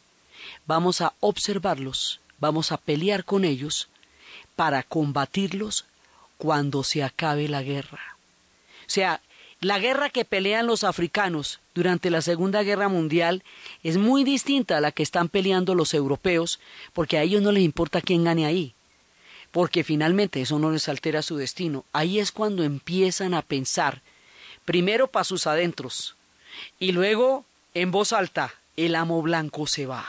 vamos 0.65 1.01
a 1.01 1.13
observarlos, 1.19 2.19
vamos 2.39 2.71
a 2.71 2.77
pelear 2.77 3.25
con 3.25 3.45
ellos 3.45 3.89
para 4.55 4.83
combatirlos 4.83 5.85
cuando 6.37 6.83
se 6.83 7.03
acabe 7.03 7.47
la 7.47 7.63
guerra. 7.63 8.17
O 8.85 8.89
sea, 8.89 9.21
la 9.63 9.79
guerra 9.79 10.09
que 10.09 10.25
pelean 10.25 10.67
los 10.67 10.83
africanos 10.83 11.59
durante 11.73 12.09
la 12.09 12.21
Segunda 12.21 12.63
Guerra 12.63 12.89
Mundial 12.89 13.43
es 13.81 13.97
muy 13.97 14.23
distinta 14.23 14.77
a 14.77 14.81
la 14.81 14.91
que 14.91 15.03
están 15.03 15.29
peleando 15.29 15.75
los 15.75 15.93
europeos, 15.93 16.59
porque 16.93 17.17
a 17.17 17.21
ellos 17.21 17.41
no 17.41 17.51
les 17.51 17.63
importa 17.63 18.01
quién 18.01 18.23
gane 18.23 18.45
ahí, 18.45 18.73
porque 19.51 19.83
finalmente 19.83 20.41
eso 20.41 20.59
no 20.59 20.71
les 20.71 20.89
altera 20.89 21.21
su 21.21 21.37
destino. 21.37 21.85
Ahí 21.93 22.19
es 22.19 22.31
cuando 22.31 22.63
empiezan 22.63 23.33
a 23.33 23.41
pensar, 23.41 24.01
primero 24.65 25.07
para 25.07 25.23
sus 25.23 25.47
adentros, 25.47 26.15
y 26.79 26.91
luego 26.91 27.45
en 27.73 27.91
voz 27.91 28.13
alta, 28.13 28.53
el 28.75 28.95
amo 28.95 29.21
blanco 29.21 29.67
se 29.67 29.85
va. 29.85 30.05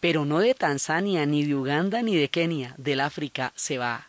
Pero 0.00 0.24
no 0.24 0.40
de 0.40 0.54
Tanzania, 0.54 1.24
ni 1.24 1.44
de 1.44 1.54
Uganda, 1.54 2.02
ni 2.02 2.14
de 2.14 2.28
Kenia, 2.28 2.74
del 2.76 3.00
África 3.00 3.52
se 3.56 3.78
va 3.78 4.08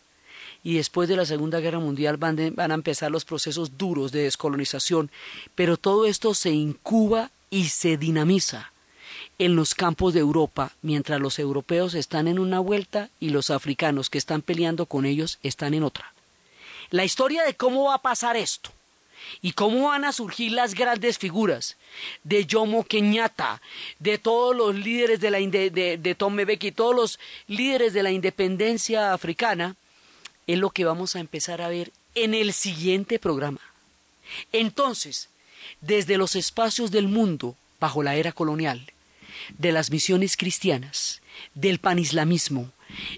y 0.64 0.76
después 0.76 1.08
de 1.08 1.16
la 1.16 1.26
Segunda 1.26 1.60
Guerra 1.60 1.80
Mundial 1.80 2.18
van, 2.18 2.38
a 2.40 2.74
empezar 2.74 3.12
los 3.12 3.26
procesos 3.26 3.78
duros 3.78 4.12
de 4.12 4.24
descolonización, 4.24 5.10
pero 5.56 5.78
todo 5.78 6.06
esto 6.06 6.34
se 6.34 6.52
incuba 6.52 7.32
y 7.50 7.66
se 7.70 7.98
dinamiza 7.98 8.72
en 9.38 9.56
los 9.56 9.74
campos 9.74 10.14
de 10.14 10.20
Europa, 10.20 10.74
mientras 10.82 11.20
los 11.20 11.40
europeos 11.40 11.94
están 11.94 12.28
en 12.28 12.40
una 12.40 12.60
vuelta 12.60 13.10
y 13.20 13.30
los 13.30 13.50
africanos 13.50 14.10
que 14.10 14.18
están 14.18 14.42
peleando 14.42 14.86
con 14.86 15.06
ellos 15.06 15.40
están 15.44 15.74
en 15.74 15.84
otra. 15.84 16.14
La 16.90 17.06
historia 17.06 17.44
de 17.44 17.56
cómo 17.56 17.86
va 17.86 17.96
a 17.96 18.02
pasar 18.02 18.36
esto 18.36 18.72
y 19.42 19.54
cómo 19.54 19.88
van 19.88 20.04
a 20.06 20.12
surgir 20.12 20.52
las 20.52 20.74
grandes 20.74 21.18
figuras 21.18 21.78
de 22.24 22.48
Jomo 22.50 22.84
Kenyatta, 22.84 23.62
de 24.00 24.18
todos 24.18 24.56
los 24.56 24.76
líderes 24.76 25.20
de 25.20 25.32
la 25.32 25.40
de, 25.40 25.98
de 26.02 26.16
Tom 26.16 26.34
Mbeki, 26.34 26.72
todos 26.72 26.96
los 26.96 27.20
líderes 27.48 27.94
de 27.94 28.04
la 28.04 28.12
independencia 28.12 29.14
africana, 29.14 29.76
es 30.54 30.58
lo 30.58 30.72
que 30.72 30.84
vamos 30.84 31.16
a 31.16 31.20
empezar 31.20 31.62
a 31.62 31.70
ver 31.70 31.92
en 32.16 32.34
el 32.34 32.54
siguiente 32.54 33.20
programa. 33.20 33.62
Entonces, 34.52 35.30
desde 35.80 36.18
los 36.18 36.36
espacios 36.36 36.90
del 36.90 37.08
mundo 37.08 37.56
bajo 37.80 38.02
la 38.02 38.16
era 38.16 38.32
colonial, 38.32 38.92
de 39.60 39.72
las 39.72 39.92
misiones 39.92 40.38
cristianas, 40.38 41.22
del 41.54 41.78
panislamismo, 41.78 42.72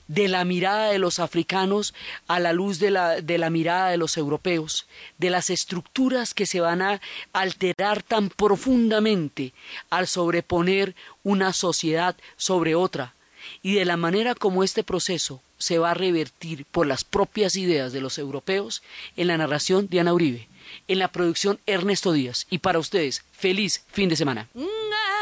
de 0.09 0.27
la 0.27 0.43
mirada 0.43 0.91
de 0.91 0.99
los 0.99 1.19
africanos 1.19 1.93
a 2.27 2.41
la 2.41 2.51
luz 2.51 2.79
de 2.79 2.91
la, 2.91 3.21
de 3.21 3.37
la, 3.37 3.49
mirada 3.49 3.89
de 3.89 3.97
los 3.97 4.17
europeos, 4.17 4.85
de 5.17 5.29
las 5.29 5.49
estructuras 5.49 6.33
que 6.33 6.45
se 6.45 6.59
van 6.59 6.81
a 6.81 6.99
alterar 7.31 8.03
tan 8.03 8.27
profundamente 8.27 9.53
al 9.89 10.07
sobreponer 10.07 10.95
una 11.23 11.53
sociedad 11.53 12.17
sobre 12.35 12.75
otra, 12.75 13.13
y 13.63 13.75
de 13.75 13.85
la 13.85 13.95
manera 13.95 14.35
como 14.35 14.65
este 14.65 14.83
proceso 14.83 15.41
se 15.61 15.77
va 15.77 15.91
a 15.91 15.93
revertir 15.93 16.65
por 16.65 16.87
las 16.87 17.03
propias 17.03 17.55
ideas 17.55 17.93
de 17.93 18.01
los 18.01 18.17
europeos 18.17 18.81
en 19.15 19.27
la 19.27 19.37
narración 19.37 19.87
de 19.89 19.99
Ana 19.99 20.13
Uribe, 20.13 20.47
en 20.87 20.99
la 20.99 21.11
producción 21.11 21.59
Ernesto 21.65 22.11
Díaz. 22.11 22.47
Y 22.49 22.57
para 22.57 22.79
ustedes, 22.79 23.23
feliz 23.31 23.83
fin 23.91 24.09
de 24.09 24.15
semana. 24.15 24.49